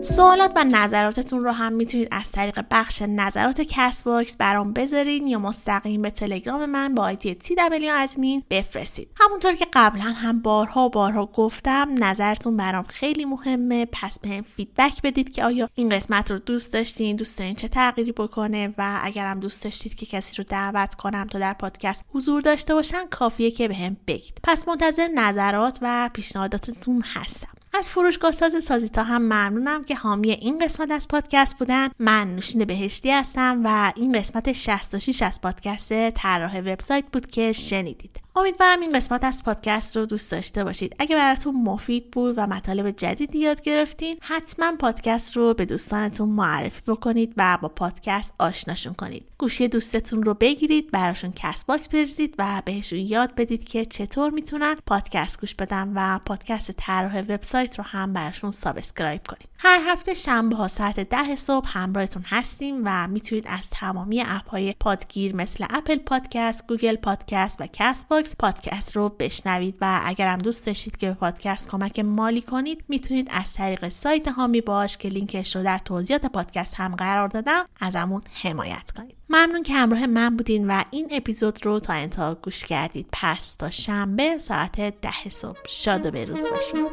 سوالات 0.00 0.52
و 0.56 0.64
نظراتتون 0.64 1.44
رو 1.44 1.52
هم 1.52 1.72
می‌تونید 1.72 2.08
از 2.10 2.32
طریق 2.32 2.64
بخش 2.70 3.02
نظرات 3.02 3.60
کست 3.60 4.04
باکس 4.04 4.36
برام 4.36 4.72
بذارین 4.72 5.26
یا 5.26 5.38
مستقیم 5.38 6.02
به 6.02 6.10
تلگرام 6.10 6.66
من 6.66 6.94
با 6.94 7.02
آیدی 7.02 7.34
تی 7.34 7.56
ادمین 7.90 8.42
بفرستید. 8.50 9.08
همونطور 9.16 9.54
که 9.54 9.66
قبلا 9.72 10.02
هم 10.02 10.42
بارها 10.42 10.88
بارها 10.88 11.26
گفتم 11.26 12.04
نظرتون 12.04 12.56
برام 12.56 12.82
خیلی 12.82 13.24
مهمه. 13.24 13.86
پس 13.92 14.20
بهم 14.20 14.42
feedback 14.42 15.02
بدید 15.02 15.32
که 15.32 15.44
آیا 15.44 15.68
این 15.74 15.88
قسمت 15.88 16.30
رو 16.30 16.38
دوست 16.38 16.72
داشتین 16.72 17.16
دوست 17.16 17.38
دارین 17.38 17.54
چه 17.54 17.68
تغییری 17.68 18.12
بکنه 18.12 18.74
و 18.78 19.00
اگرم 19.02 19.40
دوست 19.40 19.62
داشتید 19.62 19.94
که 19.94 20.06
کسی 20.06 20.36
رو 20.36 20.44
دعوت 20.48 20.94
کنم 20.94 21.26
تا 21.26 21.38
در 21.38 21.52
پادکست 21.52 22.04
حضور 22.08 22.42
داشته 22.42 22.74
باشن 22.74 23.04
کافیه 23.10 23.50
که 23.50 23.68
بهم 23.68 23.96
بگید. 24.06 24.40
پس 24.42 24.68
منتظر 24.68 25.08
نظرات 25.14 25.78
و 25.82 26.10
پیشنهاداتتون 26.12 27.02
هستم. 27.14 27.57
از 27.78 27.90
فروشگاه 27.90 28.32
ساز 28.32 28.64
سازیتا 28.64 29.02
هم 29.02 29.22
ممنونم 29.22 29.84
که 29.84 29.94
حامی 29.94 30.30
این 30.30 30.58
قسمت 30.58 30.90
از 30.90 31.08
پادکست 31.08 31.58
بودن. 31.58 31.88
من 31.98 32.34
نوشین 32.34 32.64
بهشتی 32.64 33.10
هستم 33.10 33.60
و 33.64 33.92
این 33.96 34.12
قسمت 34.12 34.52
66 34.52 35.22
از 35.22 35.40
پادکست 35.40 36.10
طراح 36.10 36.58
وبسایت 36.58 37.04
بود 37.12 37.26
که 37.26 37.52
شنیدید. 37.52 38.20
امیدوارم 38.38 38.80
این 38.80 38.92
قسمت 38.92 39.24
از 39.24 39.42
پادکست 39.42 39.96
رو 39.96 40.06
دوست 40.06 40.32
داشته 40.32 40.64
باشید. 40.64 40.96
اگه 40.98 41.16
براتون 41.16 41.62
مفید 41.62 42.10
بود 42.10 42.34
و 42.38 42.46
مطالب 42.46 42.90
جدیدی 42.90 43.38
یاد 43.38 43.62
گرفتین 43.62 44.16
حتما 44.20 44.72
پادکست 44.78 45.36
رو 45.36 45.54
به 45.54 45.66
دوستانتون 45.66 46.28
معرفی 46.28 46.82
بکنید 46.86 47.34
و 47.36 47.58
با 47.62 47.68
پادکست 47.68 48.34
آشناشون 48.38 48.94
کنید. 48.94 49.24
گوشی 49.38 49.68
دوستتون 49.68 50.22
رو 50.22 50.34
بگیرید 50.34 50.90
براشون 50.90 51.32
کست 51.36 51.66
باکس 51.66 51.88
بریزید 51.88 52.34
و 52.38 52.62
بهشون 52.64 52.98
یاد 52.98 53.34
بدید 53.34 53.64
که 53.64 53.84
چطور 53.84 54.30
می‌تونن 54.30 54.74
پادکست 54.86 55.40
گوش 55.40 55.54
بدن 55.54 55.92
و 55.94 56.18
پادکست 56.18 56.70
طراح 56.70 57.20
وبسایت 57.20 57.78
رو 57.78 57.84
هم 57.84 58.12
براشون 58.12 58.50
subscribe 58.50 59.22
کنید. 59.28 59.48
هر 59.58 59.80
هفته 59.86 60.14
شنبه 60.14 60.56
ها 60.56 60.68
ساعت 60.68 61.00
ده 61.00 61.36
صبح 61.36 61.68
همراهتون 61.78 62.22
هستیم 62.26 62.82
و 62.84 63.08
می‌تونید 63.08 63.44
از 63.48 63.70
تمامی 63.70 64.20
اپ 64.20 64.48
های 64.48 64.74
پادگیر 64.80 65.36
مثل 65.36 65.64
اپل 65.70 65.96
پادکست، 65.96 66.66
گوگل 66.68 66.96
پادکست 66.96 67.60
و 67.60 67.66
کست 67.72 68.08
باکس 68.08 68.27
پادکست 68.36 68.96
رو 68.96 69.08
بشنوید 69.08 69.74
و 69.80 70.00
اگرم 70.04 70.38
دوست 70.38 70.66
داشتید 70.66 70.96
که 70.96 71.08
به 71.08 71.14
پادکست 71.14 71.70
کمک 71.70 71.98
مالی 71.98 72.42
کنید 72.42 72.84
می‌تونید 72.88 73.28
از 73.30 73.54
طریق 73.54 73.88
سایت 73.88 74.28
حامی 74.28 74.60
باش 74.60 74.96
که 74.96 75.08
لینکش 75.08 75.56
رو 75.56 75.62
در 75.62 75.78
توضیحات 75.78 76.26
پادکست 76.26 76.74
هم 76.74 76.96
قرار 76.96 77.28
دادم 77.28 77.64
ازمون 77.80 78.22
حمایت 78.42 78.90
کنید 78.90 79.16
ممنون 79.28 79.62
که 79.62 79.72
همراه 79.72 80.06
من 80.06 80.36
بودین 80.36 80.66
و 80.70 80.82
این 80.90 81.08
اپیزود 81.10 81.66
رو 81.66 81.80
تا 81.80 81.92
انتها 81.92 82.34
گوش 82.34 82.64
کردید 82.64 83.06
پس 83.12 83.54
تا 83.54 83.70
شنبه 83.70 84.38
ساعت 84.38 84.80
ده 84.80 85.30
صبح 85.30 85.58
شاد 85.68 86.06
و 86.06 86.10
بروز 86.10 86.46
باشید 86.46 86.86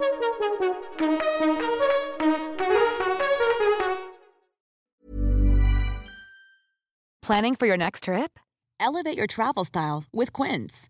Planning 7.26 7.56
for 7.56 7.66
your 7.66 7.78
next 7.86 8.04
trip? 8.04 8.40
Elevate 8.80 9.18
your 9.18 9.26
travel 9.26 9.66
style 9.66 10.04
with 10.14 10.32
Quince. 10.32 10.90